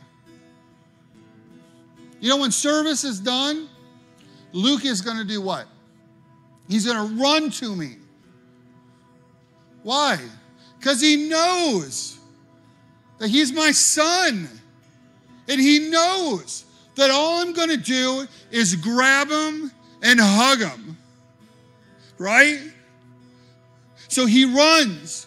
You 2.21 2.31
know, 2.31 2.37
when 2.39 2.51
service 2.51 3.05
is 3.05 3.21
done, 3.21 3.69
Luke 4.53 4.85
is 4.85 5.01
going 5.01 5.17
to 5.17 5.25
do 5.25 5.41
what? 5.41 5.67
He's 6.69 6.87
going 6.87 7.09
to 7.09 7.23
run 7.23 7.51
to 7.51 7.75
me. 7.75 7.97
Why? 9.83 10.19
Because 10.79 11.01
he 11.01 11.29
knows 11.29 12.19
that 13.19 13.29
he's 13.29 13.53
my 13.53 13.71
son. 13.73 14.49
And 15.49 15.61
he 15.61 15.91
knows 15.91 16.65
that 16.97 17.11
all 17.11 17.41
I'm 17.41 17.53
going 17.53 17.69
to 17.69 17.77
do 17.77 18.27
is 18.51 18.75
grab 18.75 19.29
him 19.29 19.71
and 20.03 20.19
hug 20.21 20.59
him. 20.59 20.97
Right? 22.19 22.61
So 24.09 24.27
he 24.27 24.45
runs. 24.45 25.27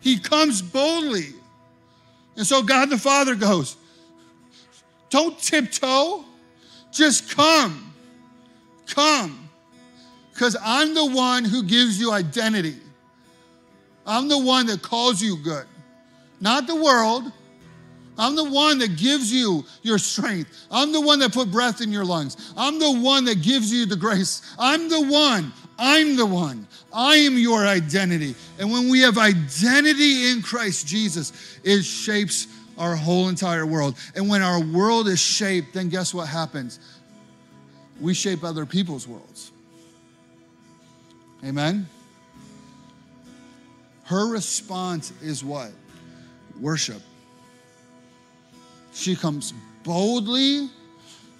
He 0.00 0.18
comes 0.18 0.62
boldly. 0.62 1.28
And 2.36 2.46
so 2.46 2.62
God 2.62 2.90
the 2.90 2.98
Father 2.98 3.34
goes, 3.34 3.76
Don't 5.10 5.38
tiptoe, 5.38 6.24
just 6.90 7.36
come. 7.36 7.92
Come. 8.88 9.41
Because 10.42 10.56
I'm 10.60 10.92
the 10.92 11.06
one 11.06 11.44
who 11.44 11.62
gives 11.62 12.00
you 12.00 12.10
identity. 12.10 12.74
I'm 14.04 14.26
the 14.26 14.40
one 14.40 14.66
that 14.66 14.82
calls 14.82 15.22
you 15.22 15.36
good, 15.36 15.66
not 16.40 16.66
the 16.66 16.74
world. 16.74 17.30
I'm 18.18 18.34
the 18.34 18.50
one 18.50 18.78
that 18.78 18.96
gives 18.96 19.32
you 19.32 19.64
your 19.82 19.98
strength. 19.98 20.66
I'm 20.68 20.90
the 20.90 21.00
one 21.00 21.20
that 21.20 21.32
put 21.32 21.52
breath 21.52 21.80
in 21.80 21.92
your 21.92 22.04
lungs. 22.04 22.52
I'm 22.56 22.80
the 22.80 22.90
one 22.90 23.24
that 23.26 23.40
gives 23.40 23.72
you 23.72 23.86
the 23.86 23.94
grace. 23.94 24.42
I'm 24.58 24.88
the 24.88 25.02
one. 25.02 25.52
I'm 25.78 26.16
the 26.16 26.26
one. 26.26 26.66
I 26.92 27.18
am 27.18 27.38
your 27.38 27.64
identity. 27.64 28.34
And 28.58 28.72
when 28.72 28.88
we 28.88 28.98
have 29.02 29.18
identity 29.18 30.32
in 30.32 30.42
Christ 30.42 30.88
Jesus, 30.88 31.60
it 31.62 31.84
shapes 31.84 32.48
our 32.78 32.96
whole 32.96 33.28
entire 33.28 33.64
world. 33.64 33.96
And 34.16 34.28
when 34.28 34.42
our 34.42 34.60
world 34.60 35.06
is 35.06 35.20
shaped, 35.20 35.74
then 35.74 35.88
guess 35.88 36.12
what 36.12 36.26
happens? 36.26 36.80
We 38.00 38.12
shape 38.12 38.42
other 38.42 38.66
people's 38.66 39.06
worlds. 39.06 39.51
Amen? 41.44 41.88
Her 44.04 44.26
response 44.30 45.12
is 45.22 45.44
what? 45.44 45.70
Worship. 46.60 47.00
She 48.92 49.16
comes 49.16 49.54
boldly 49.84 50.68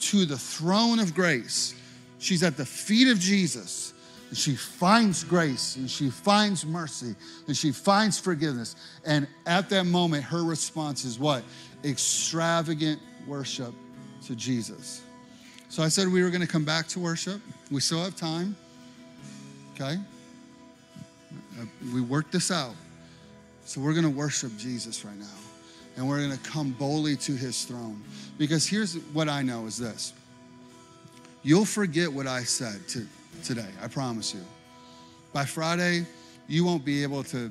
to 0.00 0.24
the 0.24 0.38
throne 0.38 0.98
of 0.98 1.14
grace. 1.14 1.74
She's 2.18 2.42
at 2.42 2.56
the 2.56 2.64
feet 2.64 3.08
of 3.08 3.18
Jesus. 3.18 3.92
And 4.30 4.38
she 4.38 4.56
finds 4.56 5.24
grace 5.24 5.76
and 5.76 5.90
she 5.90 6.08
finds 6.08 6.64
mercy 6.64 7.14
and 7.46 7.54
she 7.54 7.70
finds 7.70 8.18
forgiveness. 8.18 8.76
And 9.04 9.28
at 9.44 9.68
that 9.68 9.84
moment, 9.84 10.24
her 10.24 10.42
response 10.42 11.04
is 11.04 11.18
what? 11.18 11.44
Extravagant 11.84 12.98
worship 13.26 13.74
to 14.26 14.34
Jesus. 14.34 15.02
So 15.68 15.82
I 15.82 15.88
said 15.88 16.08
we 16.08 16.22
were 16.22 16.30
going 16.30 16.40
to 16.40 16.48
come 16.48 16.64
back 16.64 16.88
to 16.88 16.98
worship. 16.98 17.42
We 17.70 17.80
still 17.80 18.02
have 18.02 18.16
time. 18.16 18.56
Okay? 19.74 19.98
Uh, 21.58 21.64
we 21.94 22.00
worked 22.00 22.32
this 22.32 22.50
out. 22.50 22.74
So 23.64 23.80
we're 23.80 23.92
going 23.92 24.04
to 24.04 24.10
worship 24.10 24.56
Jesus 24.56 25.04
right 25.04 25.18
now. 25.18 25.26
And 25.96 26.08
we're 26.08 26.18
going 26.18 26.36
to 26.36 26.50
come 26.50 26.72
boldly 26.72 27.16
to 27.16 27.32
his 27.32 27.64
throne. 27.64 28.02
Because 28.38 28.66
here's 28.66 28.94
what 29.12 29.28
I 29.28 29.42
know 29.42 29.66
is 29.66 29.76
this. 29.76 30.12
You'll 31.42 31.64
forget 31.64 32.12
what 32.12 32.26
I 32.26 32.44
said 32.44 32.86
to, 32.88 33.06
today, 33.44 33.68
I 33.82 33.88
promise 33.88 34.32
you. 34.32 34.40
By 35.32 35.44
Friday, 35.44 36.06
you 36.48 36.64
won't 36.64 36.84
be 36.84 37.02
able 37.02 37.24
to 37.24 37.50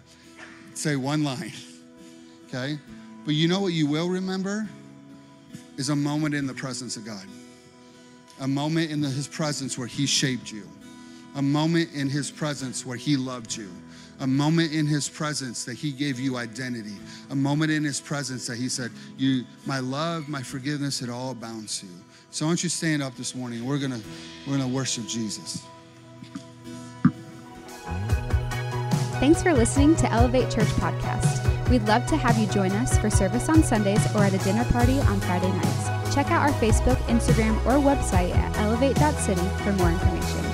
say 0.73 0.95
one 0.95 1.23
line. 1.23 1.53
Okay? 2.53 2.77
But 3.23 3.33
you 3.33 3.47
know 3.47 3.61
what 3.61 3.71
you 3.71 3.87
will 3.87 4.09
remember? 4.09 4.67
Is 5.77 5.87
a 5.87 5.95
moment 5.95 6.35
in 6.35 6.45
the 6.45 6.53
presence 6.53 6.97
of 6.97 7.05
God. 7.05 7.25
A 8.41 8.47
moment 8.47 8.91
in 8.91 8.99
the, 8.99 9.07
his 9.07 9.25
presence 9.25 9.77
where 9.77 9.87
he 9.87 10.05
shaped 10.05 10.51
you. 10.51 10.67
A 11.35 11.41
moment 11.41 11.93
in 11.93 12.09
his 12.09 12.29
presence 12.29 12.85
where 12.85 12.97
he 12.97 13.15
loved 13.15 13.55
you 13.55 13.69
a 14.21 14.27
moment 14.27 14.71
in 14.71 14.85
his 14.85 15.09
presence 15.09 15.65
that 15.65 15.73
he 15.73 15.91
gave 15.91 16.19
you 16.19 16.37
identity, 16.37 16.95
a 17.31 17.35
moment 17.35 17.71
in 17.71 17.83
his 17.83 17.99
presence 17.99 18.45
that 18.45 18.57
he 18.57 18.69
said, 18.69 18.91
"You, 19.17 19.43
my 19.65 19.79
love, 19.79 20.29
my 20.29 20.43
forgiveness, 20.43 21.01
it 21.01 21.09
all 21.09 21.31
abounds 21.31 21.79
to 21.79 21.87
you." 21.87 21.91
So, 22.29 22.45
why 22.45 22.51
don't 22.51 22.63
you 22.63 22.69
stand 22.69 23.01
up 23.01 23.17
this 23.17 23.35
morning? 23.35 23.65
We're 23.65 23.79
gonna 23.79 23.99
we're 24.45 24.57
gonna 24.57 24.67
worship 24.67 25.07
Jesus. 25.07 25.63
Thanks 29.19 29.41
for 29.43 29.53
listening 29.53 29.95
to 29.97 30.11
Elevate 30.11 30.49
Church 30.51 30.69
podcast. 30.79 31.69
We'd 31.69 31.87
love 31.87 32.05
to 32.07 32.17
have 32.17 32.37
you 32.37 32.47
join 32.47 32.71
us 32.73 32.97
for 32.99 33.09
service 33.09 33.49
on 33.49 33.63
Sundays 33.63 34.03
or 34.15 34.23
at 34.23 34.33
a 34.33 34.37
dinner 34.39 34.65
party 34.65 34.99
on 34.99 35.19
Friday 35.21 35.51
nights. 35.51 36.13
Check 36.13 36.29
out 36.29 36.41
our 36.41 36.53
Facebook, 36.59 36.97
Instagram, 37.07 37.55
or 37.65 37.79
website 37.79 38.35
at 38.35 38.57
elevate.city 38.57 39.47
for 39.63 39.71
more 39.73 39.89
information. 39.89 40.50